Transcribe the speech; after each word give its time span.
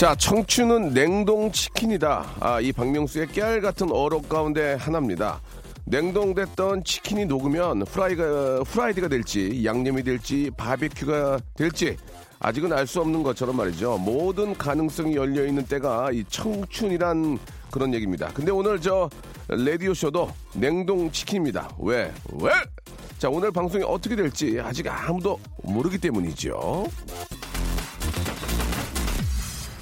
자, 0.00 0.14
청춘은 0.14 0.94
냉동 0.94 1.52
치킨이다. 1.52 2.24
아, 2.40 2.58
이 2.58 2.72
박명수의 2.72 3.26
깨알 3.26 3.60
같은 3.60 3.92
어록 3.92 4.30
가운데 4.30 4.72
하나입니다. 4.80 5.42
냉동됐던 5.84 6.84
치킨이 6.84 7.26
녹으면 7.26 7.84
프라이가, 7.84 8.62
프라이드가 8.64 9.08
될지, 9.08 9.62
양념이 9.62 10.02
될지, 10.02 10.50
바비큐가 10.56 11.40
될지, 11.54 11.98
아직은 12.38 12.72
알 12.72 12.86
수 12.86 13.02
없는 13.02 13.22
것처럼 13.22 13.58
말이죠. 13.58 13.98
모든 13.98 14.56
가능성이 14.56 15.16
열려 15.16 15.44
있는 15.44 15.66
때가 15.66 16.12
이 16.12 16.24
청춘이란 16.30 17.38
그런 17.70 17.92
얘기입니다. 17.92 18.30
근데 18.32 18.52
오늘 18.52 18.80
저 18.80 19.10
라디오 19.48 19.92
쇼도 19.92 20.30
냉동 20.54 21.12
치킨입니다. 21.12 21.68
왜? 21.78 22.10
왜? 22.40 22.52
자, 23.18 23.28
오늘 23.28 23.52
방송이 23.52 23.84
어떻게 23.84 24.16
될지 24.16 24.58
아직 24.62 24.88
아무도 24.88 25.38
모르기 25.62 25.98
때문이죠. 25.98 26.86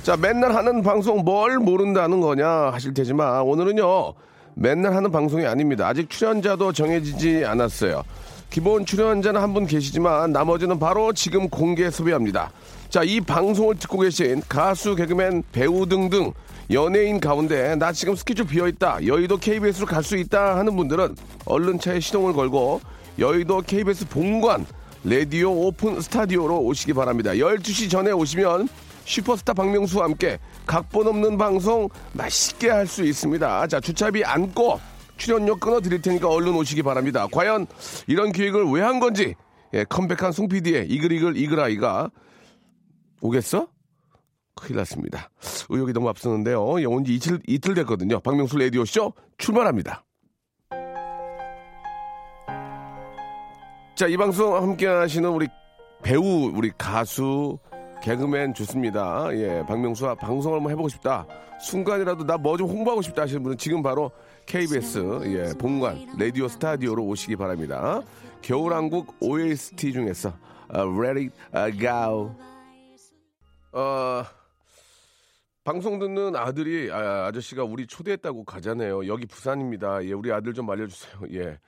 자, 0.09 0.17
맨날 0.17 0.55
하는 0.55 0.83
방송 0.83 1.19
뭘 1.19 1.59
모른다는 1.59 2.23
거냐 2.23 2.49
하실 2.73 2.95
테지만 2.95 3.43
오늘은요, 3.43 4.15
맨날 4.55 4.95
하는 4.95 5.13
방송이 5.13 5.45
아닙니다. 5.45 5.87
아직 5.87 6.09
출연자도 6.09 6.73
정해지지 6.73 7.45
않았어요. 7.45 8.03
기본 8.49 8.87
출연자는 8.87 9.39
한 9.39 9.53
분 9.53 9.67
계시지만 9.67 10.33
나머지는 10.33 10.79
바로 10.79 11.13
지금 11.13 11.51
공개 11.51 11.91
섭외합니다. 11.91 12.51
자, 12.89 13.03
이 13.03 13.21
방송을 13.21 13.75
듣고 13.75 13.99
계신 13.99 14.41
가수, 14.49 14.95
개그맨, 14.97 15.43
배우 15.53 15.85
등등 15.85 16.33
연예인 16.71 17.21
가운데 17.21 17.77
나 17.77 17.93
지금 17.93 18.17
스케줄 18.17 18.47
비어있다. 18.47 19.07
여의도 19.07 19.37
KBS로 19.37 19.85
갈 19.85 20.03
수 20.03 20.17
있다 20.17 20.57
하는 20.57 20.75
분들은 20.75 21.17
얼른 21.45 21.81
차에 21.81 22.01
시동을 22.01 22.33
걸고 22.33 22.81
여의도 23.19 23.61
KBS 23.61 24.09
본관 24.09 24.65
라디오 25.05 25.53
오픈 25.53 26.01
스타디오로 26.01 26.61
오시기 26.61 26.95
바랍니다. 26.95 27.33
12시 27.33 27.91
전에 27.91 28.11
오시면 28.11 28.69
슈퍼스타 29.09 29.55
박명수와 29.55 30.05
함께 30.05 30.39
각본 30.67 31.07
없는 31.09 31.39
방송 31.39 31.89
맛있게 32.13 32.69
할 32.69 32.87
수 32.87 33.03
있습니다. 33.05 33.67
자, 33.67 33.81
주차비 33.81 34.23
안고 34.25 34.79
출연료 35.17 35.57
끊어 35.57 35.81
드릴 35.81 36.01
테니까 36.01 36.29
얼른 36.29 36.55
오시기 36.55 36.83
바랍니다. 36.83 37.27
과연 37.33 37.67
이런 38.07 38.33
기획을 38.33 38.65
왜 38.71 38.83
한 38.83 39.01
건지 39.01 39.35
예, 39.75 39.85
컴백한 39.85 40.33
송 40.33 40.49
PD의 40.49 40.89
이글이글 40.89 41.37
이글아이가 41.37 42.11
오겠어? 43.21 43.67
큰일 44.55 44.77
났습니다. 44.79 45.29
의욕이 45.69 45.93
너무 45.93 46.09
앞서는데요. 46.09 46.63
온지 46.63 47.15
이틀, 47.15 47.41
이틀 47.47 47.75
됐거든요. 47.75 48.21
박명수 48.21 48.57
라디오쇼 48.59 49.13
출발합니다. 49.39 50.05
자, 53.95 54.07
이 54.07 54.17
방송 54.17 54.55
함께 54.57 54.87
하시는 54.87 55.29
우리 55.29 55.47
배우, 56.03 56.51
우리 56.55 56.71
가수, 56.79 57.59
개그맨 58.03 58.55
좋습니다. 58.55 59.27
예, 59.33 59.63
박명수와 59.67 60.15
방송을 60.15 60.59
한번 60.59 60.73
해보고 60.73 60.89
싶다. 60.89 61.27
순간이라도 61.61 62.25
나 62.25 62.37
뭐 62.39 62.57
좀 62.57 62.69
홍보하고 62.69 63.03
싶다 63.03 63.23
하시는 63.23 63.43
분은 63.43 63.59
지금 63.59 63.83
바로 63.83 64.11
KBS, 64.47 65.21
예, 65.25 65.53
본관, 65.59 66.17
라디오 66.19 66.49
스타디오로 66.49 67.05
오시기 67.05 67.37
바랍니다. 67.37 68.01
겨울왕국 68.43 69.17
OST 69.21 69.93
중에서, 69.93 70.33
uh, 70.75 70.89
Ready, 70.97 71.31
uh, 71.55 71.79
Go. 71.79 72.35
어, 73.73 74.25
방송 75.65 75.99
듣는 75.99 76.35
아들이, 76.37 76.91
아, 76.91 77.27
아저씨가 77.27 77.65
우리 77.65 77.87
초대했다고 77.87 78.45
가잖아요. 78.45 79.07
여기 79.09 79.27
부산입니다. 79.27 80.05
예, 80.05 80.13
우리 80.13 80.33
아들 80.33 80.55
좀 80.55 80.71
알려주세요. 80.71 81.15
예. 81.33 81.59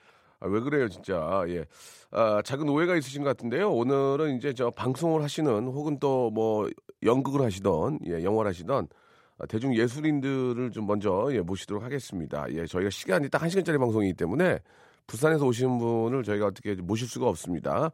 아, 0.40 0.46
왜 0.48 0.60
그래요, 0.60 0.88
진짜. 0.88 1.44
예. 1.48 1.64
아, 2.10 2.40
작은 2.42 2.68
오해가 2.68 2.96
있으신 2.96 3.22
것 3.22 3.28
같은데요. 3.28 3.70
오늘은 3.72 4.36
이제 4.38 4.52
저 4.54 4.70
방송을 4.70 5.22
하시는 5.22 5.66
혹은 5.66 5.98
또 5.98 6.30
뭐 6.30 6.68
연극을 7.02 7.42
하시던, 7.42 8.00
예, 8.06 8.22
영화를 8.24 8.48
하시던 8.50 8.88
아, 9.38 9.46
대중 9.46 9.74
예술인들을 9.76 10.70
좀 10.72 10.86
먼저 10.86 11.28
예, 11.32 11.40
모시도록 11.40 11.82
하겠습니다. 11.82 12.46
예, 12.50 12.66
저희가 12.66 12.90
시간이 12.90 13.28
딱 13.30 13.42
한 13.42 13.48
시간짜리 13.50 13.78
방송이기 13.78 14.14
때문에 14.14 14.58
부산에서 15.06 15.44
오시는 15.46 15.78
분을 15.78 16.22
저희가 16.24 16.46
어떻게 16.46 16.74
모실 16.74 17.08
수가 17.08 17.26
없습니다. 17.28 17.90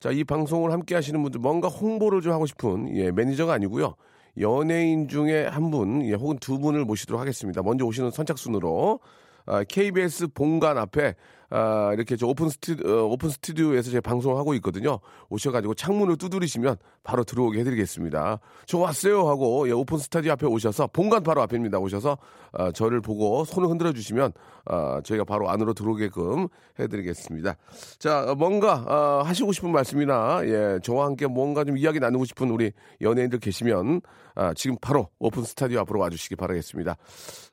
자, 0.00 0.10
이 0.10 0.24
방송을 0.24 0.72
함께 0.72 0.94
하시는 0.94 1.20
분들 1.22 1.40
뭔가 1.40 1.68
홍보를 1.68 2.20
좀 2.22 2.32
하고 2.32 2.46
싶은 2.46 2.94
예, 2.96 3.10
매니저가 3.10 3.52
아니고요. 3.52 3.94
연예인 4.40 5.06
중에 5.08 5.46
한 5.46 5.70
분, 5.70 6.04
예, 6.06 6.14
혹은 6.14 6.38
두 6.38 6.58
분을 6.58 6.84
모시도록 6.84 7.20
하겠습니다. 7.20 7.62
먼저 7.62 7.84
오시는 7.84 8.10
선착순으로 8.10 9.00
아, 9.46 9.62
KBS 9.64 10.28
본관 10.28 10.78
앞에 10.78 11.14
아, 11.56 11.92
이렇게 11.92 12.16
저 12.16 12.26
오픈 12.26 12.48
스튜 12.48 12.76
어, 12.84 13.04
오픈 13.04 13.28
스튜디오에서 13.28 13.92
제 13.92 14.00
방송을 14.00 14.36
하고 14.36 14.54
있거든요. 14.54 14.98
오셔가지고 15.28 15.74
창문을 15.74 16.16
두드리시면 16.16 16.76
바로 17.04 17.22
들어오게 17.22 17.60
해드리겠습니다. 17.60 18.40
저 18.66 18.78
왔어요 18.78 19.28
하고 19.28 19.68
예, 19.68 19.72
오픈 19.72 19.98
스튜디오 19.98 20.32
앞에 20.32 20.46
오셔서 20.46 20.88
본관 20.88 21.22
바로 21.22 21.42
앞입니다. 21.42 21.78
오셔서 21.78 22.18
아, 22.54 22.72
저를 22.72 23.00
보고 23.00 23.44
손을 23.44 23.68
흔들어 23.68 23.92
주시면 23.92 24.32
아, 24.64 25.00
저희가 25.04 25.22
바로 25.22 25.48
안으로 25.48 25.74
들어오게끔 25.74 26.48
해드리겠습니다. 26.80 27.54
자, 28.00 28.34
뭔가 28.36 28.84
아, 28.88 29.22
하시고 29.24 29.52
싶은 29.52 29.70
말씀이나 29.70 30.40
예, 30.46 30.80
저와 30.82 31.06
함께 31.06 31.28
뭔가 31.28 31.62
좀 31.62 31.78
이야기 31.78 32.00
나누고 32.00 32.24
싶은 32.24 32.50
우리 32.50 32.72
연예인들 33.00 33.38
계시면 33.38 34.00
아, 34.34 34.52
지금 34.54 34.76
바로 34.80 35.08
오픈 35.20 35.44
스튜디오 35.44 35.78
앞으로 35.82 36.00
와주시기 36.00 36.34
바라겠습니다. 36.34 36.96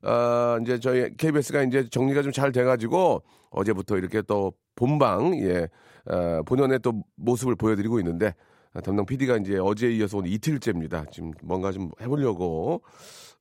아, 0.02 0.58
이제 0.64 0.80
저희 0.80 1.16
KBS가 1.18 1.62
이제 1.62 1.88
정리가 1.88 2.24
좀 2.24 2.32
잘 2.32 2.54
돼가지고 2.54 3.22
어제부터 3.52 3.98
이렇게 3.98 4.22
또 4.24 4.54
본방 4.76 5.38
예 5.40 5.70
어, 6.06 6.42
본연의 6.44 6.80
또 6.80 7.04
모습을 7.16 7.56
보여드리고 7.56 8.00
있는데 8.00 8.34
아, 8.74 8.82
담당 8.82 9.06
PD가 9.06 9.38
이제 9.38 9.58
어제에 9.58 9.92
이어서 9.92 10.18
오늘 10.18 10.32
이틀째입니다. 10.32 11.06
지금 11.12 11.32
뭔가 11.44 11.72
좀 11.72 11.92
해보려고 12.02 12.82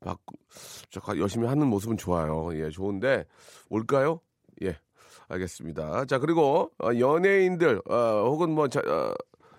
막 0.01 0.19
저, 0.91 1.01
열심히 1.17 1.47
하는 1.47 1.69
모습은 1.69 1.97
좋아요. 1.97 2.51
예, 2.55 2.71
좋은데 2.71 3.25
올까요? 3.69 4.21
예, 4.63 4.77
알겠습니다. 5.29 6.05
자 6.07 6.19
그리고 6.19 6.71
어, 6.83 6.91
연예인들 6.99 7.81
어, 7.89 8.25
혹은 8.29 8.51
뭐 8.51 8.69
자, 8.69 8.81
어, 8.81 9.15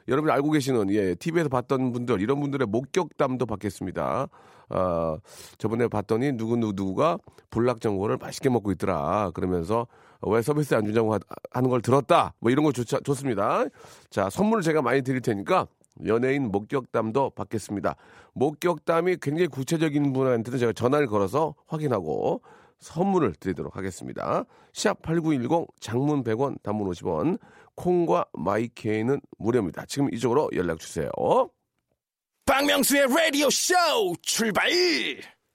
여러분이 0.08 0.32
알고 0.32 0.52
계시는 0.52 0.92
예, 0.92 1.16
TV에서 1.16 1.50
봤던 1.50 1.92
분들 1.92 2.22
이런 2.22 2.40
분들의 2.40 2.68
목격담도 2.68 3.46
받겠습니다. 3.46 4.28
아, 4.70 5.18
저번에 5.58 5.88
봤더니 5.88 6.34
누구 6.34 6.56
누구 6.56 6.74
누구가 6.74 7.18
불락정보를 7.50 8.18
맛있게 8.18 8.50
먹고 8.50 8.72
있더라. 8.72 9.32
그러면서 9.34 9.88
왜 10.22 10.42
서비스 10.42 10.74
안 10.76 10.86
주냐고 10.86 11.14
하, 11.14 11.20
하는 11.52 11.70
걸 11.70 11.82
들었다. 11.82 12.34
뭐 12.40 12.52
이런 12.52 12.64
거 12.64 12.72
좋, 12.72 12.84
좋습니다. 12.86 13.66
자, 14.10 14.30
선물을 14.30 14.64
제가 14.64 14.82
많이 14.82 15.02
드릴 15.02 15.22
테니까 15.22 15.68
연예인 16.06 16.52
목격담도 16.52 17.32
받겠습니다. 17.32 17.96
목격담이 18.34 19.18
굉장히 19.22 19.48
구체적인 19.48 20.14
분한테는 20.14 20.60
제가 20.60 20.74
전화를 20.74 21.08
걸어서 21.08 21.56
확인하고 21.68 22.42
선물을 22.80 23.34
드리도록 23.40 23.76
하겠습니다. 23.76 24.46
샵 24.74 25.02
8910 25.02 25.68
장문 25.80 26.24
100원 26.24 26.62
단문 26.64 26.90
50원 26.90 27.38
콩과 27.82 28.26
마이케이는 28.34 29.20
무료입니다. 29.40 29.86
지금 29.88 30.14
이쪽으로 30.14 30.52
연락 30.56 30.80
주세요. 30.80 31.10
박명수의 32.46 33.08
라디오 33.08 33.50
쇼 33.50 33.74
출발! 34.22 34.70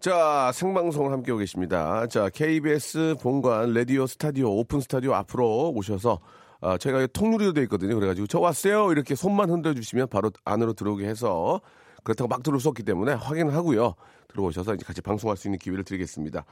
자, 0.01 0.51
생방송을 0.53 1.13
함께하고 1.13 1.39
계십니다. 1.39 2.07
자, 2.09 2.29
KBS 2.29 3.17
본관 3.23 3.75
라디오 3.75 4.09
스튜디오 4.09 4.51
오픈 4.59 4.81
스튜디오 4.81 5.15
앞으로 5.15 5.71
오셔서 5.71 6.19
아, 6.61 6.77
저희가 6.79 7.07
통유리로 7.13 7.53
되어 7.53 7.63
있거든요. 7.65 7.95
그래가지고 7.95 8.27
저 8.27 8.41
왔어요. 8.41 8.91
이렇게 8.91 9.15
손만 9.15 9.49
흔들어 9.49 9.73
주시면 9.75 10.09
바로 10.09 10.33
안으로 10.45 10.73
들어오게 10.73 11.07
해서 11.07 11.61
그렇다고 12.03 12.27
막 12.27 12.43
들어올 12.43 12.61
수 12.61 12.69
없기 12.69 12.83
때문에 12.83 13.13
확인을 13.13 13.55
하고요. 13.55 13.95
들어오셔서 14.29 14.75
이제 14.75 14.85
같이 14.85 15.01
방송할 15.01 15.37
수 15.37 15.47
있는 15.47 15.59
기회를 15.59 15.85
드리겠습니다. 15.85 16.45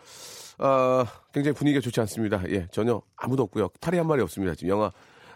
아, 0.58 1.04
굉장히 1.32 1.56
분위기가 1.56 1.80
좋지 1.80 2.00
않습니다. 2.00 2.42
예, 2.50 2.68
전혀 2.70 3.02
아무도 3.16 3.42
없고요. 3.42 3.68
파리 3.80 3.98
한 3.98 4.06
마리 4.06 4.22
없습니다. 4.22 4.54
지금 4.54 4.70
영하 4.70 4.92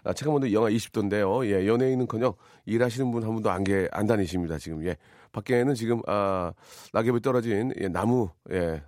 아, 0.08 0.14
체감온도 0.14 0.50
영하 0.54 0.70
20도인데요. 0.70 1.44
예, 1.46 1.66
연예인은커녕 1.66 2.32
일하시는 2.64 3.10
분 3.10 3.22
한 3.24 3.34
분도 3.34 3.50
안, 3.50 3.62
게, 3.62 3.88
안 3.92 4.06
다니십니다. 4.06 4.56
지금 4.56 4.82
예, 4.86 4.96
밖에는 5.32 5.74
지금 5.74 6.00
아, 6.06 6.52
낙엽이 6.94 7.20
떨어진 7.20 7.74
예, 7.78 7.88
나무 7.88 8.30
예, 8.50 8.82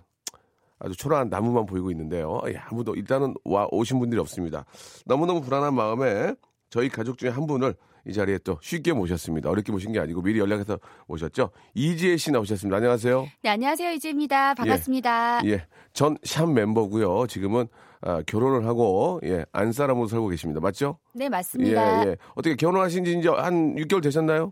아주 0.79 0.95
초라한 0.95 1.29
나무만 1.29 1.67
보이고 1.67 1.91
있는데요. 1.91 2.41
예, 2.47 2.55
아무도 2.57 2.95
일단은 2.95 3.35
와 3.43 3.67
오신 3.69 3.99
분들이 3.99 4.19
없습니다. 4.19 4.65
너무너무 5.05 5.41
불안한 5.41 5.75
마음에 5.75 6.33
저희 6.71 6.89
가족 6.89 7.19
중에 7.19 7.29
한 7.29 7.45
분을 7.45 7.75
이 8.07 8.13
자리에 8.13 8.39
또 8.39 8.57
쉽게 8.63 8.93
모셨습니다. 8.93 9.47
어렵게 9.51 9.71
모신 9.71 9.91
게 9.91 9.99
아니고 9.99 10.23
미리 10.23 10.39
연락해서 10.39 10.79
모셨죠. 11.05 11.51
이지혜 11.75 12.17
씨 12.17 12.31
나오셨습니다. 12.31 12.77
안녕하세요. 12.77 13.27
네, 13.43 13.49
안녕하세요. 13.51 13.91
이지입니다. 13.91 14.55
반갑습니다. 14.55 15.41
예, 15.45 15.67
전샵 15.93 16.49
멤버고요. 16.51 17.27
지금은 17.27 17.67
아, 18.01 18.21
결혼을 18.25 18.65
하고 18.65 19.19
예, 19.23 19.45
안 19.51 19.71
사람으로 19.71 20.07
살고 20.07 20.27
계십니다. 20.29 20.59
맞죠? 20.59 20.97
네, 21.13 21.29
맞습니다. 21.29 22.05
예, 22.05 22.09
예. 22.09 22.17
어떻게 22.35 22.55
결혼하신 22.55 23.05
지 23.05 23.17
이제 23.19 23.29
한 23.29 23.75
6개월 23.75 24.01
되셨나요? 24.01 24.51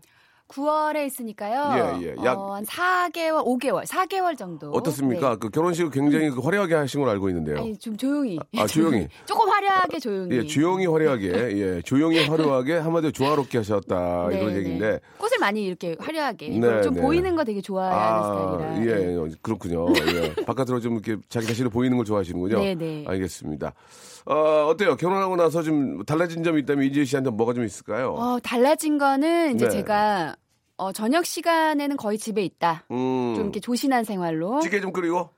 9월에 0.50 0.96
했으니까요. 0.96 2.00
예, 2.02 2.06
예. 2.08 2.14
약- 2.24 2.36
어, 2.38 2.54
한 2.54 2.64
4개월, 2.64 3.44
5개월, 3.46 3.86
4개월 3.86 4.36
정도. 4.36 4.70
어떻습니까? 4.72 5.30
네. 5.30 5.36
그 5.38 5.48
결혼식을 5.48 5.90
굉장히 5.90 6.30
그 6.30 6.40
화려하게 6.40 6.74
하신 6.74 7.00
걸로 7.00 7.12
알고 7.12 7.28
있는데요. 7.28 7.58
아니, 7.58 7.78
좀 7.78 7.96
조용히. 7.96 8.38
아, 8.58 8.66
조용히. 8.66 9.06
조금 9.26 9.48
화려하게 9.48 10.00
조용히. 10.00 10.36
예, 10.36 10.46
조용히 10.46 10.86
화려하게, 10.86 11.28
예, 11.28 11.82
조용히 11.82 12.26
화려하게 12.26 12.78
한마디로 12.78 13.12
조화롭게 13.12 13.58
하셨다 13.58 14.26
네, 14.30 14.38
이런 14.40 14.52
네. 14.52 14.58
얘기인데. 14.58 15.00
꽃을 15.18 15.38
많이 15.38 15.64
이렇게 15.64 15.96
화려하게. 16.00 16.48
네, 16.58 16.82
좀 16.82 16.94
네. 16.94 17.00
보이는 17.00 17.36
거 17.36 17.44
되게 17.44 17.60
좋아하는 17.60 18.58
스타일이라. 18.58 18.86
예, 19.00 19.06
네. 19.06 19.16
어, 19.16 19.28
그렇군요. 19.42 19.86
예. 20.14 20.34
바깥으로 20.44 20.80
좀 20.80 20.94
이렇게 20.94 21.16
자기 21.28 21.46
자신을 21.46 21.70
보이는 21.70 21.96
걸 21.96 22.04
좋아하시는군요. 22.04 22.58
네, 22.58 22.74
네. 22.74 23.04
알겠습니다. 23.06 23.72
어, 24.26 24.66
어때요? 24.68 24.96
결혼하고 24.96 25.36
나서 25.36 25.62
좀 25.62 26.04
달라진 26.04 26.42
점이 26.42 26.60
있다면 26.62 26.84
이지혜 26.84 27.04
씨한테 27.04 27.30
뭐가 27.30 27.54
좀 27.54 27.64
있을까요? 27.64 28.12
어, 28.14 28.38
달라진 28.40 28.98
거는 28.98 29.54
이제 29.54 29.66
네. 29.66 29.70
제가 29.70 30.36
어, 30.76 30.92
저녁 30.92 31.26
시간에는 31.26 31.96
거의 31.96 32.18
집에 32.18 32.42
있다. 32.42 32.84
음, 32.90 33.34
좀 33.36 33.44
이렇게 33.44 33.60
조신한 33.60 34.04
생활로. 34.04 34.60
찌개 34.60 34.80
좀 34.80 34.92
끓이고? 34.92 35.30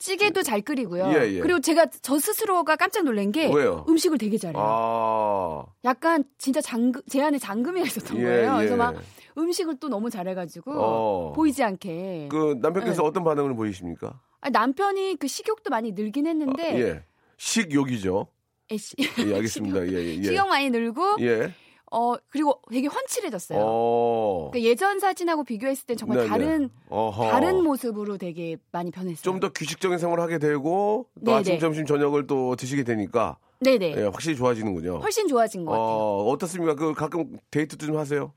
찌개도 0.00 0.42
잘 0.44 0.60
끓이고요. 0.60 1.06
예, 1.08 1.34
예. 1.34 1.40
그리고 1.40 1.60
제가 1.60 1.86
저 2.02 2.18
스스로가 2.18 2.76
깜짝 2.76 3.02
놀란 3.02 3.32
게 3.32 3.52
왜요? 3.52 3.84
음식을 3.88 4.18
되게 4.18 4.38
잘해요. 4.38 4.62
아, 4.64 5.64
약간 5.84 6.22
진짜 6.38 6.60
장금 6.60 7.02
제 7.08 7.20
안에 7.20 7.38
장금이가 7.38 7.84
있었던 7.86 8.16
예, 8.18 8.22
거예요. 8.22 8.52
예. 8.52 8.56
그래서 8.58 8.76
막 8.76 8.94
음식을 9.36 9.78
또 9.80 9.88
너무 9.88 10.08
잘해가지고 10.08 10.72
어. 10.72 11.32
보이지 11.32 11.64
않게. 11.64 12.28
그 12.30 12.58
남편께서 12.60 13.02
네. 13.02 13.08
어떤 13.08 13.24
반응을 13.24 13.56
보이십니까? 13.56 14.20
아니, 14.40 14.52
남편이 14.52 15.16
그 15.18 15.26
식욕도 15.26 15.70
많이 15.70 15.90
늘긴 15.92 16.28
했는데 16.28 16.80
예. 16.80 17.04
식욕이죠. 17.38 18.26
애씨, 18.70 18.94
예, 18.98 19.34
알겠습니다. 19.34 19.86
예, 19.88 19.92
예. 19.92 20.16
예. 20.18 20.22
식욕 20.22 20.48
많이 20.48 20.68
늘고 20.68 21.16
예. 21.20 21.52
어 21.90 22.16
그리고 22.28 22.60
되게 22.70 22.86
훤칠해졌어요. 22.86 23.58
어. 23.62 24.50
그러니까 24.50 24.68
예전 24.68 24.98
사진하고 24.98 25.42
비교했을 25.44 25.86
땐 25.86 25.96
정말 25.96 26.18
네, 26.18 26.24
네. 26.24 26.28
다른 26.28 26.70
어허. 26.90 27.30
다른 27.30 27.62
모습으로 27.64 28.18
되게 28.18 28.58
많이 28.72 28.90
변했어요. 28.90 29.22
좀 29.22 29.40
더 29.40 29.50
규칙적인 29.50 29.96
생활을 29.96 30.22
하게 30.22 30.38
되고 30.38 31.06
또 31.24 31.30
네, 31.30 31.32
아침, 31.32 31.54
네. 31.54 31.58
점심, 31.58 31.86
저녁을 31.86 32.26
또 32.26 32.56
드시게 32.56 32.82
되니까 32.84 33.38
네네 33.60 33.94
예, 33.96 34.02
확실히 34.02 34.36
좋아지는군요. 34.36 34.98
훨씬 34.98 35.26
좋아진 35.28 35.64
것 35.64 35.70
같아요. 35.72 35.86
어, 35.86 36.30
어떻습니까? 36.30 36.74
그 36.74 36.92
가끔 36.92 37.38
데이트도 37.50 37.86
좀 37.86 37.96
하세요? 37.96 38.34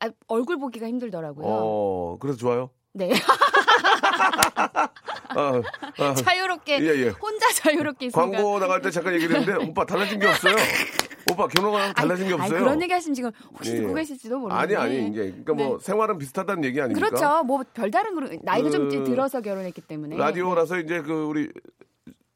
아, 0.00 0.10
얼굴 0.26 0.58
보기가 0.58 0.88
힘들더라고요. 0.88 1.46
어, 1.46 2.16
그래서 2.18 2.38
좋아요? 2.38 2.70
네 2.92 3.12
아, 5.36 5.62
아, 5.98 6.14
자유롭게 6.14 6.80
예, 6.80 6.86
예. 7.04 7.08
혼자 7.08 7.52
자유롭게 7.52 8.06
있으니까. 8.06 8.20
광고 8.38 8.58
나갈 8.58 8.80
때 8.82 8.90
잠깐 8.90 9.14
얘기를 9.14 9.36
했는데 9.40 9.64
오빠 9.64 9.84
달라진 9.84 10.18
게 10.18 10.26
없어요. 10.26 10.54
오빠 11.30 11.46
결혼하고 11.46 11.92
달라진 11.94 12.26
게 12.28 12.32
아니, 12.34 12.42
없어요. 12.42 12.56
아니, 12.56 12.64
그런 12.64 12.82
얘기 12.82 12.92
하시면 12.92 13.14
지금 13.14 13.30
혹시 13.54 13.72
예. 13.72 13.76
듣고 13.76 13.94
계실지도 13.94 14.34
아니 14.50 14.74
모르는데. 14.74 14.76
아니 14.76 15.08
이제 15.08 15.20
그러니까 15.44 15.54
뭐 15.54 15.78
네. 15.78 15.84
생활은 15.84 16.18
비슷하다는 16.18 16.64
얘기 16.64 16.80
아닙니까? 16.80 17.08
그렇죠. 17.08 17.44
뭐 17.44 17.62
별다른 17.72 18.14
그런 18.14 18.38
나이가 18.42 18.70
좀그 18.70 19.04
들어서 19.04 19.40
결혼했기 19.40 19.80
때문에. 19.82 20.16
라디오라서 20.16 20.78
이제 20.80 21.02
그 21.02 21.12
우리 21.24 21.50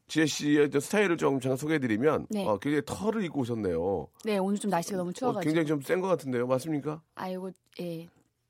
지혜 0.07 0.25
씨의 0.27 0.69
저 0.69 0.79
스타일을 0.79 1.17
좀 1.17 1.39
잠깐 1.39 1.57
소개해드리면 1.57 2.27
네. 2.29 2.45
어, 2.47 2.57
굉장히 2.59 2.83
털을 2.85 3.23
입고 3.25 3.41
오셨네요. 3.41 4.07
네, 4.23 4.37
오늘 4.37 4.59
좀 4.59 4.69
날씨가 4.69 4.97
너무 4.97 5.09
어, 5.09 5.13
추워가지고. 5.13 5.43
굉장히 5.53 5.67
좀 5.67 5.81
센 5.81 5.99
것 5.99 6.07
같은데요, 6.07 6.45
맞습니까? 6.47 7.01
아이고, 7.15 7.49
예. 7.81 8.07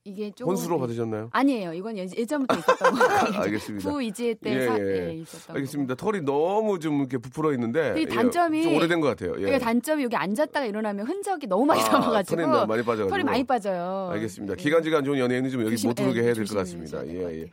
이게 0.07 0.29
조금. 0.29 0.51
혼수로 0.51 0.75
예. 0.75 0.79
받으셨나요? 0.81 1.29
아니에요. 1.31 1.73
이건 1.73 1.97
예- 1.97 2.05
예전부터 2.15 2.59
있었던 2.59 2.93
거예요. 2.93 3.09
알겠습니다. 3.41 3.89
구 3.89 4.03
이지혜 4.03 4.35
때 4.35 4.53
예, 4.55 4.67
사, 4.67 4.77
예. 4.79 5.07
예, 5.09 5.13
있었던 5.15 5.55
알겠습니다. 5.55 5.95
털이 5.95 6.21
너무 6.21 6.77
좀 6.77 6.99
이렇게 6.99 7.17
부풀어 7.17 7.51
있는데 7.53 7.93
그 7.95 8.01
예, 8.01 8.05
단점이- 8.05 8.63
좀 8.63 8.75
오래된 8.75 9.01
것 9.01 9.07
같아요. 9.07 9.31
거. 9.33 9.41
예. 9.41 9.57
단점이 9.57 10.03
여기 10.03 10.15
앉았다가 10.15 10.67
일어나면 10.67 11.07
흔적이 11.07 11.47
너무 11.47 11.65
많이 11.65 11.81
아, 11.81 11.89
남아가지고 11.89 12.35
털이 12.35 12.47
나- 12.47 12.65
많이 12.67 12.83
빠져가지고. 12.83 13.09
털이 13.09 13.23
많이 13.23 13.43
빠져요. 13.43 14.09
알겠습니다. 14.11 14.53
예. 14.53 14.55
기관지가 14.63 14.99
안 14.99 15.03
좋은 15.05 15.17
연예인은 15.17 15.49
좀 15.49 15.61
여기 15.61 15.71
조심- 15.71 15.87
못 15.89 15.95
들어오게 15.95 16.19
예, 16.19 16.23
해야 16.25 16.33
될 16.35 16.45
것 16.45 16.55
같습니다. 16.55 17.07
예, 17.07 17.41
예. 17.41 17.45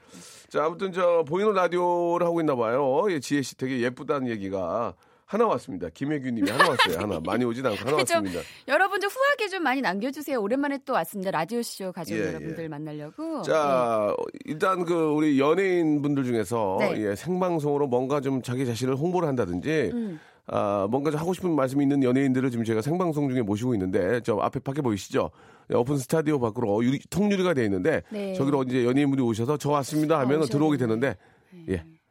자, 0.50 0.66
아무튼 0.66 0.92
저 0.92 1.24
보이는 1.26 1.54
라디오를 1.54 2.26
하고 2.26 2.40
있나 2.40 2.54
봐요. 2.54 3.06
예, 3.08 3.18
지혜 3.18 3.40
씨 3.40 3.56
되게 3.56 3.80
예쁘다는 3.80 4.28
얘기가 4.28 4.92
하나 5.32 5.46
왔습니다. 5.46 5.88
김혜규 5.88 6.28
님이 6.28 6.50
하나 6.50 6.68
왔어요. 6.68 6.98
하나. 6.98 7.18
많이 7.24 7.42
오진 7.46 7.64
않고 7.64 7.78
하나 7.78 8.04
좀 8.04 8.18
왔습니다. 8.18 8.40
여러분 8.68 9.00
좀 9.00 9.08
후하게 9.08 9.48
좀 9.48 9.62
많이 9.62 9.80
남겨주세요. 9.80 10.38
오랜만에 10.38 10.80
또 10.84 10.92
왔습니다. 10.92 11.30
라디오 11.30 11.62
쇼 11.62 11.90
가족 11.90 12.16
예, 12.16 12.26
여러분들 12.26 12.64
예. 12.64 12.68
만나려고. 12.68 13.40
자, 13.40 14.14
일단 14.44 14.84
그 14.84 14.94
우리 14.94 15.40
연예인 15.40 16.02
분들 16.02 16.24
중에서 16.24 16.76
네. 16.80 16.96
예, 16.98 17.16
생방송으로 17.16 17.86
뭔가 17.86 18.20
좀 18.20 18.42
자기 18.42 18.66
자신을 18.66 18.94
홍보를 18.94 19.26
한다든지 19.26 19.90
음. 19.94 20.20
아, 20.48 20.86
뭔가 20.90 21.10
좀 21.10 21.18
하고 21.18 21.32
싶은 21.32 21.50
말씀이 21.56 21.82
있는 21.82 22.02
연예인들을 22.02 22.50
지금 22.50 22.66
제가 22.66 22.82
생방송 22.82 23.30
중에 23.30 23.40
모시고 23.40 23.72
있는데 23.74 24.20
저 24.20 24.36
앞에 24.36 24.60
밖에 24.60 24.82
보이시죠? 24.82 25.30
예, 25.70 25.76
오픈 25.76 25.96
스튜디오 25.96 26.40
밖으로 26.40 26.84
유리, 26.84 26.98
통유리가 27.08 27.54
돼 27.54 27.64
있는데 27.64 28.02
네. 28.10 28.34
저기로 28.34 28.64
이제 28.64 28.84
연예인분이 28.84 29.22
오셔서 29.22 29.56
저 29.56 29.70
왔습니다 29.70 30.18
하면 30.20 30.42
들어오게 30.42 30.76
되는데. 30.76 31.16
되는데 31.50 31.72
예. 31.72 32.01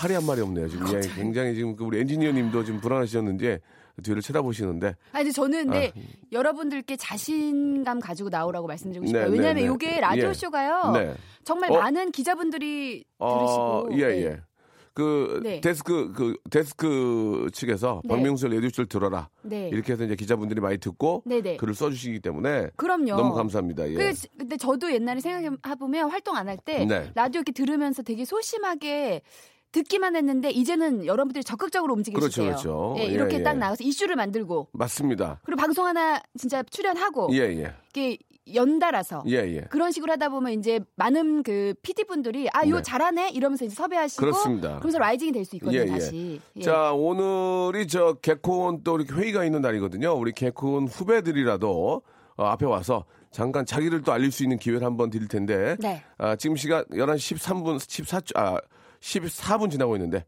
팔이 0.00 0.14
한 0.14 0.24
마리 0.24 0.40
없네요. 0.40 0.66
지금 0.66 0.86
예, 0.94 1.00
굉장히 1.14 1.54
지금 1.54 1.76
그 1.76 1.84
우리 1.84 2.00
엔지니어님도 2.00 2.64
지금 2.64 2.80
불안하셨는지 2.80 3.58
뒤를 4.02 4.22
쳐다보시는데 4.22 4.96
아니 5.12 5.24
근데 5.24 5.32
저는 5.32 5.64
근데 5.64 5.92
아. 5.94 6.00
여러분들께 6.32 6.96
자신감 6.96 8.00
가지고 8.00 8.30
나오라고 8.30 8.66
말씀드리고 8.66 9.04
싶어요. 9.04 9.24
네, 9.24 9.30
네, 9.30 9.36
왜냐하면 9.36 9.66
네. 9.66 9.74
이게 9.74 10.00
라디오 10.00 10.30
예. 10.30 10.32
쇼가요. 10.32 10.92
네. 10.92 11.14
정말 11.44 11.70
어? 11.70 11.80
많은 11.80 12.12
기자분들이 12.12 13.04
어, 13.18 13.34
들으시고 13.34 14.00
예, 14.00 14.08
네. 14.08 14.24
예. 14.24 14.40
그 14.94 15.40
네. 15.42 15.60
데스크 15.60 16.12
그 16.14 16.34
데스크 16.50 17.50
측에서 17.52 18.00
네. 18.04 18.08
박명수의 18.08 18.54
레디오쇼를 18.54 18.88
들어라 18.88 19.28
네. 19.42 19.68
이렇게 19.68 19.92
해서 19.92 20.04
이제 20.04 20.16
기자분들이 20.16 20.62
많이 20.62 20.78
듣고 20.78 21.22
네네. 21.26 21.58
글을 21.58 21.74
써주시기 21.74 22.20
때문에 22.20 22.70
그럼요. 22.76 23.16
너무 23.16 23.34
감사합니다. 23.34 23.86
예. 23.90 23.94
그, 23.94 24.12
근데 24.38 24.56
저도 24.56 24.92
옛날에 24.94 25.20
생각해 25.20 25.74
보면 25.78 26.10
활동 26.10 26.36
안 26.36 26.48
할때 26.48 26.86
네. 26.86 27.10
라디오 27.14 27.40
이렇게 27.40 27.52
들으면서 27.52 28.02
되게 28.02 28.24
소심하게 28.24 29.20
듣기만 29.72 30.16
했는데 30.16 30.50
이제는 30.50 31.06
여러분들이 31.06 31.44
적극적으로 31.44 31.94
움직이시대요. 31.94 32.46
그렇죠, 32.46 32.62
그렇죠. 32.62 32.94
예, 32.98 33.02
예, 33.02 33.06
이렇게 33.06 33.38
예. 33.38 33.42
딱 33.42 33.56
나가서 33.56 33.84
이슈를 33.84 34.16
만들고 34.16 34.68
맞습니다. 34.72 35.40
그리고 35.44 35.60
방송 35.60 35.86
하나 35.86 36.20
진짜 36.36 36.62
출연하고 36.62 37.28
예, 37.32 37.38
예, 37.40 37.74
이게 37.90 38.18
연달아서 38.52 39.22
예, 39.28 39.36
예. 39.36 39.60
그런 39.70 39.92
식으로 39.92 40.12
하다 40.12 40.30
보면 40.30 40.58
이제 40.58 40.80
많은 40.96 41.42
그 41.44 41.74
PD 41.82 42.04
분들이 42.04 42.48
아, 42.52 42.64
이거 42.64 42.78
네. 42.78 42.82
잘하네 42.82 43.30
이러면서 43.30 43.64
이제 43.64 43.74
섭외하시고 43.76 44.20
그렇습니다. 44.20 44.68
그러면서 44.78 44.98
라이징이 44.98 45.30
될 45.32 45.44
수 45.44 45.54
있거든요, 45.56 45.80
예, 45.80 45.84
예. 45.84 45.86
다시. 45.86 46.40
예. 46.56 46.60
자, 46.62 46.92
오늘이 46.92 47.86
저 47.86 48.14
개콘 48.14 48.82
또 48.82 48.96
이렇게 48.98 49.14
회의가 49.14 49.44
있는 49.44 49.60
날이거든요. 49.60 50.12
우리 50.14 50.32
개콘 50.32 50.88
후배들이라도 50.88 52.02
어, 52.36 52.44
앞에 52.44 52.66
와서 52.66 53.04
잠깐 53.30 53.64
자기를 53.64 54.02
또 54.02 54.12
알릴 54.12 54.32
수 54.32 54.42
있는 54.42 54.58
기회를 54.58 54.82
한번 54.84 55.10
드릴 55.10 55.28
텐데. 55.28 55.76
네. 55.78 56.02
아, 56.18 56.34
지금 56.34 56.56
시간 56.56 56.84
11시 56.86 57.36
13분, 57.36 57.78
14, 57.88 58.20
아, 58.34 58.58
14분 59.00 59.70
지나고 59.70 59.96
있는데 59.96 60.24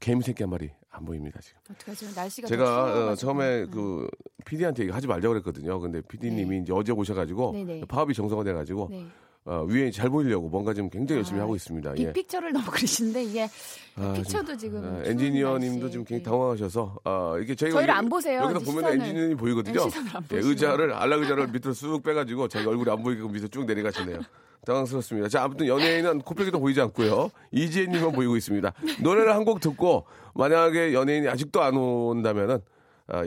개미 0.00 0.22
새끼 0.22 0.42
한 0.42 0.50
마리 0.50 0.70
안 0.90 1.04
보입니다, 1.04 1.40
지금. 1.40 1.60
어떡하죠? 1.70 2.06
날씨가 2.14 2.48
제가 2.48 2.64
더 2.64 3.10
어. 3.12 3.14
처음에 3.14 3.62
음. 3.64 3.70
그 3.70 4.08
PD한테 4.44 4.88
하지 4.90 5.06
말자 5.06 5.28
고 5.28 5.34
그랬거든요. 5.34 5.78
근데 5.80 6.00
PD님이 6.00 6.60
이제 6.60 6.72
어제 6.72 6.92
오셔가지고 6.92 7.52
네. 7.52 7.64
네네. 7.64 7.84
파업이 7.86 8.14
정상화돼가지고 8.14 8.88
네. 8.90 9.06
어, 9.46 9.64
위에 9.68 9.90
잘 9.92 10.10
보이려고 10.10 10.48
뭔가 10.48 10.74
지금 10.74 10.90
굉장히 10.90 11.18
열심히 11.20 11.38
아, 11.38 11.44
하고 11.44 11.54
있습니다. 11.54 11.92
예. 11.98 12.06
빅픽처를 12.12 12.52
너무 12.52 12.66
그리시는데 12.68 13.22
이게 13.22 13.48
아, 13.94 14.12
픽처도 14.12 14.56
지금 14.56 14.78
아, 14.84 15.02
추운 15.02 15.06
엔지니어님도 15.06 15.88
지금 15.90 16.04
굉장히 16.04 16.24
네. 16.24 16.30
당황하셔서 16.30 16.96
아, 17.04 17.36
이게 17.40 17.54
저희가 17.54 17.76
저희를 17.78 17.92
여기- 17.94 17.98
안 17.98 18.08
보세요. 18.08 18.40
여기서 18.42 18.72
보면. 18.72 18.92
엔지니어님 19.00 19.36
보이거든요. 19.36 19.80
예, 19.80 19.84
보시네요. 19.84 20.20
의자를 20.48 20.92
안락 20.92 21.20
의자를 21.22 21.46
밑으로 21.48 21.72
쑥 21.74 22.02
빼가지고 22.02 22.48
자기 22.48 22.66
얼굴이 22.66 22.90
안 22.90 23.02
보이게끔 23.04 23.30
밑으로 23.30 23.48
쭉 23.48 23.64
내려가시네요. 23.66 24.18
당황스럽습니다. 24.66 25.28
자, 25.28 25.44
아무튼 25.44 25.68
연예인은 25.68 26.22
코빼기도 26.22 26.58
보이지 26.58 26.80
않고요. 26.80 27.30
이지혜님만 27.52 28.10
보이고 28.12 28.36
있습니다. 28.36 28.72
노래를 29.00 29.32
한 29.32 29.44
곡 29.44 29.60
듣고 29.60 30.06
만약에 30.34 30.92
연예인이 30.92 31.28
아직도 31.28 31.62
안 31.62 31.76
온다면은 31.76 32.58
아, 33.06 33.22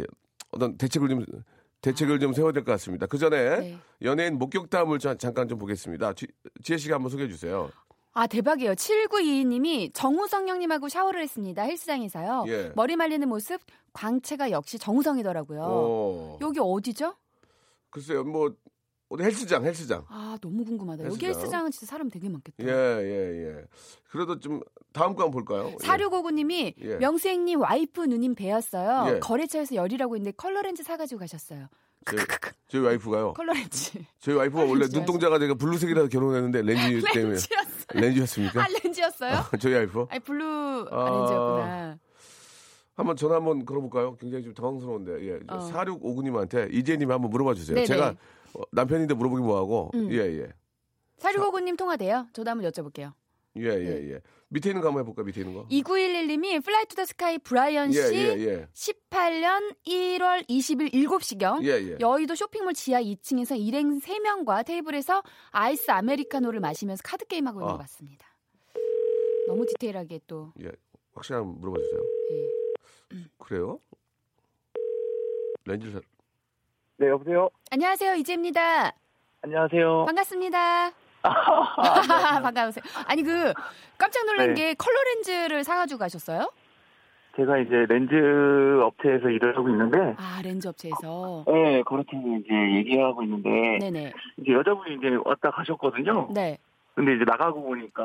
어떤 0.51 0.77
대책을 0.77 1.07
좀 1.07 1.25
대책을 1.81 2.19
좀 2.19 2.33
세워야 2.33 2.51
될 2.51 2.63
것 2.63 2.71
같습니다. 2.73 3.05
그 3.05 3.17
전에 3.17 3.59
네. 3.59 3.77
연예인 4.01 4.37
목격담을 4.37 4.99
자- 4.99 5.15
잠깐 5.15 5.47
좀 5.47 5.57
보겠습니다. 5.59 6.13
지, 6.13 6.27
지혜 6.63 6.77
씨가 6.77 6.95
한번 6.95 7.09
소개해 7.09 7.29
주세요. 7.29 7.69
아 8.13 8.27
대박이에요. 8.27 8.73
7922님이 8.73 9.91
정우성 9.93 10.47
형님하고 10.49 10.89
샤워를 10.89 11.21
했습니다. 11.21 11.61
헬스장에서요. 11.63 12.45
예. 12.47 12.71
머리 12.75 12.95
말리는 12.95 13.27
모습 13.29 13.61
광채가 13.93 14.51
역시 14.51 14.77
정우성이더라고요. 14.77 15.61
어, 15.63 16.37
여기 16.41 16.59
어디죠? 16.59 17.13
글쎄요, 17.91 18.23
뭐 18.23 18.53
어디 19.09 19.23
헬스장, 19.23 19.65
헬스장. 19.65 20.05
아 20.07 20.37
너무 20.39 20.63
궁금하다. 20.63 21.05
여기 21.05 21.25
헬스장. 21.25 21.41
헬스장은 21.41 21.71
진짜 21.71 21.85
사람 21.87 22.09
되게 22.09 22.29
많겠다. 22.29 22.63
예, 22.63 22.69
예, 22.69 23.47
예. 23.57 23.63
그래도 24.11 24.39
좀 24.39 24.61
다음 24.93 25.15
거 25.15 25.23
한번 25.23 25.31
볼까요? 25.31 25.71
예. 25.71 25.85
사륙오구님이 25.85 26.75
예. 26.81 26.95
명수행님 26.97 27.59
와이프 27.61 28.01
누님 28.05 28.35
뵈었어요. 28.35 29.15
예. 29.15 29.19
거래처에서 29.19 29.75
열이라고 29.75 30.15
했는데 30.15 30.35
컬러렌즈 30.37 30.83
사가지고 30.83 31.19
가셨어요. 31.19 31.67
제, 32.09 32.17
저희 32.67 32.81
와이프가요. 32.81 33.33
컬러렌즈. 33.33 33.99
저희 34.19 34.35
와이프가 34.35 34.63
원래. 34.65 34.85
눈동자가 34.91 35.39
제가 35.39 35.55
블루색이라서 35.55 36.07
결혼했는데 36.09 36.61
렌즈 36.61 37.01
때문에 37.11 37.33
렌즈였어요. 37.33 37.75
렌즈였습니까? 37.93 38.63
아 38.63 38.67
렌즈였어요? 38.83 39.43
저희 39.59 39.73
와이프 39.73 40.05
아니 40.09 40.19
블루 40.19 40.87
아. 40.91 41.09
렌즈였구나. 41.09 41.99
한번 42.95 43.15
전화 43.15 43.35
한번 43.37 43.65
걸어볼까요? 43.65 44.17
굉장히 44.17 44.43
좀 44.43 44.53
당황스러운데 44.53 45.25
예. 45.27 45.39
어. 45.47 45.69
4659님한테 45.71 46.71
이재님이 46.73 47.11
한번 47.11 47.31
물어봐 47.31 47.53
주세요. 47.55 47.75
네네. 47.75 47.85
제가 47.87 48.09
어, 48.09 48.15
남편인데 48.71 49.13
물어보기 49.13 49.41
뭐하고 49.41 49.91
음. 49.93 50.11
예 50.11 50.17
예 50.41 50.53
사륙오구님 51.17 51.75
통화돼요. 51.75 52.27
저도 52.33 52.49
한번 52.49 52.69
여쭤볼게요. 52.71 53.13
예 53.57 53.65
예 53.65 54.13
예. 54.13 54.21
밑에 54.49 54.69
있는 54.69 54.81
거 54.81 54.87
한번 54.87 55.01
해볼까 55.01 55.23
밑에 55.23 55.41
있는 55.41 55.53
거? 55.53 55.67
2911님이 55.67 56.63
플라이 56.63 56.85
투 56.85 56.95
더 56.95 57.05
스카이 57.05 57.37
브라이언 57.39 57.91
씨 57.91 57.99
예, 57.99 58.13
예, 58.13 58.39
예. 58.39 58.67
18년 58.73 59.75
1월 59.85 60.47
20일 60.47 60.93
7시경 60.93 61.63
예, 61.65 61.71
예. 61.71 61.97
여의도 61.99 62.35
쇼핑몰 62.35 62.73
지하 62.73 63.01
2층에서 63.01 63.59
일행 63.59 63.99
3명과 63.99 64.65
테이블에서 64.65 65.21
아이스 65.51 65.91
아메리카노를 65.91 66.59
마시면서 66.61 67.01
카드 67.03 67.25
게임하고 67.25 67.59
있는 67.59 67.69
아. 67.69 67.73
것 67.73 67.79
같습니다. 67.83 68.27
너무 69.47 69.65
디테일하게 69.65 70.21
또 70.27 70.53
예. 70.63 70.71
확실히 71.13 71.37
한번 71.37 71.59
물어봐 71.59 71.77
주세요. 71.79 72.01
예. 72.31 73.17
그래요? 73.39 73.79
렌즈를 75.65 75.93
사... 75.93 76.01
네, 76.99 77.07
여보세요? 77.07 77.49
안녕하세요 77.71 78.15
이재입니다. 78.15 78.91
안녕하세요. 79.41 80.05
반갑습니다. 80.05 80.91
반가우세요. 82.43 82.83
아니 83.07 83.23
그 83.23 83.53
깜짝 83.97 84.25
놀란 84.25 84.49
네. 84.49 84.53
게 84.53 84.73
컬러 84.73 84.97
렌즈를 85.15 85.63
사가지고 85.63 85.97
가셨어요? 85.99 86.51
제가 87.37 87.57
이제 87.59 87.85
렌즈 87.87 88.13
업체에서 88.83 89.29
일을 89.29 89.55
하고 89.55 89.69
있는데, 89.69 89.97
아 90.17 90.41
렌즈 90.43 90.67
업체에서. 90.67 91.45
네, 91.47 91.81
그렇게 91.83 92.17
이제 92.17 92.53
얘기하고 92.79 93.23
있는데, 93.23 93.77
네네. 93.79 94.13
이제 94.41 94.51
여자분이 94.51 94.95
이제 94.95 95.07
왔다 95.23 95.49
가셨거든요. 95.51 96.27
네. 96.33 96.57
근데 96.95 97.15
이제 97.15 97.23
나가고 97.25 97.61
보니까 97.63 98.03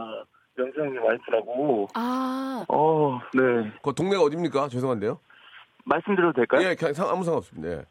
영상님 0.56 1.02
와이프라고, 1.02 1.88
아 1.94 2.64
어, 2.68 3.18
네. 3.32 3.72
그 3.82 3.92
동네가 3.92 4.22
어딥니까? 4.22 4.68
죄송한데요. 4.68 5.18
말씀드려도 5.84 6.34
될까요? 6.34 6.68
예, 6.68 6.74
그냥 6.76 6.94
상- 6.94 7.08
아무 7.08 7.24
상관없습니다. 7.24 7.68
예. 7.78 7.84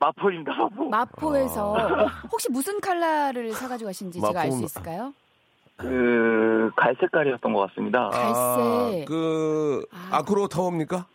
마포입니다, 0.00 0.52
마포. 0.54 0.88
마포에서 0.88 1.76
아. 1.76 2.06
혹시 2.32 2.50
무슨 2.50 2.80
컬러를 2.80 3.52
사가지고 3.52 3.88
가신지 3.88 4.20
제가 4.20 4.40
알 4.40 4.50
수 4.50 4.58
마포는- 4.58 4.64
있을까요? 4.64 5.14
그, 5.76 6.70
갈색깔이었던 6.76 7.52
것 7.52 7.68
같습니다. 7.68 8.08
갈색. 8.08 8.34
아, 8.36 9.04
그 9.06 9.86
아. 9.92 10.08
아크로 10.18 10.48
타워입니까? 10.48 11.06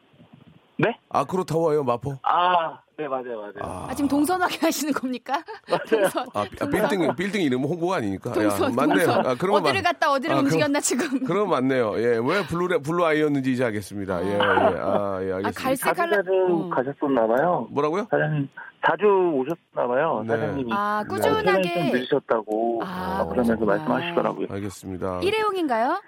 네? 0.78 0.98
아크로 1.10 1.44
타워예요, 1.46 1.84
마포? 1.84 2.14
아, 2.24 2.80
네, 2.98 3.08
맞아요, 3.10 3.38
맞아요. 3.42 3.54
아, 3.62 3.88
아 3.90 3.94
지금 3.94 4.08
동선 4.08 4.36
확인 4.36 4.58
하시는 4.68 4.94
겁니까? 4.94 5.44
동선. 5.90 6.26
아, 6.34 6.44
비- 6.44 6.58
아, 6.62 6.66
빌딩 6.68 7.16
빌딩 7.16 7.42
이름 7.42 7.64
홍보가 7.64 7.98
아니니까. 7.98 8.32
동선. 8.32 8.72
야, 8.72 8.76
맞네요. 8.76 9.06
동선. 9.06 9.26
아, 9.28 9.36
그러면 9.38 9.62
어디를 9.64 9.82
맞- 9.82 9.92
갔다 9.92 10.12
어디를 10.12 10.32
아, 10.34 10.36
그럼- 10.38 10.46
움직였나 10.46 10.80
지금? 10.80 11.20
그럼 11.26 11.50
맞네요. 11.50 11.94
예, 11.98 12.18
왜 12.24 12.46
blue 12.48 12.82
blue 12.82 13.06
eye였는지 13.06 13.52
이제 13.52 13.66
알겠습니다. 13.66 14.26
예, 14.26 14.32
예. 14.32 14.36
아, 14.40 15.20
예, 15.22 15.32
알겠습니다. 15.34 15.52
갈색 15.54 15.86
자주 15.86 16.02
컬러. 16.02 16.16
자주 16.16 16.32
어. 16.32 16.70
가셨었나 16.70 17.28
봐요. 17.28 17.68
뭐라고요? 17.72 18.08
사장님, 18.10 18.48
자주 18.88 19.06
오셨나 19.06 19.88
봐요, 19.94 20.24
네. 20.26 20.30
사장님이. 20.30 20.72
아 20.74 21.04
퇴근이 21.04 21.22
꾸준하게 21.22 21.74
좀 21.92 22.00
늦으셨다고 22.00 22.82
아, 22.86 23.22
어, 23.24 23.30
그러면서. 23.30 23.66
말씀하시더라고요. 23.66 24.48
알겠습니다. 24.52 25.20
일회용인가요? 25.22 26.02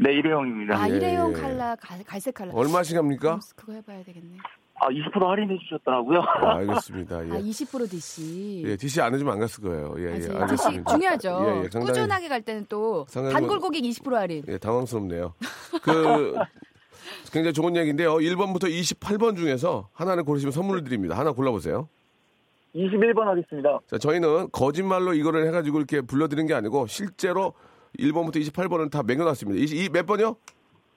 네, 0.00 0.12
일회용입니다. 0.12 0.80
아 0.80 0.88
예, 0.88 0.94
일회용 0.94 1.32
예. 1.32 1.40
갈- 1.40 1.76
갈색 2.06 2.34
컬러. 2.34 2.52
얼마씩 2.54 2.96
합니까? 2.96 3.34
음, 3.34 3.40
그거 3.56 3.72
해봐야 3.72 4.04
되겠네. 4.04 4.36
아, 4.80 4.88
20% 4.88 5.26
할인해 5.26 5.58
주셨더라고요. 5.58 6.20
아, 6.20 6.56
알겠습니다. 6.58 7.26
예. 7.28 7.32
아 7.32 7.38
20% 7.40 7.90
DC. 7.90 8.62
예, 8.66 8.76
DC 8.76 9.00
안 9.00 9.12
해주면 9.14 9.32
안 9.34 9.40
갔을 9.40 9.62
거예요. 9.64 9.94
예, 9.98 10.04
예, 10.04 10.08
아직 10.14 10.26
DC 10.28 10.36
알겠습니다. 10.36 10.92
중요하죠. 10.92 11.28
예, 11.28 11.48
예, 11.64 11.68
상당히- 11.68 11.86
꾸준하게 11.86 12.28
갈 12.28 12.42
때는 12.42 12.66
또 12.68 13.04
단골 13.12 13.40
뭐- 13.42 13.58
고객 13.58 13.82
20% 13.82 14.12
할인. 14.14 14.42
예, 14.48 14.58
당황스럽네요. 14.58 15.34
그 15.82 16.34
굉장히 17.32 17.52
좋은 17.52 17.74
얘기인데요. 17.76 18.16
1번부터 18.16 18.64
28번 18.64 19.36
중에서 19.36 19.88
하나를 19.92 20.22
고르시면 20.24 20.52
선물을 20.52 20.84
드립니다. 20.84 21.18
하나 21.18 21.32
골라보세요. 21.32 21.88
21번 22.74 23.24
하겠습니다. 23.24 23.80
자, 23.88 23.98
저희는 23.98 24.50
거짓말로 24.52 25.14
이거를 25.14 25.46
해가지고 25.48 25.78
이렇게 25.78 26.00
불러드린 26.02 26.46
게 26.46 26.54
아니고 26.54 26.86
실제로 26.86 27.54
1번부터 27.98 28.36
28번은 28.36 28.90
다 28.90 29.02
매겨놨습니다. 29.02 29.58
이, 29.74 29.84
이몇 29.86 30.06
번이요? 30.06 30.36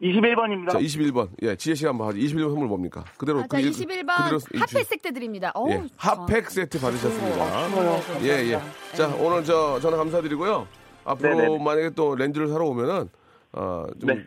21번입니다. 0.01 0.70
자, 0.72 0.79
21번. 0.79 1.29
예, 1.43 1.55
지혜 1.55 1.75
씨가 1.75 1.89
한번 1.91 2.08
하죠. 2.08 2.17
21번 2.17 2.50
선물 2.50 2.67
뭡니까? 2.67 3.03
그대로. 3.17 3.39
아, 3.39 3.41
자그 3.43 3.60
일- 3.62 3.72
21번 3.72 4.17
그대로 4.17 4.39
핫팩 4.60 4.86
세트 4.88 5.13
드립니다. 5.13 5.51
어우, 5.53 5.70
예, 5.72 5.84
핫팩 5.98 6.50
세트 6.50 6.79
받으셨습니다. 6.79 8.22
예, 8.24 8.51
예. 8.53 8.60
자, 8.96 9.08
오늘 9.20 9.43
저, 9.43 9.79
전화 9.79 9.98
감사드리고요. 9.98 10.67
앞으로 11.03 11.36
네네네. 11.36 11.63
만약에 11.63 11.89
또 11.91 12.15
렌즈를 12.15 12.48
사러 12.48 12.65
오면은, 12.65 13.10
어, 13.53 13.86
좀, 14.00 14.08
네. 14.10 14.24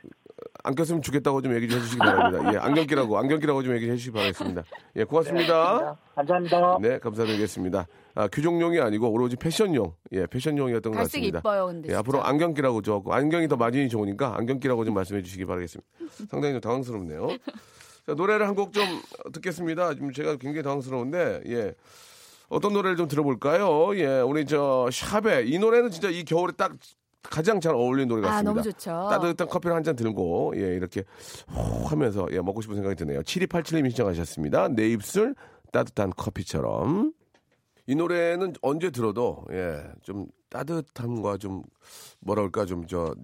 안 0.65 0.75
꼈으면 0.75 1.03
좋겠다고 1.03 1.43
좀 1.43 1.55
얘기 1.55 1.69
좀 1.69 1.79
해주시기 1.79 1.99
바랍니다. 1.99 2.53
예, 2.55 2.59
안경 2.59 2.87
끼라고, 2.87 3.19
안경 3.19 3.39
끼라고 3.39 3.63
좀 3.63 3.75
얘기 3.77 3.87
해 3.89 3.97
주시기 3.97 4.13
바라겠습니다. 4.13 4.65
예, 4.97 5.05
고맙습니다. 5.05 5.97
감사합니다. 6.15 6.79
네, 6.81 6.99
감사드리겠습니다. 6.99 7.87
아, 8.17 8.29
규정용이 8.29 8.81
아니고 8.81 9.11
오로지 9.11 9.37
패션용, 9.37 9.95
예, 10.13 10.27
패션용이었던 10.27 10.93
것 10.93 10.99
갈색 10.99 11.21
같습니다. 11.21 11.39
이뻐요, 11.41 11.67
근데. 11.67 11.93
예, 11.93 11.95
앞으로. 11.97 12.23
안경 12.23 12.55
끼라고 12.55 12.83
저, 12.83 13.03
안경이 13.09 13.49
더 13.49 13.57
많이 13.57 13.89
좋으니까 13.89 14.37
안경 14.37 14.59
끼라고 14.59 14.85
좀 14.85 14.95
말씀해 14.95 15.23
주시기 15.23 15.45
바라겠습니다. 15.45 15.89
상당히 16.29 16.55
좀 16.55 16.61
당황스럽네요. 16.61 17.29
자, 18.07 18.15
노래를 18.15 18.47
한 18.49 18.55
곡 18.55 18.73
좀 18.73 18.85
듣겠습니다. 19.33 19.95
지금 19.95 20.13
제가 20.13 20.37
굉장히 20.37 20.63
당황스러운데, 20.63 21.43
예. 21.49 21.75
어떤 22.49 22.73
노래를 22.73 22.97
좀 22.97 23.09
들어볼까요? 23.09 23.97
예, 23.97 24.21
우리 24.21 24.45
저 24.47 24.89
샵에 24.93 25.45
이 25.47 25.59
노래는 25.59 25.91
진짜 25.91 26.09
이 26.11 26.25
겨울에 26.25 26.53
딱 26.57 26.73
가장 27.31 27.61
잘 27.61 27.75
어울리는 27.75 28.09
노래 28.09 28.27
아, 28.27 28.31
같습니다. 28.31 28.51
너무 28.51 28.63
좋죠. 28.63 28.91
따뜻한 29.11 29.49
커피를 29.49 29.75
한 29.77 29.83
잔 29.85 29.97
들고 29.97 30.55
예, 30.57 30.75
이렇게 30.77 31.05
호 31.55 31.87
하면서 31.87 32.27
예, 32.33 32.41
먹고 32.41 32.61
싶은 32.63 32.77
생각이 32.77 32.97
드네요. 32.97 33.21
7287님이 33.23 33.91
신청하셨습니다. 33.91 34.69
내 34.69 34.89
입술 34.89 35.35
따뜻한 35.73 36.13
커피처럼. 36.17 37.13
이 37.87 37.95
노래는 37.95 38.55
언제 38.63 38.91
들어도 38.91 39.45
예, 39.53 39.83
좀 40.03 40.27
따뜻함과 40.51 41.37
좀 41.39 41.63
뭐라 42.21 42.43
그럴까 42.43 42.65
좀 42.67 42.87
저 42.89 43.15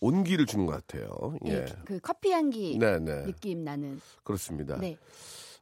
온기를 0.00 0.46
주는 0.46 0.64
것 0.66 0.72
같아요. 0.86 1.08
예, 1.46 1.52
예. 1.54 1.66
그 1.84 1.98
커피 2.00 2.30
향기 2.30 2.78
네, 2.78 2.98
네. 3.00 3.24
느낌 3.24 3.64
나는. 3.64 4.00
그렇습니다. 4.22 4.76
네. 4.78 4.96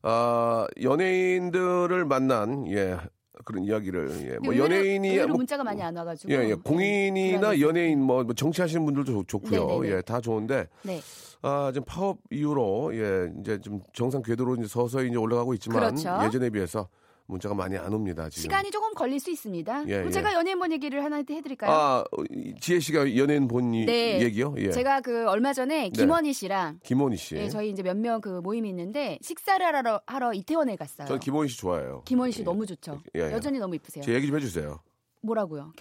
아, 0.02 0.66
연예인들을 0.82 2.04
만난 2.04 2.66
예, 2.70 2.98
그런 3.44 3.64
이야기를 3.64 4.32
예, 4.32 4.38
뭐 4.38 4.56
연예인이 4.56 5.08
의외로 5.08 5.28
뭐 5.28 5.36
문자가 5.38 5.62
많이 5.62 5.82
안 5.82 5.96
와가지고. 5.96 6.32
예, 6.32 6.48
예. 6.50 6.54
공인이나 6.54 7.38
불안해서. 7.38 7.68
연예인 7.68 8.02
뭐, 8.02 8.24
뭐 8.24 8.34
정치하시는 8.34 8.84
분들도 8.84 9.12
좋, 9.12 9.28
좋고요. 9.28 9.80
네네네. 9.80 9.96
예, 9.96 10.02
다 10.02 10.20
좋은데 10.20 10.68
네. 10.82 11.00
아, 11.42 11.70
지금 11.72 11.84
파업 11.84 12.18
이후로 12.30 12.90
예, 12.94 13.32
이제 13.40 13.60
좀 13.60 13.80
정상 13.92 14.22
궤도로 14.22 14.56
이제 14.56 14.66
서서히 14.66 15.08
이제 15.08 15.16
올라가고 15.16 15.54
있지만 15.54 15.94
그렇죠. 15.94 16.24
예전에 16.24 16.50
비해서 16.50 16.88
문자가 17.28 17.54
많이 17.54 17.76
안 17.76 17.92
옵니다. 17.92 18.28
지금. 18.28 18.42
시간이 18.42 18.70
조금 18.70 18.94
걸릴 18.94 19.18
수 19.18 19.30
있습니다. 19.30 19.82
예, 19.88 19.92
그럼 19.94 20.06
예. 20.06 20.10
제가 20.10 20.32
연예인 20.34 20.58
본 20.58 20.70
얘기를 20.72 21.02
하나 21.02 21.16
해드릴까요? 21.16 21.70
아, 21.70 22.04
어, 22.12 22.22
이 22.30 22.54
지혜 22.60 22.78
씨가 22.78 23.16
연예인 23.16 23.48
본 23.48 23.74
이- 23.74 23.84
네. 23.84 24.20
얘기요? 24.22 24.54
예. 24.58 24.70
제가 24.70 25.00
그 25.00 25.28
얼마 25.28 25.52
전에 25.52 25.90
김원희 25.90 26.32
씨랑 26.32 26.80
김원희 26.84 27.16
씨. 27.16 27.36
예, 27.36 27.48
저희 27.48 27.70
이제 27.70 27.82
몇 27.82 27.96
명 27.96 28.20
그 28.20 28.40
모임이 28.40 28.68
있는데 28.70 29.18
식사를 29.22 29.64
하러, 29.64 30.00
하러 30.06 30.32
이태원에 30.32 30.76
갔어요. 30.76 31.06
저는 31.08 31.20
김원희 31.20 31.48
씨 31.48 31.58
좋아해요. 31.58 32.02
김원희 32.04 32.32
씨 32.32 32.40
예. 32.40 32.44
너무 32.44 32.64
좋죠. 32.64 33.00
예, 33.16 33.20
예. 33.28 33.32
여전히 33.32 33.58
너무 33.58 33.74
이쁘세요. 33.74 34.04
제 34.04 34.14
얘기 34.14 34.28
좀 34.28 34.36
해주세요. 34.36 34.78
뭐라고요? 35.22 35.72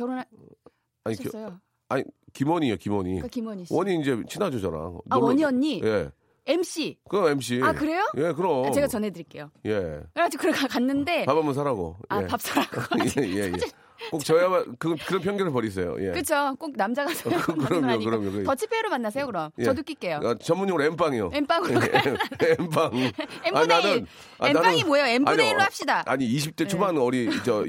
아니, 1.03 1.15
기, 1.15 1.23
결혼하셨어요? 1.23 1.59
아니 1.89 2.03
김원희요, 2.33 2.77
김원희. 2.77 3.09
그러니까 3.11 3.27
김원희 3.27 3.65
씨. 3.65 3.73
원희 3.73 3.99
이제 3.99 4.21
친하죠, 4.27 4.59
저랑. 4.59 4.99
아 5.09 5.17
원희 5.17 5.43
언니 5.43 5.81
예. 5.83 6.09
MC. 6.45 6.97
그 7.09 7.29
MC. 7.29 7.61
아 7.63 7.71
그래요? 7.73 8.01
예, 8.17 8.31
그럼. 8.33 8.65
아, 8.65 8.71
제가 8.71 8.87
전해드릴게요. 8.87 9.51
예. 9.65 9.99
그래가지고 10.13 10.41
그래 10.41 10.51
가- 10.53 10.67
갔는데 10.67 11.25
밥 11.25 11.35
한번 11.35 11.53
사라고. 11.53 11.97
아 12.09 12.21
예. 12.21 12.27
밥 12.27 12.39
사라고. 12.41 12.81
예, 13.19 13.23
예, 13.27 13.37
예. 13.47 13.51
꼭 14.11 14.23
저야만 14.23 14.75
그, 14.77 14.93
그런 15.07 15.21
편견을 15.21 15.51
버리세요. 15.51 15.95
예. 15.99 16.11
그렇죠. 16.11 16.55
꼭 16.59 16.73
남자가 16.75 17.11
그럼요, 17.67 17.99
그럼요. 18.03 18.31
그- 18.31 18.43
더치페이로 18.43 18.89
만나세요 18.89 19.25
그럼. 19.25 19.49
예. 19.57 19.63
저도 19.63 19.81
낄게요. 19.83 20.19
아, 20.23 20.35
전문용어로 20.35 20.83
엠빵이요. 20.83 21.31
엠빵으로. 21.33 21.81
엠빵. 22.59 22.91
M분의 23.45 23.81
1. 23.97 24.05
M빵이 24.41 24.83
뭐예요? 24.83 25.05
M분의 25.07 25.53
1로 25.53 25.57
합시다. 25.59 26.03
아니 26.05 26.27
20대 26.27 26.69
초반 26.69 26.97
어리 26.97 27.29
저 27.43 27.61
어, 27.61 27.65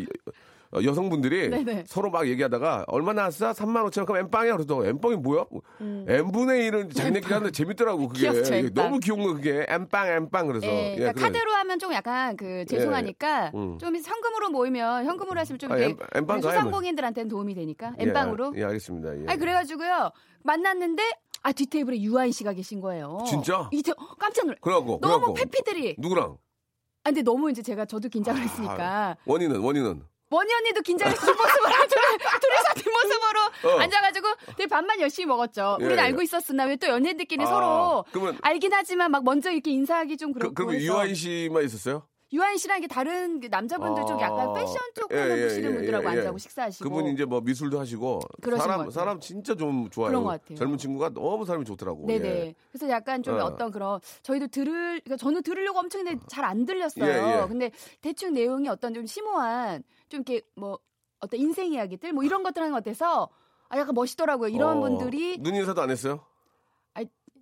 여성분들이 0.74 1.48
네네. 1.50 1.84
서로 1.86 2.10
막 2.10 2.26
얘기하다가 2.28 2.84
얼마 2.88 3.12
나왔어? 3.12 3.52
3만 3.52 3.84
5천 3.88 3.98
원. 3.98 4.06
그럼 4.06 4.16
엠빵이야. 4.24 4.56
그래서 4.56 4.84
엠빵이 4.86 5.16
뭐야? 5.16 5.44
M분의 5.80 6.70
1은 6.70 6.94
자기네끼리 6.94 7.32
하는데 7.32 7.50
재밌더라고 7.52 8.08
그게. 8.08 8.28
음. 8.28 8.32
귀엽죠. 8.42 8.74
너무 8.74 8.98
귀여운 8.98 9.22
거 9.24 9.34
그게. 9.34 9.64
엠빵 9.68 10.08
엠빵 10.08 10.46
그래서. 10.46 10.66
예, 10.66 10.94
그러니까 10.96 11.12
그래. 11.12 11.22
카드로 11.26 11.52
하면 11.52 11.78
좀 11.78 11.92
약간 11.92 12.36
그 12.36 12.64
죄송하니까 12.66 13.52
음. 13.54 13.78
좀 13.78 13.96
현금으로 13.96 14.50
모이면 14.50 15.04
현금으로 15.06 15.38
하시면 15.40 15.58
좀 15.58 15.72
아, 15.72 15.78
엠- 15.78 15.96
엠빵 16.14 16.40
소상공인들한테는 16.42 17.28
도움이 17.28 17.54
되니까 17.54 17.92
예, 18.00 18.04
엠빵으로. 18.04 18.54
예, 18.56 18.64
알겠습니다. 18.64 19.16
예. 19.20 19.24
아니 19.28 19.38
그래가지고요 19.38 20.10
만났는데 20.42 21.02
아 21.42 21.52
뒷테이블에 21.52 22.00
유아인 22.00 22.32
씨가 22.32 22.52
계신 22.54 22.80
거예요. 22.80 23.18
진짜? 23.26 23.68
이태 23.72 23.92
깜짝 24.18 24.46
놀래. 24.46 24.56
그래갖고 24.60 24.98
너무 25.00 25.32
그래갖고 25.32 25.34
페피들이 25.34 25.96
누구랑? 25.98 26.36
아, 27.04 27.10
근데 27.10 27.22
너무 27.22 27.50
이제 27.50 27.62
제가 27.62 27.84
저도 27.84 28.08
긴장을 28.08 28.40
했으니까 28.40 29.16
원인은 29.26 29.60
원인은 29.60 30.02
원희 30.30 30.52
언니도 30.54 30.82
긴장해서 30.82 31.20
뒷모습으로 31.20 31.70
둘이- 31.86 32.18
둘이서 32.40 32.74
뒷모습으로 32.74 33.74
어. 33.76 33.80
앉아가지고 33.80 34.28
되게 34.56 34.66
밥만 34.66 35.00
열심히 35.00 35.26
먹었죠. 35.26 35.78
예, 35.80 35.84
우리는 35.84 36.02
예. 36.02 36.06
알고 36.06 36.22
있었으나 36.22 36.64
왜 36.64 36.76
또 36.76 36.88
연예인들끼리 36.88 37.42
아, 37.44 37.46
서로 37.46 38.04
그러면- 38.12 38.38
알긴 38.42 38.72
하지만 38.72 39.10
막 39.10 39.24
먼저 39.24 39.50
이렇게 39.50 39.70
인사하기 39.70 40.16
좀 40.18 40.32
그, 40.32 40.40
그렇고 40.40 40.54
그러면 40.54 40.74
해서 40.76 40.84
유아인 40.84 41.14
씨만 41.14 41.64
있었어요? 41.64 42.06
유아인 42.32 42.56
씨랑 42.58 42.78
이게 42.78 42.88
다른 42.88 43.40
그 43.40 43.46
남자분들 43.46 44.04
쪽 44.06 44.20
약간 44.20 44.50
아. 44.50 44.52
패션 44.52 44.76
쪽 44.94 45.12
예, 45.12 45.16
하는 45.18 45.38
예, 45.38 45.42
보시는 45.44 45.70
예, 45.70 45.74
분들하고 45.76 46.08
예, 46.08 46.12
예. 46.12 46.18
앉아고 46.18 46.38
식사하시고 46.38 46.88
그분 46.88 47.06
이제 47.12 47.24
뭐 47.24 47.40
미술도 47.40 47.78
하시고 47.78 48.20
사람. 48.58 48.90
사람 48.90 49.20
진짜 49.20 49.54
좀 49.54 49.88
좋아요. 49.90 50.24
같아요. 50.24 50.58
젊은 50.58 50.76
친구가 50.76 51.10
너무 51.10 51.44
사람이 51.44 51.64
좋더라고. 51.64 52.06
네네. 52.06 52.28
예. 52.28 52.54
그래서 52.72 52.88
약간 52.90 53.22
좀 53.22 53.36
어. 53.36 53.44
어. 53.44 53.56
떤 53.56 53.70
그런 53.70 54.00
저희도 54.22 54.48
들을 54.48 55.00
그러니까 55.04 55.16
저는 55.16 55.42
들으려고 55.42 55.78
엄청 55.78 56.00
했는데 56.00 56.24
잘 56.28 56.46
안 56.46 56.64
들렸어요. 56.64 57.48
근데 57.48 57.70
대충 58.00 58.32
내용이 58.32 58.68
어떤 58.68 58.94
좀 58.94 59.04
심오한 59.06 59.82
좀 60.08 60.22
이렇게 60.26 60.42
뭐 60.54 60.78
어떤 61.20 61.40
인생 61.40 61.72
이야기들 61.72 62.12
뭐 62.12 62.22
이런 62.22 62.42
것들 62.44 62.62
하는 62.62 62.72
것 62.72 62.84
같아서 62.84 63.28
아 63.68 63.78
약간 63.78 63.94
멋있더라고요. 63.94 64.48
이런 64.48 64.78
어, 64.78 64.80
분들이 64.80 65.38
눈 65.38 65.54
인사도 65.56 65.80
안 65.82 65.90
했어요? 65.90 66.20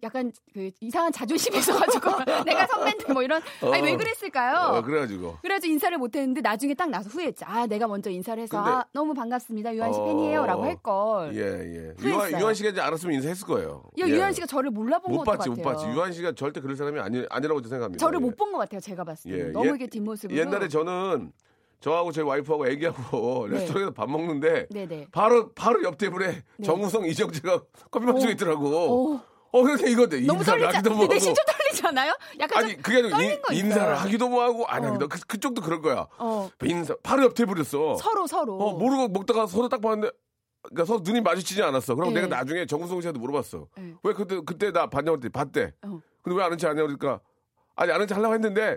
아, 0.04 0.06
약간 0.06 0.30
그 0.52 0.70
이상한 0.80 1.10
자존심이 1.12 1.58
있어가지고 1.58 2.10
내가 2.44 2.66
선배인데 2.66 3.12
뭐 3.12 3.22
이런 3.22 3.40
아니 3.72 3.82
왜 3.82 3.96
그랬을까요? 3.96 4.76
어, 4.76 4.82
그래가지고. 4.82 5.38
그래가지고 5.42 5.72
인사를 5.72 5.96
못했는데 5.98 6.40
나중에 6.42 6.74
딱 6.74 6.90
나서 6.90 7.08
후회했지. 7.08 7.44
아 7.44 7.66
내가 7.66 7.86
먼저 7.86 8.10
인사를 8.10 8.42
해서 8.42 8.56
근데- 8.56 8.70
아, 8.70 8.84
너무 8.92 9.14
반갑습니다 9.14 9.74
유한 9.74 9.92
씨 9.92 9.98
어, 9.98 10.04
팬이에요라고 10.04 10.64
할 10.64 10.76
걸. 10.76 11.34
예, 11.34 11.40
예. 11.40 11.94
유한, 12.08 12.30
유한 12.40 12.54
씨가 12.54 12.70
이제 12.70 12.80
알았으면 12.80 13.14
인사했을 13.16 13.46
거예요. 13.46 13.82
야, 14.00 14.06
예. 14.06 14.10
유한 14.10 14.32
씨가 14.32 14.46
저를 14.46 14.70
몰라본 14.70 15.12
못것 15.14 15.38
같아요. 15.38 15.54
못 15.54 15.62
봤지. 15.62 15.86
유한 15.86 16.12
씨가 16.12 16.32
절대 16.32 16.60
그럴 16.60 16.76
사람이 16.76 17.00
아니, 17.00 17.24
아니라고 17.30 17.62
생각합니다. 17.62 18.04
저를 18.04 18.18
예. 18.20 18.24
못본 18.24 18.52
것 18.52 18.58
같아요. 18.58 18.80
제가 18.80 19.04
봤을 19.04 19.30
때 19.30 19.38
예, 19.38 19.44
너무 19.44 19.70
예- 19.70 19.74
이게 19.76 19.86
뒷모습으로. 19.86 20.38
옛날에 20.38 20.68
저는 20.68 21.32
저하고 21.80 22.12
제 22.12 22.22
와이프하고 22.22 22.66
애기하고 22.68 23.46
네. 23.48 23.58
레스토랑에서 23.58 23.92
밥 23.92 24.08
먹는데 24.10 24.66
네네. 24.70 25.08
바로 25.12 25.52
바로 25.52 25.82
옆 25.84 25.98
테이블에 25.98 26.42
네. 26.56 26.64
정우성 26.64 27.04
이정재가 27.06 27.62
커피 27.90 28.06
마시고 28.06 28.28
오. 28.28 28.32
있더라고. 28.32 28.64
오. 29.12 29.20
어 29.54 29.62
근데 29.62 29.88
이거 29.90 30.06
내 30.08 30.20
너무 30.20 30.42
떨리지 30.42 30.76
않... 30.76 30.82
뭐하고 30.82 31.06
내 31.06 31.18
심 31.20 31.32
좀 31.34 31.44
떨리지 31.46 31.86
않아요? 31.86 32.12
약간 32.40 32.64
아니 32.64 32.72
좀 32.74 32.82
그게 32.82 32.98
아니고 32.98 33.10
떨린 33.10 33.30
인, 33.30 33.38
있어요. 33.38 33.58
인사를 33.58 33.94
하기도 33.94 34.28
뭐하고 34.28 34.66
안 34.66 34.84
어. 34.84 34.88
하기도 34.88 35.08
그, 35.08 35.20
그쪽도 35.26 35.62
그럴 35.62 35.80
거야. 35.80 36.06
어, 36.18 36.50
인사 36.64 36.94
바로 37.02 37.22
옆 37.24 37.34
테이블이었어. 37.34 37.96
서로 37.96 38.26
서로. 38.26 38.56
어 38.58 38.72
모르고 38.76 39.08
먹다가 39.08 39.46
서로 39.46 39.68
딱 39.68 39.80
봤는데 39.80 40.10
그러니까 40.62 40.84
서로 40.86 41.00
눈이 41.04 41.20
마주치지 41.20 41.62
않았어. 41.62 41.94
그럼 41.94 42.12
네. 42.14 42.22
내가 42.22 42.36
나중에 42.36 42.66
정우성 42.66 43.00
씨한테 43.00 43.20
물어봤어. 43.20 43.68
네. 43.76 43.94
왜 44.02 44.12
그때 44.12 44.40
그때 44.44 44.72
나 44.72 44.88
봤냐고 44.90 45.16
했더니 45.16 45.30
봤대. 45.30 45.72
어. 45.82 46.00
근데 46.22 46.36
왜 46.38 46.44
아는 46.44 46.58
체 46.58 46.66
아냐 46.66 46.82
그러니까 46.82 47.20
아니 47.76 47.92
아는 47.92 48.06
체 48.08 48.14
하려고 48.14 48.34
했는데 48.34 48.76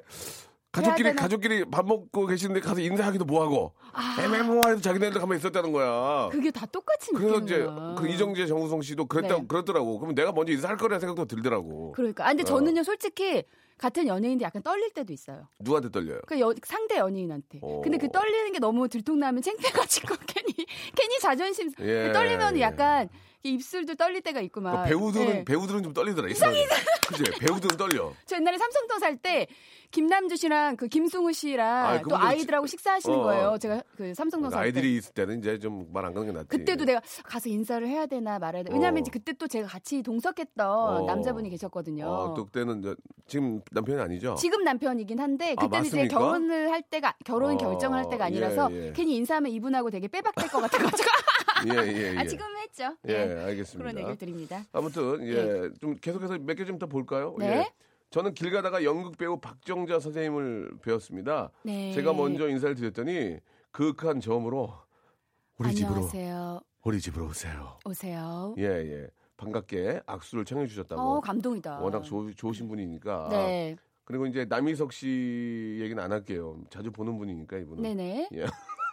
가족끼리 0.82 1.10
되나? 1.10 1.22
가족끼리 1.22 1.66
밥 1.66 1.86
먹고 1.86 2.26
계시는데 2.26 2.60
가서 2.62 2.80
인사하기도 2.82 3.26
뭐하고 3.26 3.74
아, 3.94 4.18
애매모호해도 4.22 4.82
자기네들 4.82 5.20
가만 5.20 5.38
있었다는 5.38 5.72
거야. 5.72 6.30
그게 6.32 6.52
다 6.52 6.66
똑같이 6.66 7.12
그래서 7.14 7.40
이제. 7.40 7.66
그 7.98 8.08
이정재 8.08 8.46
정우성 8.48 8.82
씨도 8.82 9.06
그랬다 9.06 9.38
네. 9.38 9.46
그랬더라고. 9.48 9.98
그러면 10.00 10.16
내가 10.16 10.32
먼저 10.32 10.52
인사할 10.54 10.78
거라 10.78 11.00
생각도 11.00 11.26
들더라고. 11.26 11.92
그러니까. 11.94 12.26
아, 12.26 12.30
근데 12.30 12.44
어. 12.44 12.46
저는요, 12.46 12.84
솔직히 12.84 13.44
같은 13.78 14.08
연예인데 14.08 14.44
약간 14.44 14.64
떨릴 14.64 14.92
때도 14.92 15.14
있어요. 15.14 15.48
누구한테 15.60 15.90
떨려요? 15.92 16.20
그 16.26 16.40
여- 16.40 16.54
상대 16.64 16.98
연예인한테. 16.98 17.60
어. 17.62 17.82
근데 17.84 17.98
그 17.98 18.10
떨리는 18.12 18.52
게 18.52 18.60
너무 18.60 18.88
들통나면 18.88 19.42
창피해가지고 19.44 20.16
괜히 20.28 20.54
괜히 20.96 21.20
자존심 21.20 21.72
예, 21.82 22.12
떨리면 22.12 22.58
예. 22.58 22.62
약간 22.62 23.06
이 23.06 23.10
입술도 23.44 23.96
떨릴 23.96 24.22
때가 24.22 24.42
있구만. 24.42 24.74
그러니까 24.74 24.90
배우들은 24.90 25.36
예. 25.40 25.46
배우들은 25.46 25.84
좀 25.84 25.94
떨리더라. 25.94 26.28
이상해. 26.30 26.66
그지? 27.08 27.24
배우들은 27.40 27.78
떨려. 27.78 28.12
저 28.26 28.36
옛날에 28.36 28.58
삼성동 28.58 29.00
살 29.00 29.18
때 29.18 29.48
김남주 29.92 30.36
씨랑 30.36 30.76
그 30.76 30.88
김승우 30.90 31.32
씨랑 31.32 31.86
아이, 31.86 32.02
또 32.02 32.18
아이들하고 32.18 32.68
식사하시는 32.68 33.18
어. 33.18 33.24
거예요. 33.24 33.58
제가 33.58 33.82
그 33.96 34.14
삼성동 34.14 34.50
살 34.50 34.60
때. 34.60 34.66
아이들이 34.66 34.98
있을 34.98 35.14
때는 35.14 35.40
이제 35.40 35.58
좀 35.60 35.88
말 35.94 36.04
안 36.06 36.14
가는 36.14 36.28
게 36.28 36.34
낫지. 36.34 36.50
그때도 36.50 36.84
내가 36.86 37.02
가서 37.24 37.48
인사를 37.50 37.88
해야 37.88 38.06
되나 38.06 38.38
말아야 38.40 38.64
되나. 38.64 38.76
왜냐면 38.76 38.98
어. 38.98 39.00
이제 39.02 39.12
그때 39.12 39.32
또 39.34 39.48
제가 39.48 39.68
같이 39.68 40.04
동석했던 40.04 40.68
어. 40.70 41.06
남자분이 41.06 41.50
계셨거든요. 41.50 42.06
어, 42.06 42.34
또 42.34 42.46
그때는 42.46 42.80
이제 42.80 42.96
지금 43.28 43.62
남편이 43.72 44.02
아니죠? 44.02 44.36
지금 44.38 44.64
남편이긴 44.64 45.20
한데 45.20 45.54
아, 45.58 45.62
그때는 45.66 45.86
이제 45.86 45.98
맞습니까? 45.98 46.20
결혼을 46.20 46.72
할 46.72 46.82
때가 46.82 47.14
결혼 47.24 47.54
어, 47.54 47.58
결정을 47.58 47.98
할 47.98 48.10
때가 48.10 48.26
아니라서 48.26 48.70
예, 48.72 48.88
예. 48.88 48.94
괜히 48.94 49.16
인사하면 49.16 49.52
이분하고 49.54 49.90
되게 49.90 50.08
빼박될 50.10 50.50
것 50.50 50.60
같아가지고 50.62 51.10
예, 51.66 51.88
예, 51.88 52.14
예. 52.14 52.18
아 52.18 52.26
지금 52.26 52.46
했죠. 52.58 52.96
예, 53.08 53.14
예. 53.14 53.44
알겠습니다. 53.46 53.78
그런 53.92 53.98
얘기를 53.98 54.18
드립니다. 54.18 54.64
아무튼 54.72 55.26
예, 55.28 55.70
좀 55.80 55.96
계속해서 55.96 56.38
몇 56.40 56.56
개 56.56 56.66
좀 56.66 56.78
더 56.80 56.86
볼까요? 56.88 57.36
네. 57.40 57.48
예. 57.60 57.74
저는 58.10 58.34
길 58.34 58.52
가다가 58.52 58.84
연극 58.84 59.18
배우 59.18 59.38
박정자 59.40 60.00
선생님을 60.00 60.78
배웠습니다. 60.82 61.52
네. 61.64 61.92
제가 61.94 62.14
먼저 62.14 62.48
인사를 62.48 62.76
드렸더니 62.76 63.38
그윽한 63.72 64.22
저음으로 64.22 64.74
우리 65.58 65.74
집으로 65.74 65.96
안녕하세요. 65.96 66.62
우리 66.84 67.02
집으로 67.02 67.26
오세요. 67.28 67.78
오세요. 67.86 68.56
예, 68.58 68.64
예. 68.64 69.08
반갑게 69.36 70.02
악수를 70.06 70.46
청해 70.46 70.68
주셨다고. 70.68 71.02
어 71.02 71.20
감동이다. 71.20 71.80
워낙 71.80 72.02
좋, 72.04 72.32
좋으신 72.34 72.68
분이니까. 72.70 73.28
네. 73.30 73.76
그리고 74.06 74.26
이제 74.26 74.46
남희석 74.46 74.94
씨 74.94 75.78
얘기는 75.82 76.02
안 76.02 76.12
할게요. 76.14 76.58
자주 76.70 76.92
보는 76.92 77.18
분이니까 77.18 77.58
이분은. 77.58 77.84
네네. 77.84 78.30
예. 78.34 78.46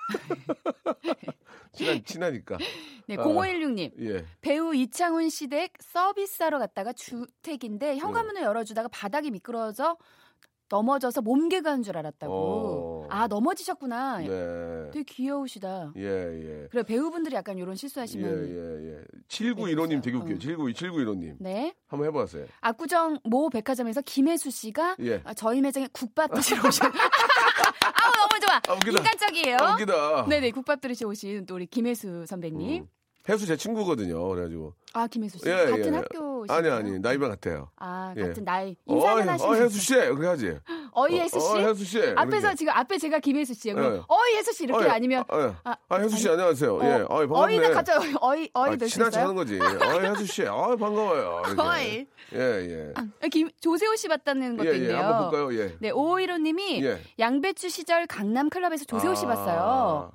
친한 1.74 2.02
친하니까. 2.04 2.58
네. 3.06 3.16
아. 3.18 3.24
0516님. 3.24 3.92
예. 4.00 4.24
배우 4.40 4.74
이창훈 4.74 5.28
씨댁 5.28 5.72
서비스하러 5.80 6.58
갔다가 6.58 6.92
주택인데 6.92 7.96
현관문을 7.98 8.42
열어주다가 8.42 8.88
바닥이 8.88 9.30
미끄러져 9.30 9.96
넘어져서 10.70 11.20
몸개가 11.20 11.70
한 11.70 11.82
줄 11.82 11.98
알았다고. 11.98 12.32
어. 12.32 13.06
아 13.10 13.26
넘어지셨구나. 13.28 14.18
네. 14.20 14.90
되게 14.92 15.04
귀여우시다. 15.06 15.92
예, 15.96 16.02
예. 16.02 16.68
그래 16.70 16.82
배우분들이 16.82 17.37
약간 17.37 17.58
이런 17.58 17.72
예, 17.72 17.76
실수하시면 17.76 18.48
예, 18.48 18.92
예. 18.96 19.04
7915님 19.28 20.02
되게 20.02 20.16
웃겨요. 20.16 20.37
어. 20.37 20.38
79, 20.38 20.72
7915님. 20.72 21.37
네 21.38 21.74
한번 21.87 22.08
해보세요. 22.08 22.46
압구정 22.62 23.18
모 23.24 23.50
백화점에서 23.50 24.00
김혜수 24.00 24.50
씨가 24.50 24.96
예. 25.00 25.20
아, 25.24 25.34
저희 25.34 25.60
매장에 25.60 25.87
국밥 25.92 26.32
드시러 26.32 26.66
오신 26.66 26.82
좋아 28.60 28.76
아. 28.76 28.78
인간적이에요 28.90 29.56
아, 29.60 29.72
웃기다. 29.74 30.26
네네 30.26 30.50
국밥 30.52 30.80
드시러 30.80 31.10
오신 31.10 31.46
또 31.46 31.54
우리 31.54 31.66
김혜수 31.66 32.26
선배님 32.26 32.82
음. 32.82 32.88
혜수 33.28 33.46
제 33.46 33.56
친구거든요. 33.56 34.28
그래가지고. 34.28 34.74
아 34.92 35.06
김혜수 35.06 35.38
씨 35.38 35.48
예, 35.48 35.52
같은 35.66 35.92
예. 35.92 35.96
학교 35.96 36.34
아니, 36.50 36.68
아니. 36.68 36.98
나이만 36.98 37.30
같아요. 37.30 37.70
아 37.76 38.12
예. 38.16 38.22
같은 38.28 38.44
나이 38.44 38.76
인사는 38.87 39.28
어, 39.28 39.33
하시는 39.33 39.50
어, 39.50 39.54
혜수 39.54 39.78
씨! 39.78 39.94
그래 39.94 40.28
하지. 40.28 40.59
어이 40.92 41.18
혜수 41.18 41.40
씨 41.40 41.46
어, 41.46 41.59
혜수 41.59 41.85
씨. 41.85 41.98
앞에서 42.16 42.40
그렇게. 42.40 42.54
지금 42.57 42.72
앞에 42.74 42.98
제가 42.98 43.18
김혜수 43.18 43.54
씨예요 43.54 43.76
그럼 43.76 43.94
예. 43.96 44.02
어이 44.09 44.37
혜수 44.37 44.52
씨 44.52 44.64
이렇게 44.64 44.85
어, 44.85 44.88
예. 44.88 44.90
아니면 44.92 45.24
아, 45.28 45.40
예. 45.40 45.54
아, 45.64 45.76
아, 45.88 45.96
혜수 45.96 46.16
씨, 46.16 46.28
안녕하세요. 46.28 46.80
예. 46.83 46.87
어, 46.87 47.07
어이, 47.09 47.26
반갑네. 47.26 47.40
어이는 47.59 47.72
같죠 47.74 47.92
어이 48.20 48.48
어이 48.52 48.70
아, 48.72 48.76
될수 48.76 48.94
친한 48.94 49.11
척 49.11 49.20
있어요 49.20 49.22
하는 49.24 49.35
거지. 49.35 49.59
어이, 49.61 50.11
혜수 50.11 50.26
씨. 50.26 50.42
어이, 50.42 50.76
반가워요. 50.76 51.42
이렇게. 51.46 51.62
어이. 51.62 52.07
예, 52.35 52.38
예. 52.40 52.92
아, 52.96 53.28
김 53.30 53.50
조세호 53.61 53.96
씨 53.96 54.09
봤다는 54.09 54.57
것도 54.57 54.68
예, 54.68 54.72
예. 54.72 54.76
있네요 54.78 54.96
한번 54.98 55.30
볼까요? 55.30 55.54
예. 55.61 55.76
네, 55.80 55.90
오이로님이 55.90 56.85
예. 56.85 57.00
양배추 57.18 57.68
시절 57.68 58.07
강남 58.07 58.48
클럽에서 58.50 58.85
조세호 58.85 59.14
씨 59.14 59.26
아. 59.26 59.28
봤어요. 59.28 60.12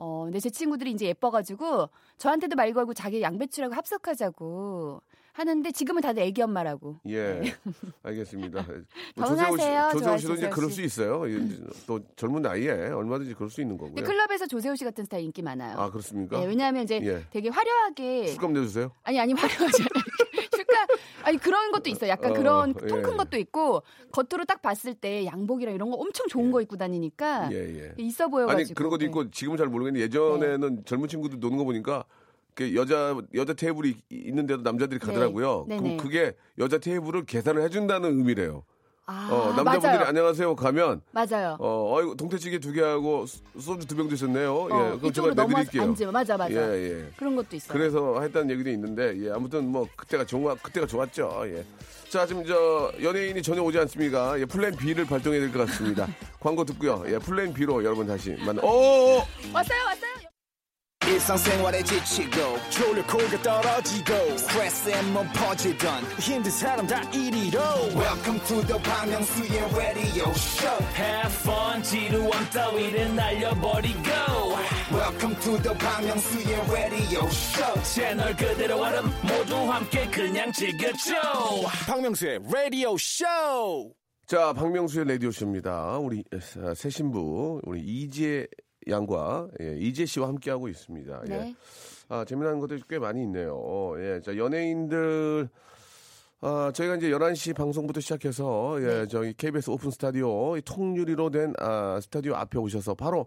어, 0.00 0.22
근데 0.26 0.38
제 0.38 0.48
친구들이 0.48 0.92
이제 0.92 1.06
예뻐가지고 1.06 1.88
저한테도 2.18 2.54
말 2.54 2.72
걸고 2.72 2.94
자기 2.94 3.20
양배추라고 3.20 3.74
합석하자고 3.74 5.02
하는데 5.38 5.70
지금은 5.70 6.02
다들 6.02 6.24
애기 6.24 6.42
엄마라고. 6.42 6.96
예, 7.08 7.40
알겠습니다. 8.02 8.66
뭐. 9.14 9.26
조세호 9.28 9.56
씨, 9.56 9.64
조세호 9.92 10.16
씨도 10.18 10.34
이제 10.34 10.48
그럴 10.48 10.68
씨. 10.68 10.76
수 10.76 10.82
있어요. 10.82 11.30
예, 11.30 11.38
또 11.86 12.00
젊은 12.16 12.42
나이에 12.42 12.72
얼마든지 12.88 13.34
그럴 13.34 13.48
수 13.48 13.60
있는 13.60 13.76
거고요. 13.78 13.94
근데 13.94 14.02
클럽에서 14.02 14.46
조세호 14.48 14.74
씨 14.74 14.82
같은 14.82 15.04
스타일 15.04 15.24
인기 15.24 15.42
많아요. 15.42 15.78
아 15.78 15.90
그렇습니까? 15.90 16.40
네, 16.40 16.46
왜냐하면 16.46 16.82
이제 16.82 17.00
예. 17.04 17.24
되게 17.30 17.50
화려하게 17.50 18.26
술값 18.28 18.50
내주세요. 18.50 18.90
아니 19.04 19.20
아니 19.20 19.32
화려하지 19.32 19.84
그러니까 20.50 20.86
아니 21.22 21.38
그런 21.38 21.70
것도 21.70 21.88
있어요. 21.88 22.10
약간 22.10 22.32
어, 22.32 22.34
그런 22.34 22.74
예. 22.82 22.86
통큰 22.88 23.16
것도 23.16 23.36
있고 23.38 23.84
겉으로 24.10 24.44
딱 24.44 24.60
봤을 24.60 24.94
때 24.94 25.24
양복이랑 25.24 25.72
이런 25.72 25.88
거 25.90 25.96
엄청 25.98 26.26
좋은 26.26 26.50
거 26.50 26.60
입고 26.62 26.76
다니니까 26.76 27.50
예, 27.52 27.56
예. 27.56 27.94
있어 27.98 28.26
보여가지고. 28.26 28.60
아니 28.60 28.74
그런 28.74 28.90
것도 28.90 29.00
네. 29.00 29.06
있고 29.06 29.30
지금은 29.30 29.56
잘 29.56 29.68
모르겠는데 29.68 30.04
예전에는 30.04 30.84
젊은 30.84 31.06
친구들 31.06 31.38
노는 31.38 31.58
거 31.58 31.64
보니까 31.64 32.04
그 32.58 32.74
여자 32.74 33.16
여자 33.36 33.52
테이블이 33.54 33.94
있는데도 34.10 34.62
남자들이 34.62 34.98
가더라고요. 34.98 35.66
네, 35.68 35.76
그럼 35.76 35.92
네. 35.92 35.96
그게 35.96 36.32
여자 36.58 36.76
테이블을 36.78 37.24
계산을 37.24 37.62
해준다는 37.62 38.18
의미래요. 38.18 38.64
아, 39.06 39.28
어, 39.30 39.46
남자분들이 39.54 39.92
맞아요. 39.92 40.06
안녕하세요 40.08 40.56
가면 40.56 41.00
맞아요. 41.12 41.56
어, 41.60 41.94
어이구 41.94 42.16
동태찌개 42.16 42.58
두 42.58 42.72
개 42.72 42.82
하고 42.82 43.24
수- 43.26 43.40
소주 43.60 43.86
두 43.86 43.94
병 43.94 44.08
드셨네요. 44.08 44.52
어, 44.52 44.66
예, 44.66 44.98
그럼 44.98 45.12
제가 45.12 45.28
내드릴게요. 45.34 45.82
앉으면 45.82 46.12
맞아 46.12 46.36
맞아. 46.36 46.52
예, 46.52 46.82
예. 47.06 47.10
그런 47.16 47.36
것도 47.36 47.54
있어요. 47.54 47.72
그래서 47.72 48.20
했다는 48.20 48.50
얘기도 48.50 48.70
있는데 48.70 49.14
예, 49.24 49.30
아무튼 49.30 49.68
뭐 49.68 49.86
그때가 49.96 50.24
좋아 50.26 50.56
그때가 50.56 50.86
좋았죠. 50.88 51.42
예. 51.44 51.64
자 52.10 52.26
지금 52.26 52.44
저 52.44 52.92
연예인이 53.00 53.40
전혀 53.40 53.62
오지 53.62 53.78
않습니까? 53.78 54.38
예, 54.40 54.44
플랜 54.44 54.74
B를 54.76 55.04
발동해야 55.06 55.40
될 55.42 55.52
것 55.52 55.64
같습니다. 55.68 56.08
광고 56.40 56.64
듣고요. 56.64 57.04
예, 57.06 57.18
플랜 57.20 57.54
B로 57.54 57.84
여러분 57.84 58.04
다시 58.08 58.32
만나. 58.44 58.60
오, 58.62 59.18
왔어요 59.54 59.84
왔어요. 59.86 60.37
일상생활에 61.08 61.82
지치고, 61.82 62.58
졸려 62.68 63.04
코가 63.06 63.42
떨어지고, 63.42 64.36
스트레스에 64.36 65.02
몸 65.12 65.26
퍼지던, 65.32 66.04
힘든 66.20 66.50
사람 66.50 66.86
다 66.86 67.00
이리로. 67.10 67.58
welcome 67.96 68.38
to 68.46 68.60
the 68.66 68.78
Bang 68.82 69.08
Myung-soo's 69.10 69.74
radio 69.74 70.30
show. 70.36 70.78
Have 70.94 71.32
fun 71.40 71.82
지루함 71.82 72.50
따위를 72.50 73.14
날려버리고. 73.14 74.10
Welcome 74.92 75.40
to 75.40 75.56
the 75.62 75.78
Bang 75.78 76.06
Myung-soo's 76.06 76.70
radio 76.70 77.26
show. 77.28 77.82
채널 77.82 78.36
그대로 78.36 78.76
얼음 78.82 79.10
모두 79.22 79.56
함께 79.72 80.06
그냥 80.10 80.52
즐겨줘. 80.52 81.14
박명수의 81.86 82.40
radio 82.52 82.96
show. 82.98 83.94
자, 84.26 84.52
박명수의 84.52 85.08
라디오쇼입니다. 85.08 85.96
우리 85.98 86.22
아, 86.62 86.74
새 86.74 86.90
신부, 86.90 87.62
우리 87.64 87.80
이재 87.80 88.46
양과 88.88 89.48
예, 89.60 89.76
이재 89.78 90.06
씨와 90.06 90.28
함께하고 90.28 90.68
있습니다. 90.68 91.22
예. 91.26 91.28
네. 91.28 91.54
아, 92.08 92.24
재미난 92.24 92.58
것들이 92.58 92.82
꽤 92.88 92.98
많이 92.98 93.22
있네요. 93.22 93.94
예, 93.98 94.20
자, 94.22 94.36
연예인들, 94.36 95.48
아, 96.40 96.72
저희가 96.74 96.96
이제 96.96 97.10
11시 97.10 97.54
방송부터 97.54 98.00
시작해서, 98.00 98.78
예, 98.80 98.86
네. 98.86 99.06
저기 99.06 99.34
KBS 99.34 99.70
오픈 99.70 99.90
스타디오, 99.90 100.56
이 100.56 100.62
통유리로 100.62 101.30
된, 101.30 101.52
아, 101.58 101.98
스타디오 102.00 102.34
앞에 102.34 102.58
오셔서 102.58 102.94
바로, 102.94 103.26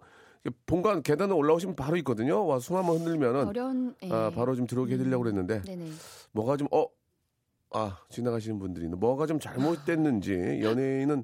본관 0.66 1.04
계단을 1.04 1.36
올라오시면 1.36 1.76
바로 1.76 1.98
있거든요. 1.98 2.44
와, 2.48 2.60
숨 2.60 2.76
한번 2.76 2.98
흔들면은, 2.98 3.48
어려운 3.48 3.94
예. 4.02 4.12
아, 4.12 4.32
바로 4.34 4.56
좀 4.56 4.66
들어오게 4.66 4.96
해드리려고 4.96 5.24
그랬는데, 5.24 5.62
네네. 5.62 5.86
뭐가 6.32 6.58
좀, 6.58 6.68
어, 6.72 6.88
아, 7.74 7.98
지나가시는 8.10 8.60
분들이 8.60 8.88
뭐가 8.88 9.28
좀 9.28 9.40
잘못됐는지, 9.40 10.32
연예인은 10.64 11.24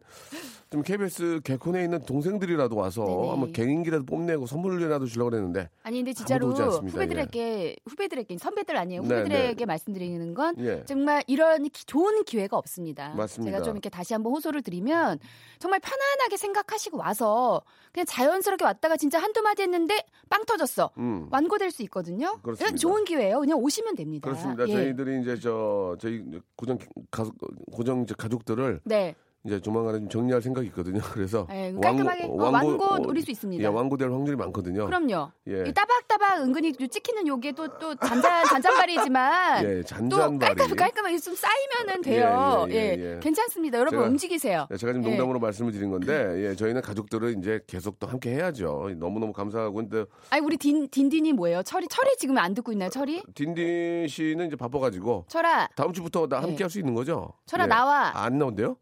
좀 0.70 0.82
KBS 0.84 1.40
개콘에 1.46 1.84
있는 1.86 2.02
동생들이라도 2.02 2.76
와서 2.76 3.06
네네. 3.06 3.30
한번 3.30 3.52
개인기라도 3.54 4.06
뽐내고 4.06 4.48
선물이라도 4.48 5.06
주려고 5.06 5.30
그랬는데, 5.30 5.70
아니 5.84 6.00
근데 6.00 6.12
진짜로 6.14 6.50
오지 6.50 6.62
않습니다. 6.62 6.92
후배들에게 6.94 7.76
후배들에게 7.88 8.38
선배들 8.38 8.76
아니에요. 8.76 9.02
네, 9.04 9.08
후배들에게 9.22 9.66
말씀드리는 9.66 10.34
건 10.34 10.56
예. 10.60 10.84
정말 10.86 11.24
이런 11.28 11.64
기- 11.70 11.86
좋은 11.86 12.24
기회가 12.26 12.58
없습니다. 12.58 13.14
맞습니다. 13.16 13.52
제가 13.52 13.64
좀 13.64 13.76
이렇게 13.76 13.90
다시 13.90 14.14
한번 14.14 14.34
호소를 14.34 14.62
드리면 14.62 15.20
정말 15.60 15.80
편안하게 15.80 16.36
생각하시고 16.36 16.98
와서 16.98 17.62
그냥 17.94 18.06
자연스럽게 18.06 18.66
왔다가 18.66 18.98
진짜 18.98 19.20
한두 19.20 19.42
마디 19.42 19.62
했는데 19.62 20.04
빵 20.30 20.44
터졌어. 20.46 20.92
음. 20.98 21.30
완고될 21.32 21.72
수 21.72 21.82
있거든요. 21.84 22.40
그렇습니다. 22.44 22.76
좋은 22.76 23.06
기회예요. 23.06 23.40
그냥 23.40 23.58
오시면 23.60 23.96
됩니다. 23.96 24.28
그렇습니다. 24.30 24.68
예. 24.68 24.74
저희들이 24.74 25.22
이제 25.22 25.40
저 25.40 25.96
저희 26.00 26.24
고정 26.58 26.78
가족 27.10 27.36
고정 27.72 28.06
가족들을 28.06 28.82
네. 28.84 29.16
이제 29.46 29.62
조만간에 29.62 30.00
좀 30.00 30.10
정리할 30.10 30.42
생각이 30.42 30.68
있거든요. 30.68 31.00
그래서 31.14 31.48
예, 31.52 31.74
깔끔하게 31.82 32.26
어, 32.26 32.50
완고 32.50 32.98
노릴 32.98 33.24
수 33.24 33.32
있습니다. 33.32 33.64
예, 33.64 33.68
완고될 33.68 34.12
확률이 34.12 34.36
많거든요. 34.36 34.86
그럼요. 34.88 35.32
예. 35.48 35.64
이 35.68 35.74
따박따박 35.74 36.42
은근히 36.42 36.74
좀 36.74 36.88
찍히는 36.90 37.28
요게 37.28 37.54
또 37.54 37.68
또 37.80 37.94
잔잔 37.96 38.44
잔잔바리지만 38.46 39.64
예, 39.66 39.76
또 39.82 39.84
잔잔바리. 39.84 40.56
깔끔 40.56 40.76
깔끔하게 40.76 41.18
좀 41.20 41.36
쌓이면은 41.36 42.02
돼요. 42.02 42.66
예, 42.70 42.74
예, 42.74 42.78
예, 42.78 42.98
예, 43.00 43.16
예. 43.16 43.20
괜찮습니다. 43.20 43.78
여러분 43.80 44.00
제가- 44.00 44.08
움직이세요. 44.08 44.68
네, 44.70 44.78
제가 44.78 44.94
지금 44.94 45.06
예. 45.06 45.10
농담으로 45.12 45.40
말씀을 45.40 45.72
드린 45.72 45.92
건데 45.92 46.08
예, 46.52 46.56
저희는 46.56 46.82
가족들을 46.82 47.36
이제 47.38 47.60
계속 47.68 48.00
또 48.00 48.08
함께 48.08 48.32
해야죠. 48.32 48.90
너무 48.98 49.20
너무 49.20 49.32
감사하고 49.34 49.76
근데 49.76 50.06
아니 50.30 50.42
우리 50.44 50.58
딘 50.58 50.88
딘딘이 50.90 51.34
뭐예요? 51.34 51.62
철이 51.64 51.88
철이 51.88 52.18
지금 52.18 52.38
안 52.38 52.54
듣고 52.54 52.72
있나요? 52.72 52.90
철이? 52.90 53.24
딘딘 53.36 54.08
씨는 54.08 54.48
이제 54.48 54.56
바빠가지고 54.56 55.26
철아, 55.30 55.70
다음 55.76 55.94
주부터 55.94 56.28
나 56.28 56.40
함께 56.42 56.58
예. 56.60 56.64
할수 56.64 56.80
있는 56.80 56.94
거죠? 56.96 57.32
철아 57.46 57.66
예. 57.66 57.68
나와. 57.68 58.08
아, 58.16 58.24
안 58.26 58.38
나온대요? 58.40 58.76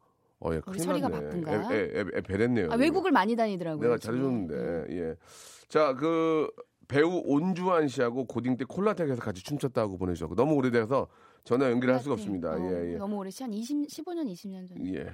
어, 0.47 0.53
예, 0.53 0.77
철이가 0.77 1.09
났네. 1.09 1.25
바쁜가? 1.25 1.73
애, 1.73 1.77
애, 1.77 1.99
애, 1.99 2.05
애 2.15 2.21
배랬네요. 2.21 2.71
아, 2.71 2.75
외국을 2.75 3.11
많이 3.11 3.35
다니더라고요. 3.35 3.81
내가. 3.81 3.97
잘해줬는데 3.97 4.85
예. 4.95 5.15
자, 5.67 5.93
그 5.95 6.49
배우 6.87 7.21
온주환 7.25 7.87
씨하고 7.87 8.25
고딩 8.25 8.57
때 8.57 8.65
콜라텍에서 8.65 9.21
같이 9.21 9.43
춤췄다고 9.43 9.97
보내주셨고 9.97 10.35
너무 10.35 10.53
오래돼서 10.55 11.07
전화 11.43 11.69
연결할 11.71 11.99
수가 11.99 12.13
없습니다. 12.13 12.51
어, 12.53 12.59
예, 12.59 12.93
예. 12.93 12.97
너무 12.97 13.15
오래 13.17 13.29
시한 13.29 13.51
20, 13.53 13.87
15년, 13.87 14.31
20년 14.31 14.67
전. 14.67 14.85
예. 14.93 15.07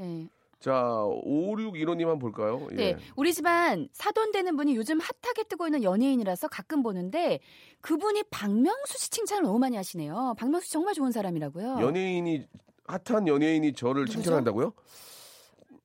예. 0.00 0.28
자, 0.60 0.72
5615님 0.72 2.00
한번 2.00 2.18
볼까요? 2.18 2.66
예. 2.72 2.76
네, 2.76 2.96
우리 3.14 3.32
집안 3.32 3.88
사돈 3.92 4.32
되는 4.32 4.56
분이 4.56 4.74
요즘 4.74 4.98
핫하게 4.98 5.44
뜨고 5.44 5.66
있는 5.68 5.84
연예인이라서 5.84 6.48
가끔 6.48 6.82
보는데 6.82 7.38
그분이 7.80 8.24
박명수 8.30 8.98
씨 8.98 9.10
칭찬을 9.10 9.44
너무 9.44 9.60
많이 9.60 9.76
하시네요. 9.76 10.34
박명수 10.36 10.66
씨 10.66 10.72
정말 10.72 10.94
좋은 10.94 11.12
사람이라고요. 11.12 11.78
연예인이 11.80 12.44
핫한 12.88 13.28
연예인이 13.28 13.74
저를 13.74 14.02
누구죠? 14.02 14.12
칭찬한다고요? 14.14 14.72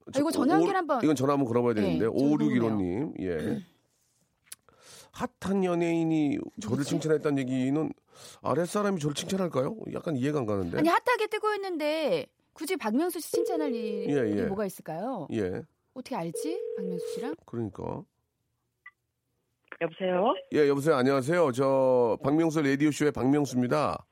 아, 0.07 0.11
이거 0.17 0.31
전화 0.31 0.55
연결 0.55 0.75
한번- 0.75 1.03
이건 1.03 1.15
전화 1.15 1.33
한번 1.33 1.47
걸어봐야 1.47 1.73
되는데 1.73 1.99
네, 1.99 2.05
저도 2.05 2.13
5615님 2.13 3.13
예. 3.21 3.63
핫한 5.11 5.63
연예인이 5.63 6.39
저를? 6.61 6.83
칭찬했다는 6.83 7.37
얘기는 7.39 7.93
아랫사람이 8.41 8.99
저를 8.99 9.13
칭찬할까요? 9.15 9.77
약간 9.93 10.15
이해가 10.15 10.39
안 10.39 10.45
가는데. 10.45 10.77
아니 10.79 10.89
핫하게 10.89 11.27
뜨고 11.27 11.53
있는데 11.55 12.25
굳이 12.53 12.77
박명수 12.77 13.19
씨 13.19 13.31
칭찬할 13.31 13.73
일이 13.73 14.07
예, 14.13 14.37
예. 14.39 14.45
뭐가 14.45 14.65
있을까요? 14.65 15.27
예. 15.33 15.61
어떻게 15.93 16.15
알지? 16.15 16.59
박명수 16.77 17.07
씨랑? 17.15 17.35
그러니까. 17.45 18.03
여보세요? 19.81 20.33
예, 20.53 20.67
여보세요. 20.69 20.95
안녕하세요. 20.95 21.51
저 21.51 22.17
박명수 22.23 22.61
라디오 22.61 22.89
쇼의 22.91 23.11
박명수입니다. 23.11 24.05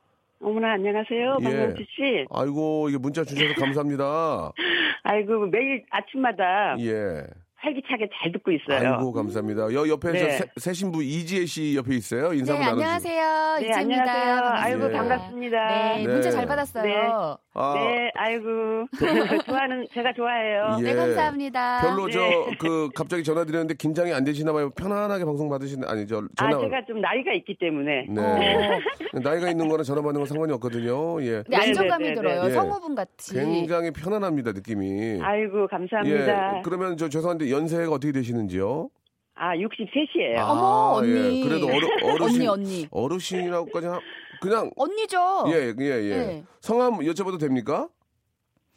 어머나 0.43 0.73
안녕하세요. 0.73 1.37
예. 1.41 1.43
박명수 1.43 1.83
씨. 1.83 2.25
아이고, 2.31 2.89
이게 2.89 2.97
문자 2.97 3.23
주셔서 3.23 3.53
감사합니다. 3.59 4.51
아이고 5.03 5.47
매일 5.47 5.83
아침마다 5.89 6.75
예. 6.79 7.23
활기차게 7.57 8.09
잘 8.15 8.31
듣고 8.31 8.51
있어요. 8.51 8.95
아이고, 8.95 9.11
감사합니다. 9.13 9.71
여 9.73 9.87
옆에 9.87 10.07
저 10.17 10.25
네. 10.25 10.31
새, 10.31 10.45
새 10.57 10.73
신부 10.73 11.03
이지혜 11.03 11.45
씨 11.45 11.75
옆에 11.77 11.95
있어요. 11.95 12.33
인사 12.33 12.53
네, 12.53 12.59
나눠주세요. 12.59 13.21
안녕하세요. 13.21 13.57
네, 13.59 13.69
이지입니다. 13.69 14.01
안녕하세요. 14.01 14.63
아이고 14.65 14.85
예. 14.87 14.97
반갑습니다. 14.97 15.67
네, 15.67 16.03
네. 16.05 16.07
문자 16.11 16.31
잘 16.31 16.47
받았어요. 16.47 17.37
네. 17.53 17.61
아, 17.61 17.73
네, 17.75 18.11
아이고 18.15 18.87
좋아하는 19.45 19.85
제가 19.93 20.13
좋아해요. 20.13 20.77
예. 20.79 20.83
네, 20.83 20.95
감사합니다. 20.95 21.81
별로 21.81 22.05
네. 22.07 22.11
저 22.13 22.21
그 22.59 22.89
갑자기 22.95 23.23
전화 23.23 23.43
드렸는데 23.43 23.73
긴장이 23.75 24.13
안 24.13 24.23
되시나 24.23 24.53
봐요. 24.53 24.69
편안하게 24.69 25.25
방송 25.25 25.49
받으시는 25.49 25.87
아니 25.87 26.07
저 26.07 26.23
전화 26.37 26.57
아 26.57 26.59
제가 26.61 26.85
좀 26.85 27.01
나이가 27.01 27.33
있기 27.33 27.57
때문에 27.59 28.05
네. 28.09 28.79
나이가 29.21 29.49
있는 29.49 29.67
거나 29.67 29.83
전화 29.83 30.01
받는 30.01 30.21
건 30.21 30.25
상관이 30.27 30.53
없거든요. 30.53 31.21
예. 31.23 31.43
네, 31.47 31.57
안정감이 31.57 32.03
네, 32.05 32.09
네, 32.11 32.15
들어요. 32.15 32.43
네. 32.43 32.51
성우분 32.51 32.95
같이. 32.95 33.33
굉장히 33.33 33.91
편안합니다, 33.91 34.53
느낌이. 34.53 35.19
아이고 35.21 35.67
감사합니다. 35.67 36.57
예. 36.57 36.61
그러면 36.63 36.95
저 36.97 37.09
죄송한데 37.09 37.51
연세가 37.51 37.91
어떻게 37.91 38.13
되시는지요? 38.13 38.89
아 39.35 39.55
63이에요. 39.55 40.37
아, 40.37 40.51
어머, 40.51 40.99
언니. 40.99 41.41
예. 41.43 41.47
그래도 41.47 41.65
어르, 41.67 41.87
어르신 42.13 42.41
언니, 42.41 42.47
언니. 42.47 42.87
어르신이라고까지 42.91 43.87
하, 43.87 43.99
그냥 44.41 44.71
언니죠? 44.75 45.17
예, 45.47 45.73
예, 45.79 45.85
예. 45.85 46.17
네. 46.17 46.43
성함 46.59 46.99
여쭤봐도 46.99 47.39
됩니까? 47.39 47.87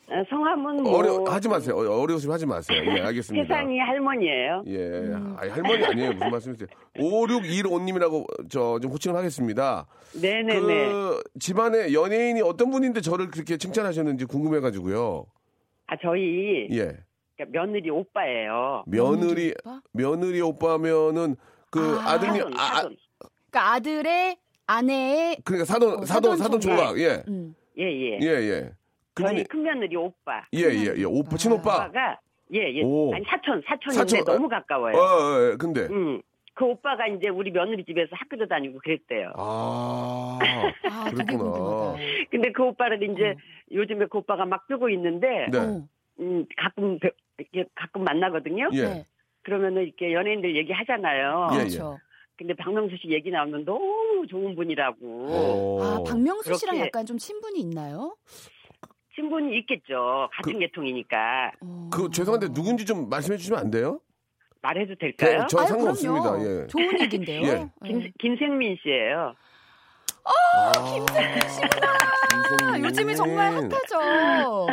아, 0.07 0.23
성함은 0.29 0.83
뭐 0.83 0.99
어려 0.99 1.25
하지 1.25 1.49
마세요. 1.49 1.77
어, 1.77 2.03
어려우시면 2.03 2.35
하지 2.35 2.45
마세요. 2.45 2.79
예, 2.85 3.01
알겠습니다. 3.01 3.47
세상이 3.49 3.79
할머니예요. 3.79 4.63
예. 4.67 4.77
음. 4.79 5.35
아니, 5.39 5.51
할머니 5.51 5.83
아니에요. 5.87 6.13
무슨 6.13 6.31
말씀이세요? 6.31 6.69
5615님이라고 6.97 8.51
저 8.51 8.79
좀 8.83 8.91
호칭을 8.93 9.17
하겠습니다. 9.17 9.87
네네네. 10.21 10.61
그 10.61 11.23
집안에 11.41 11.95
연예인이 11.95 12.43
어떤 12.43 12.71
분인데 12.71 13.01
저를 13.01 13.31
그렇게 13.31 13.57
칭찬하셨는지 13.57 14.27
궁금해 14.27 14.61
가지고요. 14.61 15.25
아 15.87 15.97
저희 16.03 16.69
예. 16.73 16.99
며느리 17.49 17.89
오빠예요. 17.89 18.85
며느리 18.87 19.55
오빠? 19.65 19.81
며느리 19.93 20.41
오빠면은 20.43 21.37
그 21.71 21.99
아, 22.01 22.13
아, 22.13 22.21
들이 22.21 22.33
사돈, 22.39 22.53
아, 22.59 22.63
아, 22.63 22.75
사돈. 22.77 22.97
그러니까 23.51 23.73
아들의 23.73 24.37
아내의 24.67 25.39
그러니까 25.45 25.65
사돈 25.67 26.03
어, 26.03 26.05
사돈 26.05 26.37
사돈 26.37 26.61
총각. 26.61 26.99
예. 26.99 27.23
음. 27.29 27.55
예 27.79 27.85
예. 27.85 28.19
예, 28.21 28.27
예. 28.27 28.71
저희 29.17 29.27
그분이 29.27 29.45
큰 29.45 29.63
며느리 29.63 29.97
오빠. 29.97 30.45
예, 30.55 30.61
예, 30.61 30.95
예. 30.97 31.05
오빠 31.05 31.37
친오빠. 31.37 31.75
오빠 31.77 31.91
가 31.91 32.25
예 32.53 32.73
예. 32.75 32.83
오. 32.83 33.15
아니 33.15 33.25
사촌 33.27 33.63
사촌인데 33.67 33.99
사촌, 33.99 34.25
너무 34.25 34.47
어, 34.47 34.49
가까워요. 34.49 34.97
어, 34.97 35.01
어, 35.01 35.53
예. 35.53 35.57
근데 35.57 35.83
음. 35.87 36.21
그 36.55 36.65
오빠가 36.65 37.07
이제 37.07 37.29
우리 37.29 37.51
며느리 37.51 37.85
집에서 37.85 38.11
학교도 38.13 38.47
다니고 38.47 38.79
그랬대요. 38.79 39.33
아. 39.37 40.39
아. 40.85 41.05
궁금하다. 41.11 42.03
근데 42.31 42.53
그 42.53 42.63
오빠를 42.63 43.03
이제 43.03 43.31
어. 43.31 43.35
요즘에 43.73 44.07
그 44.11 44.19
오빠가 44.19 44.45
막 44.45 44.67
뜨고 44.69 44.89
있는데 44.91 45.49
네. 45.51 45.59
어. 45.59 45.83
음, 46.21 46.47
가끔 46.57 46.99
가끔 47.75 48.05
만나거든요. 48.05 48.69
예. 48.75 48.83
네. 48.83 49.07
그러면은 49.43 49.83
이렇게 49.83 50.13
연예인들 50.13 50.57
얘기하잖아요. 50.57 51.49
예, 51.55 51.59
예. 51.65 51.79
근데 52.37 52.55
박명수 52.55 52.97
씨 52.97 53.09
얘기 53.11 53.31
나오면 53.31 53.65
너무 53.65 54.27
좋은 54.29 54.55
분이라고 54.57 54.97
어. 55.31 55.83
아, 55.83 56.03
박명수 56.05 56.55
씨랑 56.55 56.79
약간 56.79 57.07
좀 57.07 57.17
친분이 57.17 57.61
있나요? 57.61 58.17
친분이 59.15 59.57
있겠죠. 59.59 60.29
같은 60.33 60.55
그- 60.55 60.59
계통이니까 60.59 61.53
어. 61.61 61.91
그 61.93 62.11
죄송한데 62.11 62.49
누군지 62.53 62.85
좀 62.85 63.09
말씀해 63.09 63.37
주시면 63.39 63.61
안 63.61 63.71
돼요? 63.71 64.01
말해도 64.63 64.95
될까요? 64.99 65.47
저, 65.49 65.59
저 65.59 65.59
아유, 65.61 65.67
상관없습니다. 65.69 66.23
그럼요. 66.33 66.63
예. 66.63 66.67
좋은 66.69 67.01
얘기인데요. 67.01 67.43
예. 67.43 67.55
네. 67.55 67.69
김, 67.87 68.13
김생민 68.19 68.77
씨예요. 68.83 69.35
아, 70.25 70.73
아, 72.73 72.79
요즘에 72.79 73.15
정말 73.15 73.53
핫하죠. 73.53 74.67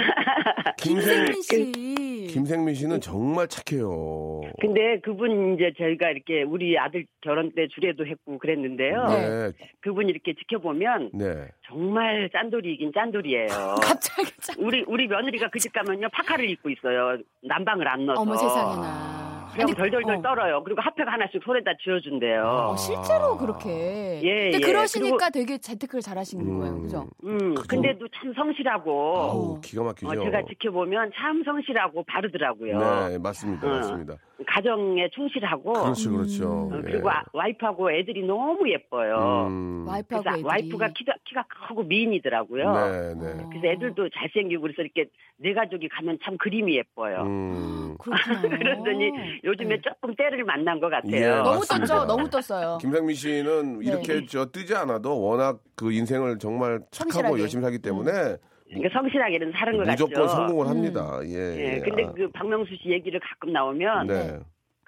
김생 0.77 1.25
김생민 1.31 1.41
씨. 1.41 2.10
김생민 2.33 2.75
씨는 2.75 3.01
정말 3.01 3.47
착해요. 3.47 4.41
근데 4.59 4.99
그분 5.01 5.55
이제 5.55 5.71
저희가 5.77 6.09
이렇게 6.09 6.43
우리 6.43 6.77
아들 6.77 7.05
결혼 7.21 7.51
때 7.53 7.67
주례도 7.67 8.05
했고 8.05 8.37
그랬는데요. 8.37 9.07
네. 9.07 9.51
그분 9.81 10.09
이렇게 10.09 10.33
지켜보면 10.33 11.11
네. 11.13 11.47
정말 11.67 12.29
짠돌이긴 12.33 12.91
짠돌이에요. 12.93 13.47
갑자기 13.81 14.31
참. 14.41 14.55
우리 14.59 14.83
우리 14.87 15.07
며느리가 15.07 15.49
그 15.49 15.59
집 15.61 15.71
가면요 15.73 16.09
파카를 16.11 16.49
입고 16.49 16.69
있어요. 16.71 17.17
난방을 17.43 17.87
안 17.87 18.05
넣어서. 18.07 18.21
어머 18.21 18.35
세상에나. 18.35 19.30
그냥 19.51 19.67
아니, 19.67 19.75
덜덜덜 19.75 20.15
어. 20.15 20.21
떨어요. 20.21 20.63
그리고 20.63 20.81
핫팩 20.81 21.07
하나씩 21.07 21.41
손에다 21.43 21.71
쥐어준대요. 21.83 22.43
어, 22.43 22.75
실제로 22.77 23.37
그렇게. 23.37 24.21
예, 24.23 24.51
근데 24.51 24.57
예. 24.57 24.59
그러시니까 24.59 25.29
되게 25.29 25.57
재테크를 25.57 26.01
잘하시는 26.01 26.45
음. 26.45 26.59
거예요, 26.59 26.81
그죠? 26.81 27.07
음, 27.23 27.55
그죠. 27.55 27.67
근데도 27.67 28.07
참 28.15 28.33
성실하고 28.33 29.17
아우, 29.17 29.61
기가 29.61 29.83
막히죠. 29.83 30.07
어, 30.09 30.23
제가 30.23 30.41
지켜보면 30.49 31.11
참 31.15 31.43
성실하고 31.43 32.03
바르더라고요. 32.03 32.79
네, 33.09 33.17
맞습니다. 33.17 33.67
어. 33.67 33.71
맞습니다. 33.71 34.15
가정에 34.47 35.07
충실하고 35.09 35.73
그렇죠, 35.73 36.11
그렇죠. 36.11 36.49
어, 36.71 36.77
예. 36.77 36.81
그리고 36.81 37.11
아- 37.11 37.23
와이프하고 37.33 37.91
애들이 37.91 38.25
너무 38.25 38.67
예뻐요. 38.69 39.47
음, 39.49 39.80
와이프하고 39.91 40.23
그래서 40.23 40.29
애들이. 40.37 40.47
와이프가 40.47 40.87
키가, 40.89 41.13
키가 41.25 41.45
크고 41.67 41.83
미인이더라고요. 41.83 42.73
네, 42.73 43.13
네. 43.15 43.43
어. 43.43 43.49
그래서 43.49 43.67
애들도 43.67 44.09
잘생기고 44.09 44.61
그래서 44.61 44.81
이렇게 44.81 45.05
내 45.37 45.53
가족이 45.53 45.87
가면 45.89 46.19
참 46.23 46.37
그림이 46.37 46.75
예뻐요. 46.77 47.21
음. 47.23 47.97
그러더니 48.59 49.11
요즘에 49.43 49.81
조금 49.81 50.15
때를 50.15 50.43
만난 50.43 50.79
것 50.79 50.89
같아요. 50.89 51.15
예, 51.15 51.27
너무 51.27 51.57
맞습니다. 51.59 51.85
떴죠, 51.85 52.05
너무 52.05 52.29
떴어요. 52.29 52.77
김상민 52.81 53.15
씨는 53.15 53.79
네. 53.79 53.85
이렇게 53.89 54.25
저 54.25 54.45
뜨지 54.45 54.75
않아도 54.75 55.21
워낙 55.21 55.59
그 55.75 55.91
인생을 55.91 56.39
정말 56.39 56.79
착하고 56.91 57.11
성실하게. 57.11 57.41
열심히 57.41 57.61
살기 57.63 57.79
때문에 57.79 58.37
그러니까 58.69 58.89
성실하게는 58.99 59.51
사는 59.53 59.77
것 59.77 59.85
무조건 59.87 60.13
같죠. 60.13 60.27
성공을 60.29 60.65
음. 60.65 60.69
합니다. 60.69 61.19
예. 61.25 61.35
예, 61.57 61.73
예. 61.75 61.79
근데 61.79 62.03
아, 62.05 62.11
그 62.13 62.29
박명수 62.31 62.71
씨 62.81 62.89
얘기를 62.89 63.19
가끔 63.19 63.51
나오면 63.51 64.07
네. 64.07 64.39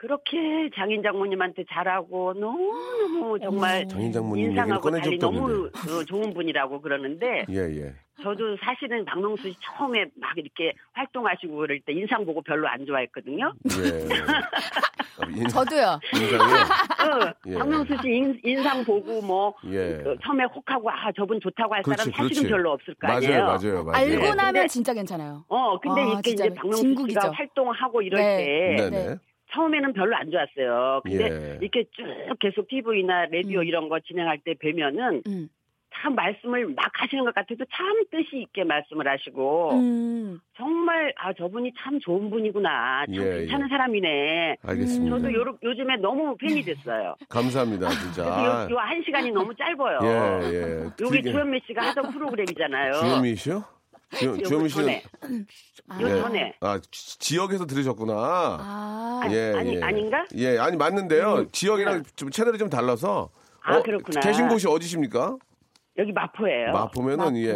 그렇게 0.08 0.70
장인 0.76 1.02
장모님한테 1.02 1.64
잘하고 1.72 2.34
너무 2.34 3.40
정말 3.42 3.88
장인 3.88 4.12
장모님 4.12 4.50
인상하고 4.50 4.92
달리 4.92 5.18
너무. 5.18 5.68
어, 5.68 6.04
좋은 6.06 6.34
분이라고 6.34 6.82
그러는데 6.82 7.46
예, 7.50 7.56
예. 7.56 7.94
저도 8.22 8.58
사실은 8.58 9.06
박명수 9.06 9.44
씨 9.50 9.56
처음에 9.62 10.06
막 10.20 10.38
이렇게 10.38 10.74
활동하시고 10.92 11.56
그럴 11.56 11.80
때 11.80 11.94
인상 11.94 12.26
보고 12.26 12.42
별로 12.42 12.68
안 12.68 12.86
좋아했거든요. 12.86 13.54
예. 13.80 14.08
아, 15.22 15.26
인, 15.34 15.48
저도요. 15.48 15.98
인상이 16.14 16.54
어, 16.54 17.34
예. 17.48 17.54
박명수 17.56 17.96
씨 18.02 18.10
인, 18.10 18.38
인상 18.44 18.84
보고 18.84 19.22
뭐 19.22 19.54
예. 19.72 20.02
어, 20.06 20.16
처음에 20.22 20.44
혹하고 20.54 20.92
아 20.92 21.14
저분 21.16 21.40
좋다고 21.40 21.76
할 21.76 21.82
그렇지, 21.82 22.12
사람 22.12 22.28
사실은 22.28 22.42
그렇지. 22.44 22.48
별로 22.50 22.72
없을 22.74 22.94
거 22.96 23.08
아니에요. 23.08 23.46
맞아요, 23.46 23.46
맞아요, 23.46 23.84
맞아요. 23.86 23.98
알고 24.04 24.22
네, 24.22 24.30
나면 24.36 24.54
근데- 24.54 24.68
진짜 24.68 24.94
괜찮아요. 24.94 25.46
어 25.48 25.80
근데 25.80 26.02
아, 26.02 26.06
이렇게 26.08 26.22
진짜 26.32 26.46
이제 26.48 26.56
박명수 26.56 26.82
진국이죠. 26.82 27.22
씨가 27.22 27.32
활동하고 27.32 28.02
이럴 28.02 28.20
네. 28.22 28.76
때 28.76 28.90
네, 28.90 28.90
네. 28.90 29.16
네. 29.54 29.56
처음에는 29.56 29.94
별로 29.94 30.16
안 30.16 30.32
좋았어요. 30.32 31.02
근데 31.04 31.26
예. 31.26 31.58
이렇게 31.62 31.84
쭉 31.92 32.04
계속 32.40 32.68
TV나 32.68 33.26
라디오 33.26 33.60
음. 33.60 33.66
이런 33.66 33.90
거 33.90 34.00
진행할 34.00 34.40
때 34.44 34.54
뵈면은 34.60 35.22
음. 35.28 35.50
참 35.96 36.16
말씀을 36.16 36.66
막 36.70 36.90
하시는 36.92 37.24
것 37.24 37.36
같아도 37.36 37.64
참 37.72 38.04
뜻이 38.10 38.42
있게 38.42 38.64
말씀을 38.64 39.08
하시고 39.08 39.74
음. 39.74 40.40
정말 40.58 41.14
아 41.18 41.32
저분이 41.34 41.72
참 41.78 42.00
좋은 42.00 42.32
분이구나 42.32 43.06
참 43.06 43.16
예, 43.16 43.38
괜찮은 43.42 43.66
예. 43.68 43.70
사람이네. 43.70 44.56
알겠습니다. 44.64 45.18
저도 45.20 45.34
요, 45.34 45.58
요즘에 45.62 45.98
너무 45.98 46.36
팬이 46.38 46.64
됐어요. 46.64 47.16
감사합니다, 47.30 47.90
진짜. 47.90 48.24
요, 48.24 48.68
요한 48.72 49.04
시간이 49.06 49.30
너무 49.32 49.54
짧아요. 49.56 50.00
예, 50.02 50.50
예. 50.52 50.84
요게 51.00 51.18
되게- 51.18 51.32
주현미 51.32 51.62
씨가 51.68 51.90
하던 51.90 52.12
프로그램이잖아요. 52.12 52.94
주현미 52.94 53.36
씨요? 53.36 53.64
주, 54.18 54.26
요 54.26 54.38
주현미 54.44 54.70
씨는 54.70 54.86
전에. 54.86 55.04
아. 55.90 56.02
요 56.02 56.08
예. 56.10 56.22
전에. 56.22 56.54
아, 56.62 56.80
지- 56.92 57.20
지역에서 57.20 57.66
들으셨구나. 57.66 58.14
아. 58.16 59.22
예, 59.32 59.54
아니, 59.56 59.76
예. 59.78 59.82
아닌가? 59.82 60.26
예, 60.36 60.58
아니 60.58 60.78
맞는데요. 60.78 61.34
음. 61.36 61.50
지역이랑 61.52 62.04
네. 62.04 62.10
좀 62.16 62.30
채널이 62.30 62.58
좀 62.58 62.70
달라서. 62.70 63.30
아, 63.62 63.82
그렇구나. 63.82 64.20
계신 64.22 64.48
곳이 64.50 64.68
어디십니까? 64.68 65.38
여기 66.00 66.12
마포예요. 66.12 66.72
마포면은 66.72 67.18
마포. 67.26 67.38
예, 67.38 67.50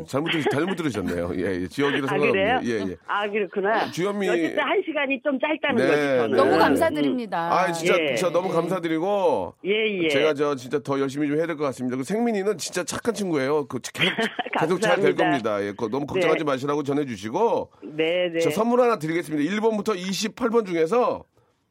예. 0.00 0.04
잘못 0.06 0.30
들 0.30 0.42
잘못 0.50 0.74
들으셨네요. 0.74 1.32
예, 1.36 1.60
예. 1.62 1.68
지역이라 1.68 2.06
아 2.06 2.16
그래요? 2.16 2.32
상관없네요. 2.32 2.60
예, 2.64 2.90
예. 2.92 2.96
아 3.06 3.28
그렇구나. 3.28 3.90
주현미- 3.90 4.30
어쨌든 4.30 4.58
한 4.58 4.82
시간이 4.86 5.20
좀 5.22 5.38
짧다는 5.38 5.76
네, 5.76 5.86
거지 5.90 6.00
저는. 6.02 6.30
네. 6.30 6.36
너무 6.38 6.54
음. 6.54 6.58
감사드립니다. 6.60 7.52
아, 7.52 7.72
진짜 7.72 7.94
예. 8.00 8.14
저 8.14 8.30
너무 8.30 8.48
감사드리고 8.48 9.54
예 9.66 10.02
예. 10.04 10.08
제가 10.08 10.32
저 10.32 10.54
진짜 10.56 10.78
더 10.78 10.98
열심히 10.98 11.28
좀 11.28 11.36
해야 11.36 11.46
될 11.46 11.56
것 11.58 11.64
같습니다. 11.64 11.98
그 11.98 12.04
생민이는 12.04 12.56
진짜 12.56 12.84
착한 12.84 13.12
친구예요. 13.12 13.66
그 13.68 13.78
계속 13.92 14.14
계속 14.58 14.80
잘 14.80 15.00
될. 15.00 15.14
겁니다. 15.14 15.60
예, 15.62 15.72
그거 15.72 15.88
너무 15.88 16.06
걱정하지 16.06 16.38
네. 16.38 16.44
마시라고 16.44 16.82
전해주시고 16.84 17.70
네 17.96 18.30
네. 18.32 18.40
저 18.40 18.48
선물 18.50 18.80
하나 18.80 18.98
드리겠습니다. 18.98 19.44
1번부터 19.56 19.94
28번 19.94 20.64
중에서 20.66 21.24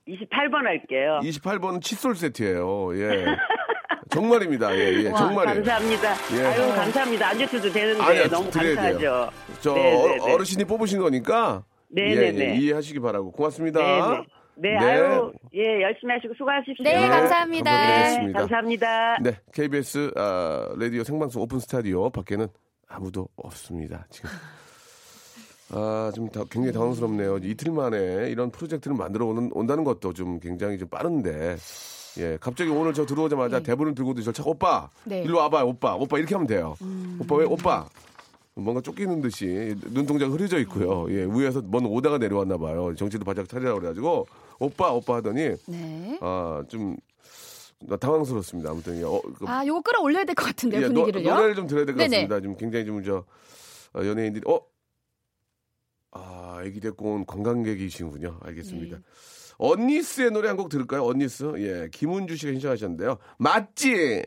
28번 0.07 0.63
할게요. 0.63 1.19
28번은 1.23 1.81
칫솔 1.81 2.15
세트예요. 2.15 2.91
예. 2.97 3.25
정말입니다. 4.13 4.75
예, 4.75 5.03
예. 5.03 5.09
와, 5.09 5.17
정말이에요. 5.19 5.55
감사합니다. 5.55 6.13
예. 6.37 6.45
아유 6.45 6.75
감사합니다. 6.75 7.27
안 7.29 7.37
주셔도 7.37 7.71
되는데 7.71 8.01
아니요, 8.03 8.27
너무 8.29 8.49
드려야 8.51 8.75
감사하죠. 8.75 8.97
돼요. 8.99 9.29
저 9.61 9.73
네네네. 9.73 10.19
어, 10.19 10.33
어르신이 10.33 10.65
뽑으신 10.65 10.99
거니까 10.99 11.63
네, 11.89 12.11
예, 12.11 12.15
네, 12.15 12.25
예, 12.27 12.31
네. 12.31 12.57
이해하시기 12.57 12.99
바라고 12.99 13.31
고맙습니다. 13.31 13.79
네네. 13.79 14.25
네, 14.55 14.69
네. 14.69 14.85
아유, 14.85 15.31
예, 15.55 15.81
열심히 15.81 16.13
하시고 16.13 16.33
수고하십시오. 16.37 16.83
네, 16.83 16.93
네, 17.01 17.07
감사합니다. 17.07 17.71
감사드리겠습니다. 17.71 18.39
감사합니다. 18.39 19.17
네, 19.21 19.37
KBS 19.51 20.11
아, 20.15 20.69
라디오 20.77 21.03
생방송 21.03 21.41
오픈 21.41 21.59
스타디오 21.59 22.09
밖에는 22.11 22.47
아무도 22.87 23.27
없습니다. 23.35 24.05
지금. 24.11 24.29
아, 25.71 26.11
좀 26.13 26.29
다- 26.29 26.43
굉장히 26.51 26.71
당황스럽네요. 26.73 27.37
이틀 27.41 27.71
만에 27.71 28.29
이런 28.29 28.51
프로젝트를 28.51 28.95
만들어 28.95 29.25
오는, 29.25 29.49
온다는 29.53 29.83
것도 29.83 30.13
좀 30.13 30.39
굉장히 30.39 30.77
좀 30.77 30.87
빠른데. 30.87 31.55
예, 32.19 32.37
갑자기 32.39 32.69
오늘 32.69 32.93
저 32.93 33.05
들어오자마자 33.05 33.59
대본을 33.61 33.95
들고 33.95 34.13
저 34.21 34.31
차, 34.31 34.43
오빠, 34.45 34.89
네. 35.05 35.23
일로 35.23 35.37
와봐요, 35.39 35.65
오빠, 35.67 35.95
오빠 35.95 36.17
이렇게 36.19 36.35
하면 36.35 36.47
돼요. 36.47 36.75
오빠 37.19 37.35
왜, 37.35 37.45
오빠. 37.45 37.87
뭔가 38.55 38.81
쫓기는 38.81 39.19
듯이 39.21 39.73
눈동자가 39.91 40.31
흐려져 40.31 40.59
있고요. 40.59 41.07
예, 41.09 41.25
위에서 41.25 41.63
먼 41.65 41.85
오다가 41.87 42.19
내려왔나 42.19 42.57
봐요. 42.57 42.93
정신도 42.95 43.25
바짝 43.25 43.49
차리라고 43.49 43.79
그래가지고 43.79 44.27
오빠, 44.59 44.91
오빠 44.93 45.15
하더니 45.15 45.55
네. 45.65 46.19
아, 46.21 46.63
좀 46.67 46.95
당황스럽습니다. 47.99 48.69
아무튼 48.69 48.99
예, 48.99 49.03
어, 49.03 49.19
그 49.39 49.45
아, 49.47 49.65
요거 49.65 49.81
끌어올려야 49.81 50.23
될 50.25 50.35
것 50.35 50.45
같은데 50.45 50.77
예, 50.77 50.81
노, 50.87 50.93
분위기를요. 51.05 51.33
노래를 51.33 51.55
좀 51.55 51.65
들어야 51.65 51.85
될 51.85 51.95
것. 51.95 52.03
같습니다. 52.03 52.39
좀 52.41 52.55
굉장히 52.55 52.85
좀저 52.85 53.25
연예인들이 53.95 54.43
어, 54.47 54.61
아, 56.11 56.61
애기 56.63 56.79
데리고 56.79 57.15
온 57.15 57.25
관광객이시군요. 57.25 58.37
알겠습니다. 58.43 58.97
네. 58.97 59.03
언니스의 59.67 60.31
노래 60.31 60.49
한 60.49 60.57
곡 60.57 60.67
들을까요? 60.69 61.05
언니스. 61.05 61.53
예, 61.57 61.87
김은주 61.91 62.35
씨가 62.35 62.51
신청하셨는데요. 62.51 63.17
맞지? 63.37 64.23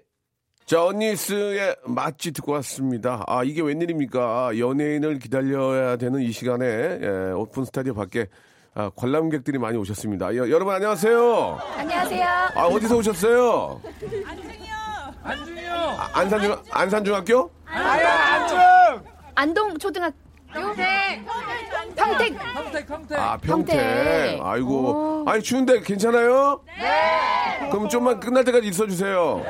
자, 0.65 0.83
언니스의 0.85 1.77
맞지 1.85 2.33
듣고 2.33 2.53
왔습니다. 2.53 3.23
아, 3.27 3.45
이게 3.45 3.61
웬일입니까? 3.63 4.21
아, 4.49 4.59
연예인을 4.59 5.19
기다려야 5.19 5.97
되는 5.97 6.21
이 6.21 6.33
시간에 6.33 6.65
예, 6.67 7.33
오픈 7.35 7.65
스타디오 7.67 7.93
밖에 7.95 8.27
아, 8.75 8.91
관람객들이 8.97 9.59
많이 9.59 9.77
오셨습니다. 9.79 10.35
여, 10.37 10.49
여러분 10.51 10.75
안녕하세요. 10.75 11.59
안녕하세요. 11.77 12.27
아, 12.55 12.67
어디서 12.67 12.97
오셨어요? 12.97 13.81
안중이요. 15.25 15.77
안산중 16.15 16.57
안산중학교? 16.73 17.51
안동 19.35 19.77
초등학교. 19.79 20.26
평택. 20.53 21.27
아, 23.19 23.37
평택. 23.39 23.77
평택. 23.77 24.41
아이고. 24.43 25.23
오. 25.25 25.25
아니, 25.29 25.43
추운데 25.43 25.81
괜찮아요? 25.81 26.61
네. 26.79 27.69
그럼 27.71 27.89
좀만 27.89 28.21
끝날 28.21 28.45
때까지 28.45 28.69
있어 28.69 28.87
주세요. 28.87 29.45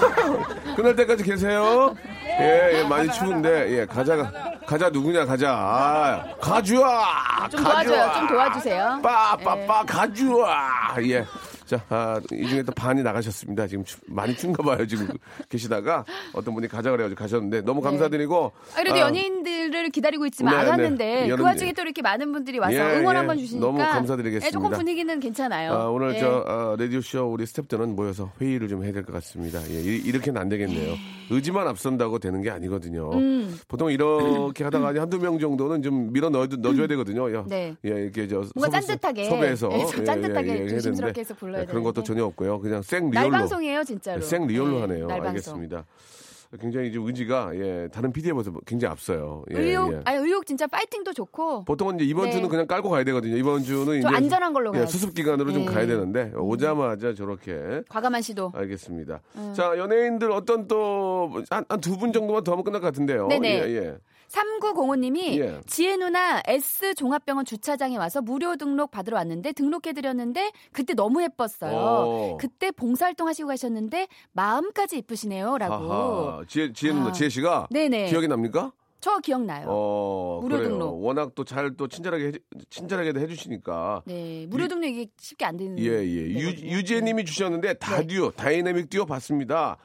끝날 0.76 0.94
때까지 0.96 1.22
계세요? 1.24 1.94
예, 2.38 2.80
예, 2.80 2.84
많이 2.84 3.10
추운데. 3.10 3.70
예, 3.70 3.86
가자. 3.86 4.30
가자 4.66 4.90
누구냐, 4.90 5.24
가자. 5.24 5.50
아, 5.52 6.24
가주아. 6.40 7.48
좀 7.50 7.62
도와줘요. 7.62 8.12
좀 8.14 8.26
도와주세요. 8.28 9.00
빠빠빠 9.02 9.84
가주아. 9.84 10.96
예. 11.08 11.24
자, 11.66 11.84
아, 11.88 12.20
이 12.32 12.46
중에 12.46 12.62
또 12.62 12.70
반이 12.72 13.02
나가셨습니다. 13.02 13.66
지금 13.66 13.82
추- 13.84 13.98
많이 14.06 14.36
춥가 14.36 14.62
봐요. 14.62 14.86
지금 14.86 15.08
계시다가 15.48 16.04
어떤 16.32 16.54
분이 16.54 16.68
가자 16.68 16.92
그래가지고 16.92 17.18
가셨는데 17.18 17.62
너무 17.62 17.80
감사드리고. 17.80 18.52
아, 18.74 18.76
그래도 18.76 18.96
아, 18.96 19.00
연예인들을 19.00 19.90
기다리고 19.90 20.26
있지만 20.26 20.54
네, 20.54 20.58
안 20.60 20.64
네. 20.64 20.70
왔는데 20.70 21.14
그 21.24 21.28
여러분, 21.28 21.46
와중에 21.46 21.72
또 21.72 21.82
이렇게 21.82 22.02
많은 22.02 22.30
분들이 22.30 22.58
와서 22.60 22.72
예, 22.74 22.98
응원 23.00 23.14
예. 23.14 23.18
한번 23.18 23.38
주시니까 23.38 23.66
너무 23.66 23.78
감사드리겠습니다. 23.78 24.46
예, 24.46 24.50
조금 24.52 24.70
분위기는 24.70 25.18
괜찮아요. 25.18 25.72
아, 25.72 25.88
오늘 25.88 26.14
예. 26.14 26.20
저 26.20 26.44
아, 26.46 26.76
라디오 26.78 27.00
쇼 27.00 27.24
우리 27.32 27.44
스탭들은 27.44 27.94
모여서 27.96 28.30
회의를 28.40 28.68
좀 28.68 28.84
해야 28.84 28.92
될 28.92 29.02
것 29.04 29.12
같습니다. 29.14 29.60
예, 29.68 29.80
이- 29.80 30.02
이렇게는 30.04 30.40
안 30.40 30.48
되겠네요. 30.48 30.94
의지만 31.30 31.66
앞선다고 31.66 32.20
되는 32.20 32.42
게 32.42 32.50
아니거든요. 32.50 33.10
음. 33.12 33.58
보통 33.66 33.90
이렇게 33.90 34.62
하다가 34.62 34.94
한두 35.00 35.18
명 35.18 35.40
정도는 35.40 35.82
좀 35.82 36.12
밀어 36.12 36.28
넣어 36.30 36.46
넣어줘야 36.46 36.86
되거든요. 36.86 37.34
야, 37.34 37.44
네. 37.48 37.74
예, 37.84 37.88
이렇게 37.90 38.28
저 38.28 38.44
뭔가 38.54 38.78
섭외- 38.78 38.86
짠 38.86 38.98
듯하게. 38.98 39.24
섭외해서 39.24 39.68
예, 39.74 39.86
좀 39.86 40.04
짠 40.04 40.19
듯하게 40.19 40.50
해야 40.52 40.68
조심스럽게 40.68 40.92
되는데 41.12 41.20
해서 41.20 41.34
불러 41.34 41.55
야 41.56 41.62
예, 41.62 41.66
그런 41.66 41.82
것도. 41.82 42.02
전혀 42.02 42.24
없고요. 42.24 42.60
그냥 42.60 42.82
생날 42.82 43.24
real로 43.24 43.30
방송이에요, 43.38 43.84
진짜로. 43.84 44.20
생 44.20 44.46
real로 44.46 44.74
네, 44.74 44.80
하네요. 44.82 45.06
날 45.06 45.16
방송. 45.18 45.28
알겠습니다. 45.28 45.84
굉장히 46.60 46.92
좀 46.92 47.04
의지가 47.08 47.50
예, 47.56 47.88
다른 47.92 48.12
PD에 48.12 48.32
비해서 48.32 48.52
굉장히 48.64 48.92
앞서요. 48.92 49.44
예, 49.52 49.58
의욕, 49.58 49.92
예. 49.92 50.00
아니 50.04 50.18
의욕 50.18 50.46
진짜 50.46 50.66
파이팅도 50.68 51.12
좋고. 51.12 51.64
보통은 51.64 51.96
이제 51.96 52.04
이번 52.04 52.26
네. 52.26 52.32
주는 52.32 52.48
그냥 52.48 52.66
깔고 52.68 52.88
가야 52.88 53.02
되거든요. 53.04 53.36
이번 53.36 53.64
주는 53.64 53.84
좀 53.84 53.96
이제 53.96 54.06
안전한 54.08 54.52
걸로 54.52 54.72
예. 54.76 54.86
수습 54.86 55.12
기간으로 55.12 55.52
좀 55.52 55.66
네. 55.66 55.72
가야 55.72 55.86
되는데 55.86 56.32
오자마자 56.36 57.14
저렇게 57.14 57.82
과감한 57.88 58.22
시도. 58.22 58.52
알겠습니다. 58.54 59.20
음. 59.34 59.52
자, 59.56 59.76
연예인들 59.76 60.30
어떤 60.30 60.68
또 60.68 61.42
한 61.50 61.64
두 61.80 61.98
분 61.98 62.12
정도만 62.12 62.44
더 62.44 62.52
하면 62.52 62.64
끝날 62.64 62.80
것 62.80 62.86
같은데요. 62.86 63.26
네네. 63.26 63.48
예, 63.68 63.74
예. 63.76 63.96
3905님이 64.28 65.38
예. 65.38 65.60
지혜 65.66 65.96
누나 65.96 66.42
S 66.46 66.94
종합병원 66.94 67.44
주차장에 67.44 67.96
와서 67.96 68.20
무료 68.20 68.56
등록 68.56 68.90
받으러 68.90 69.16
왔는데 69.16 69.52
등록해드렸는데 69.52 70.52
그때 70.72 70.94
너무 70.94 71.22
예뻤어요. 71.22 71.72
어. 71.74 72.36
그때 72.38 72.70
봉사활동 72.70 73.28
하시고 73.28 73.48
가셨는데 73.48 74.08
마음까지 74.32 74.98
이쁘시네요라고. 74.98 75.74
하하. 75.92 76.44
지혜 76.48 76.72
지혜 76.72 76.92
누나 76.92 77.08
아. 77.08 77.12
지혜 77.12 77.28
씨가 77.28 77.68
네네. 77.70 78.08
기억이 78.08 78.28
납니까? 78.28 78.72
저 78.98 79.18
기억나요. 79.18 79.66
어, 79.68 80.40
무료 80.42 80.56
그래요. 80.56 80.70
등록. 80.70 81.04
워낙 81.04 81.32
또 81.36 81.44
잘또 81.44 81.86
친절하게 81.86 82.32
친절하게도 82.70 83.20
해주시니까. 83.20 84.02
네, 84.04 84.46
무료 84.48 84.66
등록 84.66 84.88
이게 84.88 85.06
쉽게 85.18 85.44
안 85.44 85.56
되는. 85.56 85.78
예, 85.78 85.84
예. 85.84 86.30
유. 86.30 86.48
유재님이 86.48 87.24
주셨는데 87.24 87.74
다듀오 87.74 88.32
다이내믹 88.32 88.90
듀오 88.90 89.06
봤습니다. 89.06 89.76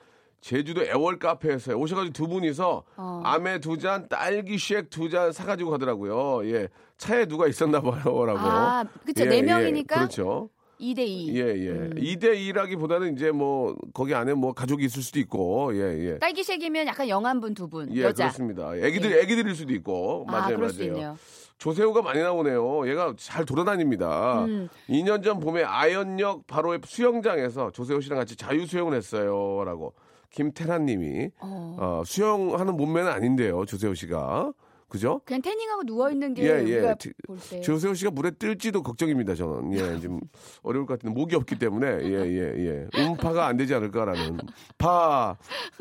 제주도 0.45 0.83
애월 0.83 1.19
카페에서요. 1.19 1.77
오셔가지고 1.77 2.13
두 2.13 2.27
분이서 2.27 2.83
어. 2.97 3.21
아메 3.23 3.59
두 3.59 3.77
잔, 3.77 4.07
딸기 4.09 4.57
쉑 4.57 4.89
두 4.89 5.07
잔 5.09 5.31
사가지고 5.31 5.69
가더라고요. 5.71 6.49
예, 6.51 6.67
차에 6.97 7.25
누가 7.25 7.47
있었나 7.47 7.79
봐요라고. 7.81 8.39
아. 8.39 8.83
예, 9.17 9.25
네 9.25 9.37
예. 9.37 9.41
명이니까 9.43 9.95
그렇죠. 9.95 10.49
2대 10.79 10.97
2. 11.05 11.39
예, 11.39 11.41
예. 11.45 11.69
음. 11.69 11.93
이 11.99 12.17
2대 12.17 12.33
2라기보다는 12.53 13.15
이제 13.15 13.29
뭐 13.29 13.75
거기 13.93 14.15
안에 14.15 14.33
뭐 14.33 14.51
가족이 14.53 14.83
있을 14.83 15.03
수도 15.03 15.19
있고, 15.19 15.75
예, 15.75 16.13
예. 16.13 16.17
딸기색이면 16.17 16.87
약간 16.87 17.07
영한 17.07 17.39
분 17.39 17.53
두 17.53 17.69
분. 17.69 17.95
예, 17.95 18.01
여자. 18.01 18.23
그렇습니다. 18.25 18.75
애기들, 18.75 19.13
애기들일 19.19 19.53
수도 19.53 19.73
있고. 19.73 20.25
아, 20.27 20.31
맞아요, 20.31 20.69
수 20.69 20.83
맞아요. 20.89 21.17
조세호가 21.59 22.01
많이 22.01 22.19
나오네요. 22.19 22.89
얘가 22.89 23.13
잘 23.15 23.45
돌아다닙니다. 23.45 24.45
음. 24.45 24.67
2년 24.89 25.23
전 25.23 25.39
봄에 25.39 25.63
아현역 25.63 26.47
바로의 26.47 26.79
수영장에서 26.83 27.69
조세호 27.69 28.01
씨랑 28.01 28.17
같이 28.17 28.35
자유 28.35 28.65
수영을 28.65 28.95
했어요. 28.97 29.63
라고 29.63 29.93
김태란 30.31 30.85
님이 30.85 31.29
어. 31.39 31.77
어, 31.79 32.03
수영하는 32.05 32.75
몸매는 32.77 33.11
아닌데요. 33.11 33.65
조세호 33.65 33.93
씨가. 33.93 34.53
그죠? 34.91 35.21
그냥 35.23 35.41
태닝하고 35.41 35.83
누워 35.85 36.11
있는 36.11 36.33
게 36.33 36.43
예, 36.43 36.67
예. 36.67 36.81
볼 37.25 37.37
때. 37.49 37.61
조세호 37.61 37.93
씨가 37.93 38.11
물에 38.11 38.31
뜰지도 38.31 38.83
걱정입니다. 38.83 39.35
저는. 39.35 39.73
예, 39.73 39.77
좀 40.01 40.19
어려울 40.63 40.85
것 40.85 40.99
같은데 40.99 41.17
목이 41.17 41.33
없기 41.37 41.57
때문에 41.57 41.87
예, 41.87 42.11
예, 42.11 42.87
예. 42.97 43.01
음파가 43.01 43.47
안 43.47 43.55
되지 43.55 43.73
않을까라는 43.73 44.37
파, 44.77 45.37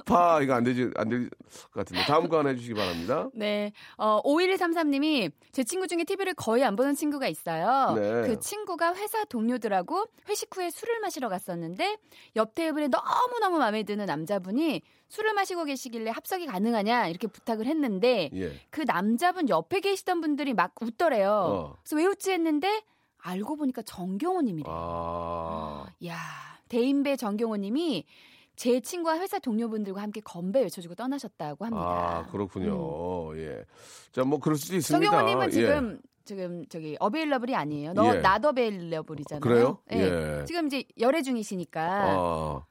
파 0.06 0.40
이거 0.42 0.54
안 0.54 0.62
되지 0.62 0.90
안 0.94 1.08
될 1.10 1.28
것 1.72 1.80
같은데 1.80 2.04
다음 2.04 2.28
거 2.28 2.38
하나 2.38 2.50
해주시기 2.50 2.74
바랍니다. 2.74 3.28
네. 3.34 3.72
어, 3.96 4.22
5133님이 4.22 5.32
제 5.50 5.64
친구 5.64 5.88
중에 5.88 6.04
TV를 6.04 6.34
거의 6.34 6.62
안 6.64 6.76
보는 6.76 6.94
친구가 6.94 7.26
있어요. 7.26 7.94
네. 7.96 8.22
그 8.28 8.38
친구가 8.38 8.94
회사 8.94 9.24
동료들하고 9.24 10.04
회식 10.28 10.54
후에 10.56 10.70
술을 10.70 11.00
마시러 11.00 11.28
갔었는데 11.28 11.96
옆 12.36 12.54
테이블에 12.54 12.86
너무 12.88 13.38
너무 13.40 13.58
마음에 13.58 13.82
드는 13.82 14.06
남자분이 14.06 14.82
술을 15.10 15.34
마시고 15.34 15.64
계시길래 15.64 16.10
합석이 16.12 16.46
가능하냐 16.46 17.08
이렇게 17.08 17.26
부탁을 17.26 17.66
했는데 17.66 18.30
예. 18.32 18.52
그 18.70 18.84
남자분 18.86 19.48
옆에 19.48 19.80
계시던 19.80 20.20
분들이 20.20 20.54
막 20.54 20.72
웃더래요. 20.80 21.30
어. 21.30 21.76
그래서 21.82 21.96
왜 21.96 22.06
웃지 22.06 22.30
했는데 22.30 22.82
알고 23.18 23.56
보니까 23.56 23.82
정경호님이래요. 23.82 24.72
아. 24.72 25.86
야 26.06 26.16
대인배 26.68 27.16
정경호님이 27.16 28.06
제 28.54 28.78
친구와 28.80 29.18
회사 29.18 29.38
동료분들과 29.38 30.00
함께 30.00 30.20
건배 30.20 30.60
외쳐주고 30.60 30.94
떠나셨다고 30.94 31.64
합니다. 31.64 31.84
아, 31.84 32.26
그렇군요. 32.30 33.36
예. 33.38 33.64
자, 34.12 34.22
뭐 34.22 34.38
그럴 34.38 34.56
수도 34.56 34.76
있습니다. 34.76 35.10
정경호님은 35.10 35.46
예. 35.46 35.50
지금 35.50 36.00
지금 36.24 36.64
저기 36.68 36.96
어베일러블이 37.00 37.56
아니에요. 37.56 37.94
너 37.94 38.14
예. 38.14 38.20
나더 38.20 38.52
베일러블이잖아요. 38.52 39.40
그래요? 39.40 39.78
예. 39.92 40.40
예. 40.40 40.44
지금 40.44 40.66
이제 40.66 40.84
열애 41.00 41.22
중이시니까 41.22 41.80
아. 41.82 42.64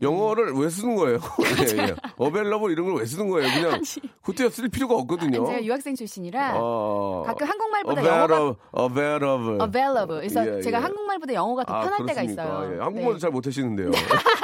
영어를 0.00 0.52
왜 0.54 0.68
쓰는 0.68 0.96
거예요? 0.96 1.18
예, 1.78 1.78
예. 1.78 1.94
어벨러블 2.16 2.72
이런 2.72 2.86
걸 2.86 2.96
왜 3.02 3.06
쓰는 3.06 3.28
거예요? 3.28 3.48
그냥 3.52 3.80
후퇴어 4.24 4.48
쓸 4.50 4.68
필요가 4.68 4.94
없거든요. 4.96 5.44
제가 5.46 5.62
유학생 5.64 5.94
출신이라 5.94 6.54
어. 6.56 7.22
가끔 7.26 7.46
한국말보다 7.46 8.04
영어가 8.04 8.56
available. 8.78 9.58
available. 9.62 10.20
그래서 10.28 10.58
예, 10.58 10.60
제가 10.60 10.78
예. 10.78 10.82
한국말보다 10.82 11.34
영어가 11.34 11.64
더 11.64 11.74
아, 11.74 11.80
편할 11.82 12.06
때가? 12.06 12.22
있어요. 12.22 12.74
예, 12.74 12.78
한국말도 12.80 13.12
네. 13.14 13.18
잘 13.18 13.30
못하시는데요. 13.30 13.90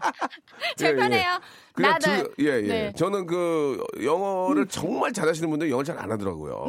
제일 0.76 0.92
예, 0.92 0.94
예. 0.94 1.00
편해요. 1.00 1.40
그냥 1.72 1.92
나도 1.92 2.04
드- 2.04 2.34
예, 2.40 2.44
예. 2.56 2.60
네. 2.62 2.92
저는 2.96 3.26
그 3.26 3.82
영어를 4.02 4.66
정말 4.66 5.12
잘하시는 5.12 5.48
분들 5.48 5.70
영어 5.70 5.82
잘 5.82 5.98
안 5.98 6.10
하더라고요. 6.10 6.66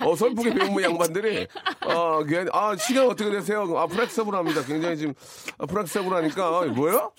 어, 0.00 0.14
설프게 0.16 0.52
배운 0.54 0.82
양반들이 0.82 1.46
아, 1.80 2.22
그냥 2.26 2.48
아, 2.52 2.76
시간 2.76 3.06
어떻게 3.06 3.30
되세요? 3.30 3.62
아, 3.78 3.86
프렉서블 3.86 4.34
합니다. 4.34 4.62
굉장히 4.66 4.96
지금 4.96 5.14
아, 5.58 5.66
프렉서블 5.66 6.12
하니까 6.14 6.46
아, 6.46 6.64
뭐요? 6.66 7.12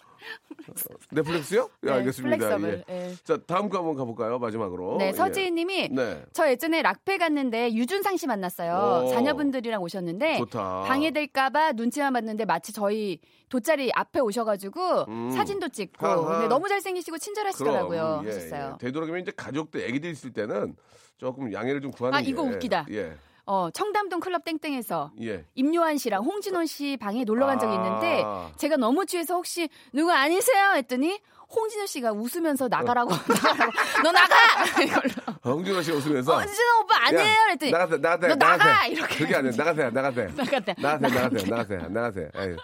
넷플릭스요? 1.12 1.70
예, 1.84 1.88
네, 1.88 1.94
알겠습니다. 1.94 2.62
예. 2.62 2.84
예. 2.90 3.16
자, 3.24 3.38
다음 3.46 3.70
거 3.70 3.78
한번 3.78 3.96
가볼까요? 3.96 4.40
마지막으로. 4.40 4.98
네, 4.98 5.08
예. 5.08 5.14
서지희님이 5.14 5.90
네. 5.90 6.24
저 6.34 6.50
예전에 6.50 6.82
락페 6.82 7.18
갔는데 7.18 7.74
유준상 7.74 8.18
씨 8.18 8.28
만났어요. 8.28 9.06
오. 9.06 9.10
자녀분들이랑 9.10 9.82
오셨는데 9.82 10.38
좋다. 10.38 10.82
방해될까봐 10.84 11.74
눈치만 11.74 12.14
봤는데 12.14 12.46
마치 12.46 12.74
저희 12.74 13.20
돗자리 13.50 13.92
앞에 13.94 14.20
오셔가지고 14.20 15.06
음. 15.08 15.32
사진도 15.32 15.70
찍고. 15.70 16.26
근데 16.26 16.48
너무 16.48 16.68
잘생기시고 16.68 17.18
친절하시더라고요. 17.18 18.22
그럼, 18.22 18.26
예, 18.26 18.30
하셨어요. 18.30 18.72
예. 18.74 18.86
되도록이면 18.86 19.22
이제 19.22 19.32
가족들, 19.36 19.82
애기들 19.82 20.10
있을 20.12 20.34
때는 20.34 20.76
조금 21.18 21.54
양해를 21.54 21.82
좀 21.82 21.92
구하는 21.92 22.18
아, 22.18 22.22
게. 22.22 22.30
이거 22.30 22.42
웃기다. 22.44 22.88
예. 22.92 23.14
어, 23.48 23.70
청담동 23.72 24.20
클럽 24.20 24.44
땡땡에서 24.44 25.12
예. 25.22 25.46
임요한 25.56 25.98
씨랑 25.98 26.24
홍진호 26.24 26.66
씨 26.66 26.98
방에 26.98 27.24
놀러 27.24 27.46
간 27.46 27.60
적이 27.60 27.74
아. 27.76 27.76
있는데 27.76 28.24
제가 28.58 28.78
너무 28.78 29.06
취해서 29.06 29.36
혹시 29.36 29.70
누구 29.94 30.12
아니세요? 30.12 30.74
했더니 30.76 31.20
홍진호 31.56 31.86
씨가 31.86 32.12
웃으면서 32.12 32.68
나가라고 32.68 33.12
나가라고 33.12 33.72
너 34.04 34.12
나가 34.12 34.36
이걸로 34.82 35.12
홍진호 35.46 35.82
씨 35.84 35.92
웃으면서. 35.92 36.40
홍진호 36.40 36.80
오빠 36.84 37.06
아니에요 37.06 37.24
야, 37.24 37.46
했더니 37.52 37.72
나가세요, 37.72 37.98
나가세요, 38.00 38.30
너 38.30 38.36
나가! 38.36 38.66
나가세요. 38.66 38.94
이렇게 39.20 39.36
안 39.36 39.44
돼. 39.52 39.58
나가세요, 39.58 39.90
나가세요. 39.92 40.30
나가세요, 40.36 40.76
나가세요, 40.80 41.50
나가세요, 41.50 41.90
나가세요. 41.90 42.30
에이, 42.36 42.56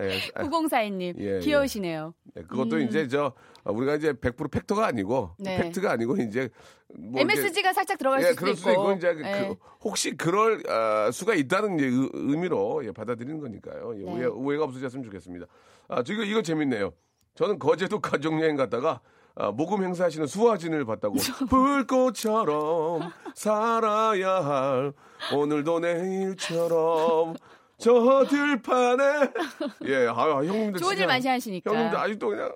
에이, 0.00 0.30
아, 0.36 0.42
9042님 0.44 1.14
예, 1.20 1.36
예. 1.36 1.38
귀여우시네요. 1.40 2.14
예, 2.38 2.42
그것도 2.42 2.78
이제 2.80 3.08
저 3.08 3.32
어, 3.64 3.72
우리가 3.72 3.96
이제 3.96 4.12
100% 4.12 4.50
팩터가 4.50 4.86
아니고 4.86 5.30
네. 5.38 5.58
팩트가 5.58 5.90
아니고 5.90 6.16
이제 6.16 6.48
뭐 6.94 7.20
MSG가 7.20 7.72
살짝 7.72 7.98
들어갈 7.98 8.20
예, 8.22 8.26
수도 8.28 8.36
그럴. 8.40 8.54
수도 8.56 8.70
있고 8.70 8.92
이제 8.92 9.14
그- 9.14 9.22
예. 9.26 9.48
그 9.48 9.54
혹시 9.82 10.16
그럴 10.16 10.62
어, 10.70 11.10
수가 11.10 11.34
있다는 11.34 11.78
의- 11.80 12.10
의미로 12.12 12.84
예, 12.84 12.92
받아들이는 12.92 13.40
거니까요. 13.40 13.94
예, 13.96 14.04
네. 14.04 14.10
오해, 14.10 14.24
오해가 14.26 14.64
없으셨으면 14.64 15.04
좋겠습니다. 15.04 15.46
아, 15.88 16.02
지금 16.02 16.24
이거 16.24 16.40
재밌네요. 16.42 16.92
저는 17.34 17.58
거제도 17.58 17.98
가족 18.00 18.40
여행 18.40 18.56
갔다가 18.56 19.00
아, 19.34 19.50
모금 19.52 19.84
행사하시는 19.84 20.26
수화진을 20.26 20.84
봤다고 20.84 21.14
불꽃처럼 21.48 23.12
살아야 23.34 24.44
할 24.44 24.92
오늘도 25.34 25.78
내일처럼 25.80 27.34
저 27.78 28.24
들판에 28.28 29.04
예, 29.86 30.06
아, 30.08 30.42
형님들 30.44 30.80
좋은 30.80 30.98
일 30.98 31.06
많이 31.06 31.26
하시니까. 31.26 31.72
형님들 31.72 31.98
아직도 31.98 32.28
그냥 32.28 32.52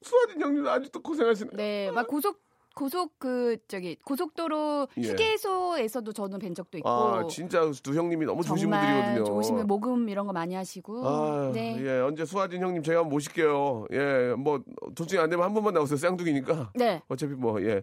수와진 0.00 0.40
형님들 0.40 0.70
아직도 0.70 1.02
고생하시네. 1.02 1.50
네, 1.54 1.90
막 1.90 2.06
고속 2.06 2.40
고속 2.74 3.18
그 3.18 3.58
저기 3.68 3.96
고속도로 3.96 4.88
예. 4.96 5.02
휴게소에서도 5.02 6.10
저는 6.12 6.38
뵌 6.38 6.54
적도 6.54 6.78
있고. 6.78 6.88
아, 6.88 7.26
진짜 7.26 7.70
두 7.82 7.94
형님이 7.94 8.24
너무 8.24 8.42
좋으신 8.42 8.70
분들이거든요. 8.70 9.24
조심히 9.24 9.62
모금 9.62 10.08
이런 10.08 10.26
거 10.26 10.32
많이 10.32 10.54
하시고. 10.54 11.06
아, 11.06 11.50
네. 11.52 11.76
예, 11.84 12.00
언제 12.00 12.24
수와진 12.24 12.62
형님 12.62 12.82
제가 12.82 13.00
한번 13.00 13.10
모실게요. 13.10 13.86
예, 13.92 14.34
뭐 14.38 14.62
도중에 14.94 15.20
안 15.20 15.28
되면 15.28 15.44
한 15.44 15.52
번만 15.52 15.74
나오세요. 15.74 15.98
쌍둥이니까. 15.98 16.72
네. 16.74 17.02
어차피 17.08 17.34
뭐 17.34 17.60
예. 17.62 17.82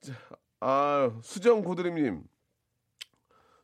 자, 0.00 0.12
아, 0.60 1.12
수정 1.22 1.62
고드림님. 1.62 2.24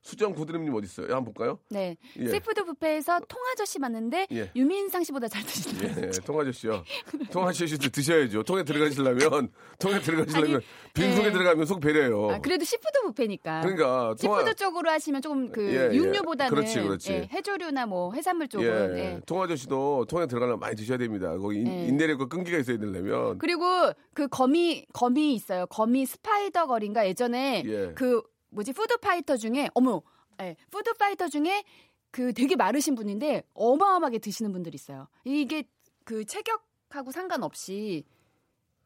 수정 0.04 0.34
고드림님 0.34 0.72
어디 0.74 0.84
있어요? 0.84 1.06
한번 1.06 1.32
볼까요? 1.32 1.58
네. 1.70 1.96
예. 2.18 2.28
seafood 2.28 2.62
뷔페에서 2.66 3.20
통아저씨 3.26 3.78
봤는데 3.78 4.26
예. 4.32 4.50
유민상 4.54 5.02
씨보다 5.02 5.28
잘 5.28 5.42
드시더라고요. 5.42 6.06
예, 6.06 6.10
통아저씨요. 6.10 6.84
통아저씨도 7.32 7.88
드셔야죠. 7.88 8.42
통에 8.42 8.64
들어가시려면 8.64 9.48
통에 9.80 10.00
들어가시려면 10.02 10.60
빈속에 10.92 11.28
예. 11.28 11.32
들어가면 11.32 11.64
속 11.64 11.80
버려요. 11.80 12.32
아, 12.32 12.38
그래도 12.38 12.66
seafood 12.66 13.00
뷔페니까. 13.14 13.62
그러니까 13.62 14.14
seafood 14.18 14.40
통화 14.40 14.52
쪽으로 14.52 14.90
하시면 14.90 15.22
조금 15.22 15.50
그 15.50 15.72
예, 15.72 15.88
예. 15.90 15.96
육류보다는 15.96 16.54
그렇지, 16.54 16.82
그렇지. 16.82 17.12
예, 17.12 17.28
해조류나 17.32 17.86
뭐 17.86 18.12
해산물 18.12 18.48
쪽은 18.48 18.66
예, 18.66 18.98
예. 18.98 19.20
통아저씨도 19.24 20.04
통에 20.04 20.26
들어가려면 20.26 20.60
많이 20.60 20.76
드셔야 20.76 20.98
됩니다. 20.98 21.34
거기 21.38 21.60
인, 21.60 21.66
예. 21.66 21.86
인내력과 21.86 22.26
끈기가 22.28 22.58
있어야 22.58 22.76
되려면 22.76 23.38
그리고 23.38 23.64
그 24.12 24.28
거미 24.28 24.84
거미 24.92 25.34
있어요. 25.34 25.64
거미 25.66 26.04
spider 26.04 26.66
거리인가 26.66 27.06
예전에 27.08 27.62
예. 27.64 27.92
그 27.94 28.20
뭐지 28.54 28.72
food 28.72 28.96
fighter 28.98 29.36
중에 29.36 29.68
어머, 29.74 30.02
예, 30.40 30.56
food 30.70 30.92
fighter 30.94 31.28
중에 31.28 31.64
그 32.10 32.32
되게 32.32 32.56
마르신 32.56 32.94
분인데 32.94 33.42
어마어마하게 33.54 34.18
드시는 34.18 34.52
분들이 34.52 34.76
있어요. 34.76 35.08
이게 35.24 35.64
그 36.04 36.24
체격하고 36.24 37.10
상관없이 37.10 38.04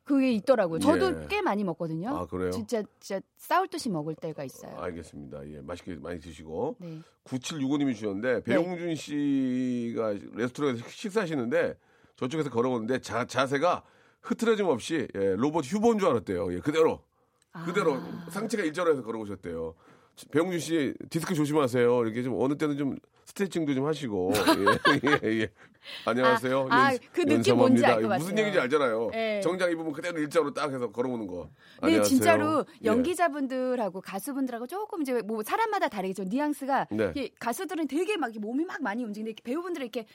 그게 0.05 0.33
있더라고요. 0.33 0.79
저도 0.79 1.23
예. 1.23 1.27
꽤 1.29 1.43
많이 1.43 1.63
먹거든요. 1.65 2.09
아, 2.09 2.27
그래요? 2.27 2.51
진짜 2.51 2.83
진짜 2.99 3.21
싸울 3.37 3.69
듯이 3.69 3.91
먹을 3.91 4.15
때가 4.15 4.43
있어요. 4.43 4.75
알겠습니다. 4.79 5.47
예, 5.51 5.61
맛있게 5.61 5.97
많이 5.97 6.19
드시고. 6.19 6.77
네. 6.79 7.01
9765님이 7.25 7.95
주셨는데 7.95 8.43
배용준 8.45 8.95
씨가 8.95 10.15
레스토랑에서 10.33 10.89
식사하시는데 10.89 11.75
저쪽에서 12.17 12.49
걸어오는데 12.49 13.01
자, 13.01 13.27
자세가 13.27 13.85
흐트러짐 14.23 14.67
없이 14.67 15.07
예, 15.15 15.35
로봇 15.37 15.67
휴보인 15.67 15.99
줄 15.99 16.09
알았대요. 16.09 16.55
예, 16.55 16.61
그대로 16.61 17.05
그대로 17.65 17.95
아. 17.95 18.27
상체가 18.31 18.63
일자로 18.65 18.93
해서 18.93 19.03
걸어오셨대요. 19.03 19.75
배용준 20.33 20.59
씨 20.59 20.95
디스크 21.11 21.35
조심하세요. 21.35 22.05
이렇게 22.05 22.23
좀 22.23 22.41
어느 22.41 22.57
때는 22.57 22.77
좀 22.77 22.97
스트레칭도 23.27 23.75
좀 23.75 23.87
하시고 23.87 24.33
예, 24.35 25.19
예, 25.23 25.41
예. 25.41 25.49
안녕하세요. 26.05 26.69
아, 26.71 26.89
아, 26.89 26.99
그 27.13 27.25
느낌 27.25 27.57
뭔지 27.57 27.85
알것 27.85 28.03
연서마입니다. 28.03 28.17
무슨 28.19 28.31
같아요. 28.31 28.39
얘기인지 28.39 28.61
알잖아요. 28.61 29.11
예. 29.15 29.41
정장 29.43 29.71
입으면 29.71 29.93
그대로 29.93 30.19
일자로 30.19 30.53
딱 30.53 30.73
해서 30.73 30.91
걸어오는 30.91 31.27
거. 31.27 31.51
네, 31.83 31.87
안녕하세요. 31.87 32.03
진짜로 32.05 32.65
예. 32.83 32.87
연기자분들하고 32.87 34.01
가수분들하고 34.01 34.67
조금 34.67 35.03
이제 35.03 35.23
뭐 35.23 35.43
사람마다 35.43 35.89
다르겠죠. 35.89 36.25
뉘앙스가 36.25 36.89
네. 36.91 37.13
가수들은 37.39 37.87
되게 37.87 38.17
막 38.17 38.33
몸이 38.37 38.65
막 38.65 38.83
많이 38.83 39.05
움직이는데 39.05 39.41
배우분들은 39.45 39.87
이렇게 39.87 40.07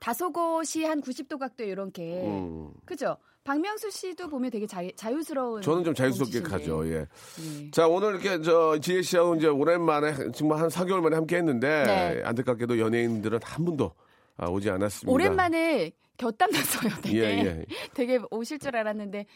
다소곳이 0.00 0.84
한 0.84 1.00
90도 1.00 1.38
각도 1.38 1.62
이렇게 1.62 2.22
음. 2.24 2.72
그죠? 2.84 3.16
박명수 3.44 3.90
씨도 3.90 4.28
보면 4.28 4.50
되게 4.50 4.66
자, 4.66 4.82
자유스러운 4.94 5.62
저는 5.62 5.84
좀 5.84 5.94
자유스럽게. 5.94 6.42
가죠. 6.42 6.86
예. 6.86 6.92
예. 7.00 7.70
자, 7.72 7.88
오늘 7.88 8.10
이렇게 8.10 8.40
저 8.42 8.78
지혜 8.78 9.02
씨하고 9.02 9.34
이제 9.34 9.48
오랜만에 9.48 10.30
정말 10.32 10.60
한 10.60 10.68
4개월 10.68 11.00
만에 11.00 11.16
함께 11.16 11.36
했는데 11.36 11.84
네. 11.84 12.22
안타깝게도 12.24 12.78
연예인들은 12.78 13.40
한 13.42 13.64
분도 13.64 13.92
아, 14.36 14.46
오지 14.48 14.70
않았습니다. 14.70 15.12
오랜만에 15.12 15.90
곁담 16.16 16.50
났어요. 16.50 16.92
되게 17.02 17.18
예, 17.18 17.24
예. 17.44 17.64
되게 17.94 18.20
오실 18.30 18.60
줄 18.60 18.76
알았는데 18.76 19.26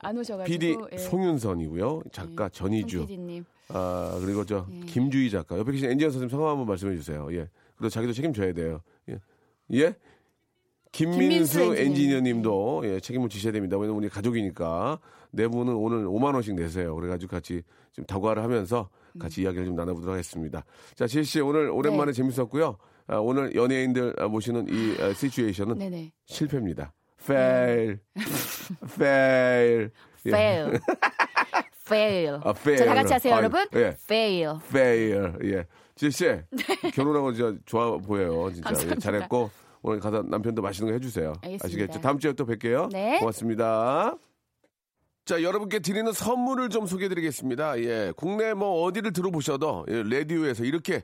안 0.00 0.18
오셔가지고 0.18 0.52
PD 0.52 0.76
예. 0.92 0.98
송윤선이고요. 0.98 2.02
작가 2.10 2.48
전희주. 2.48 2.98
송 2.98 3.06
PD님. 3.06 3.44
아, 3.68 4.18
그리고 4.20 4.44
저 4.44 4.66
예. 4.72 4.80
김주희 4.86 5.30
작가. 5.30 5.56
옆에 5.56 5.70
계신 5.70 5.88
엔지니어 5.90 6.10
선생님 6.10 6.30
성함 6.30 6.48
한번 6.50 6.66
말씀해 6.66 6.96
주세요. 6.96 7.28
예. 7.32 7.48
그리고 7.76 7.90
자기도 7.90 8.12
책임져야 8.12 8.52
돼요. 8.54 8.80
예. 9.08 9.18
예? 9.74 9.94
김민수, 10.92 11.20
김민수 11.20 11.60
엔지니어. 11.60 11.84
엔지니어 11.84 12.20
님도 12.20 12.82
예, 12.84 13.00
책임을 13.00 13.28
지셔야 13.28 13.52
됩니다. 13.52 13.76
왜냐면 13.78 13.96
우리 13.96 14.08
가족이니까 14.08 14.98
네 15.30 15.48
분은 15.48 15.74
오늘 15.74 16.04
5만 16.06 16.34
원씩 16.34 16.54
내세요. 16.54 16.94
그래가지고 16.94 17.30
같이 17.30 17.62
좀 17.92 18.04
다과를 18.04 18.42
하면서 18.42 18.90
같이 19.18 19.40
음. 19.40 19.44
이야기를 19.44 19.66
좀 19.66 19.74
나눠보도록 19.74 20.12
하겠습니다. 20.12 20.64
자, 20.94 21.06
지혜 21.06 21.22
씨 21.22 21.40
오늘 21.40 21.70
오랜만에 21.70 22.12
네. 22.12 22.16
재밌었고요. 22.16 22.76
아, 23.06 23.16
오늘 23.16 23.54
연예인들 23.54 24.14
아, 24.18 24.28
모시는 24.28 24.66
이 24.68 24.96
아, 25.02 25.12
시츄에이션은 25.14 25.78
네네. 25.78 26.12
실패입니다. 26.26 26.92
fail, 27.20 27.98
fail, 28.84 29.90
예. 30.26 30.28
fail. 30.30 30.80
fail. 31.86 32.40
아, 32.44 32.50
fail. 32.50 32.78
자, 32.78 32.84
다 32.86 32.94
같이 32.94 33.12
하세요, 33.12 33.34
아, 33.34 33.38
여러분. 33.38 33.66
예. 33.74 33.96
fail. 34.04 34.56
fail. 34.66 35.32
예. 35.44 35.66
지혜 35.94 36.10
씨 36.10 36.24
결혼하고 36.94 37.32
진짜 37.32 37.56
좋아 37.64 37.96
보여요. 37.96 38.50
진짜 38.52 38.70
예, 38.82 38.88
네. 38.88 38.94
잘했고 38.96 39.50
오늘 39.82 40.00
가서 40.00 40.22
남편도 40.22 40.62
맛있는 40.62 40.90
거 40.90 40.94
해주세요. 40.94 41.34
알겠습니다. 41.42 41.66
아시겠죠? 41.66 42.00
다음 42.00 42.18
주에 42.18 42.32
또 42.32 42.46
뵐게요. 42.46 42.90
네. 42.92 43.18
고맙습니다. 43.18 44.16
자, 45.24 45.42
여러분께 45.42 45.80
드리는 45.80 46.10
선물을 46.12 46.68
좀 46.68 46.86
소개해드리겠습니다. 46.86 47.80
예, 47.80 48.12
국내 48.16 48.54
뭐 48.54 48.82
어디를 48.82 49.12
들어보셔도 49.12 49.86
예, 49.88 50.02
라디오에서 50.02 50.64
이렇게 50.64 51.02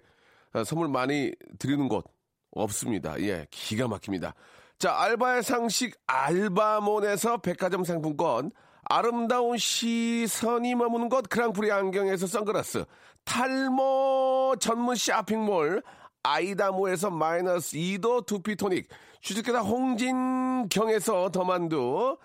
아, 0.53 0.65
선물 0.65 0.89
많이 0.89 1.33
드리는 1.59 1.89
곳 1.89 2.05
없습니다. 2.53 3.21
예, 3.21 3.47
기가 3.51 3.87
막힙니다. 3.87 4.35
자, 4.79 4.97
알바의 4.97 5.43
상식 5.43 5.97
알바몬에서 6.07 7.39
백화점 7.39 7.85
상품권, 7.85 8.51
아름다운 8.85 9.59
시선이 9.59 10.75
머무는 10.75 11.09
곳 11.09 11.29
그랑프리 11.29 11.71
안경에서 11.71 12.27
선글라스, 12.27 12.85
탈모 13.25 14.57
전문 14.61 14.95
쇼핑몰 14.95 15.83
아이다모에서 16.23 17.11
마이너스 17.11 17.77
2도 17.77 18.27
두피토닉, 18.27 18.89
주식회사 19.21 19.61
홍진경에서 19.61 21.31
더만두, 21.31 22.19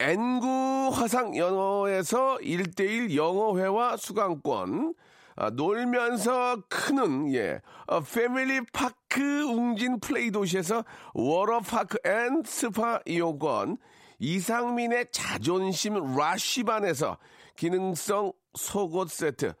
N구 0.00 0.90
화상 0.92 1.36
영어에서 1.36 2.38
1대1 2.40 3.16
영어회화 3.16 3.96
수강권, 3.96 4.94
아, 5.36 5.50
놀면서 5.50 6.62
크는, 6.68 7.34
예, 7.34 7.60
어, 7.86 8.00
패밀리 8.00 8.60
파크 8.72 9.44
웅진 9.44 10.00
플레이 10.00 10.30
도시에서 10.30 10.84
water 11.14 11.61
park 11.61 11.98
and 12.04 12.42
스파 12.44 13.00
이용권, 13.06 13.78
이상민의 14.18 15.06
자존심 15.12 16.16
라쉬반에서 16.16 17.18
기능성 17.56 18.32
속옷 18.54 19.10
세트, 19.10 19.52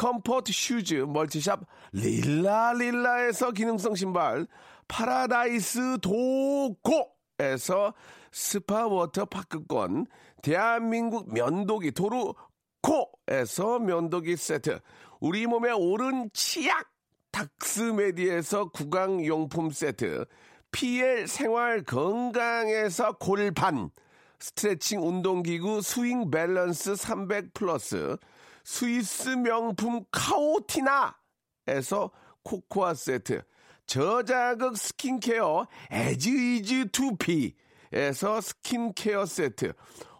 comfort 0.00 0.50
shoes 0.50 0.94
multi 1.08 1.37
shop 1.37 1.60
릴라릴라에서 1.92 3.50
기능성 3.50 3.96
신발, 3.96 4.46
파라다이스 4.88 5.98
도고에서 6.00 7.92
스파 8.32 8.86
water 8.86 9.26
park권, 9.26 10.06
대한민국 10.40 11.34
면도기 11.34 11.90
도루코에서 11.90 13.78
면도기 13.78 14.38
세트, 14.38 14.80
우리 15.20 15.46
몸의 15.46 15.74
오른 15.74 16.30
치약 16.32 16.90
닥스메디에서 17.30 18.70
구강용품 18.70 19.70
세트, 19.70 20.24
PL 20.72 21.28
생활 21.28 21.84
건강에서 21.84 23.18
골반, 23.18 23.90
스트레칭 24.38 25.06
운동기구 25.06 25.82
스윙 25.82 26.30
밸런스 26.30 26.96
300 26.96 27.52
플러스, 27.52 28.16
스위스 28.64 29.30
명품 29.30 30.04
카오티나에서 30.10 32.10
코코아 32.42 32.94
세트, 32.94 33.42
저자극 33.86 34.76
스킨케어 34.76 35.66
에즈이즈 35.90 36.90
투피에서 36.90 38.40
스킨케어 38.40 39.26
세트, 39.26 39.72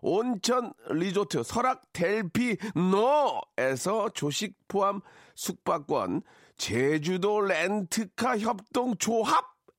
온천 0.03 0.72
리조트 0.91 1.43
설악 1.43 1.93
델피노에서 1.93 4.11
조식 4.11 4.57
포함 4.68 5.01
숙박권, 5.34 6.22
제주도 6.57 7.41
렌트카 7.41 8.38
협동 8.38 8.97
조합 8.97 9.45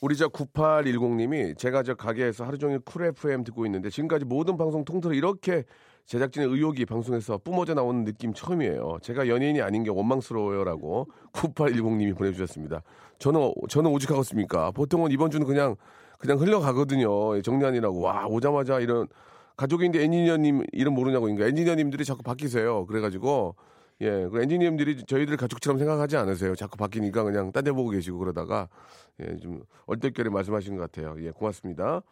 우리 0.00 0.16
저 0.16 0.28
9810님이 0.28 1.58
제가 1.58 1.82
저 1.82 1.94
가게에서 1.94 2.44
하루 2.44 2.56
종일 2.56 2.78
쿨 2.80 3.06
FM 3.06 3.42
듣고 3.44 3.66
있는데 3.66 3.90
지금까지 3.90 4.24
모든 4.24 4.56
방송 4.56 4.84
통틀어 4.84 5.12
이렇게 5.12 5.64
제작진의 6.06 6.48
의욕이 6.48 6.86
방송에서 6.86 7.38
뿜어져 7.38 7.74
나오는 7.74 8.04
느낌 8.04 8.32
처음이에요. 8.32 8.98
제가 9.02 9.28
연예인이 9.28 9.60
아닌 9.60 9.82
게 9.82 9.90
원망스러워요라고 9.90 11.08
9810님이 11.32 12.16
보내주셨습니다. 12.16 12.82
저는 13.18 13.52
저는 13.68 13.90
오죽하겠습니까? 13.90 14.70
보통은 14.70 15.10
이번 15.10 15.30
주는 15.30 15.46
그냥 15.46 15.76
그냥 16.18 16.38
흘러가거든요. 16.40 17.42
정리하느라고 17.42 18.00
와 18.00 18.26
오자마자 18.26 18.80
이런 18.80 19.06
가족인데 19.56 20.02
엔지니어님 20.04 20.62
이름 20.72 20.94
모르냐고 20.94 21.24
그러니까 21.24 21.46
엔지니어님들이 21.48 22.04
자꾸 22.04 22.22
바뀌세요. 22.22 22.86
그래가지고 22.86 23.56
예, 24.00 24.28
그 24.30 24.40
엔지니어님들이 24.42 25.04
저희들 25.06 25.36
가족처럼 25.36 25.78
생각하지 25.78 26.16
않으세요. 26.16 26.54
자꾸 26.54 26.76
바뀌니까 26.76 27.24
그냥 27.24 27.50
딴 27.52 27.64
데 27.64 27.72
보고 27.72 27.90
계시고 27.90 28.18
그러다가 28.18 28.68
예, 29.20 29.36
좀 29.38 29.62
얼떨결에 29.86 30.30
말씀하시는 30.30 30.76
것 30.78 30.90
같아요. 30.90 31.16
예, 31.24 31.30
고맙습니다. 31.32 32.02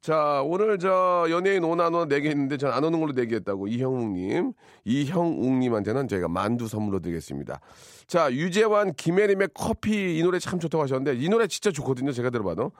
자, 0.00 0.40
오늘 0.46 0.78
저 0.78 1.26
연예인 1.28 1.62
오나노 1.64 2.06
네개 2.06 2.30
했는데 2.30 2.56
전 2.56 2.72
안 2.72 2.84
오는 2.84 3.00
걸로 3.00 3.12
내기했다고 3.12 3.66
이형욱님, 3.68 4.52
이형욱님한테는 4.84 6.08
저희가 6.08 6.28
만두 6.28 6.68
선물로 6.68 7.00
드리겠습니다. 7.00 7.60
자, 8.06 8.32
유재환, 8.32 8.94
김혜림의 8.94 9.48
커피 9.52 10.18
이 10.18 10.22
노래 10.22 10.38
참 10.38 10.58
좋다고 10.58 10.82
하셨는데 10.84 11.22
이 11.22 11.28
노래 11.28 11.46
진짜 11.48 11.70
좋거든요. 11.70 12.12
제가 12.12 12.30
들어봐도. 12.30 12.72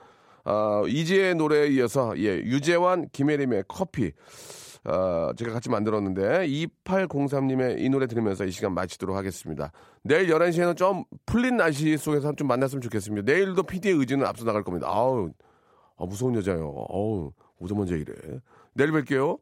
아, 0.45 0.81
이지의 0.87 1.35
노래에 1.35 1.67
이어서 1.67 2.17
예, 2.17 2.37
유재환, 2.37 3.09
김혜림의 3.11 3.65
커피. 3.67 4.13
어, 4.83 5.31
제가 5.37 5.53
같이 5.53 5.69
만들었는데 5.69 6.47
2803님의 6.47 7.81
이 7.81 7.89
노래 7.89 8.07
들으면서 8.07 8.45
이 8.45 8.51
시간 8.51 8.73
마치도록 8.73 9.15
하겠습니다. 9.15 9.71
내일 10.03 10.27
11시에는 10.27 10.75
좀 10.75 11.03
풀린 11.25 11.57
날씨 11.57 11.97
속에서 11.97 12.33
좀 12.33 12.47
만났으면 12.47 12.81
좋겠습니다. 12.81 13.31
내일도 13.31 13.63
PD의 13.63 13.95
의지는 13.95 14.25
앞서 14.25 14.43
나갈 14.43 14.63
겁니다. 14.63 14.87
아우, 14.89 15.29
아, 15.97 16.05
무서운 16.05 16.35
여자요. 16.35 16.67
어우, 16.89 17.31
오자마자 17.59 17.95
이래. 17.95 18.13
내일 18.73 18.91
뵐게요. 18.91 19.39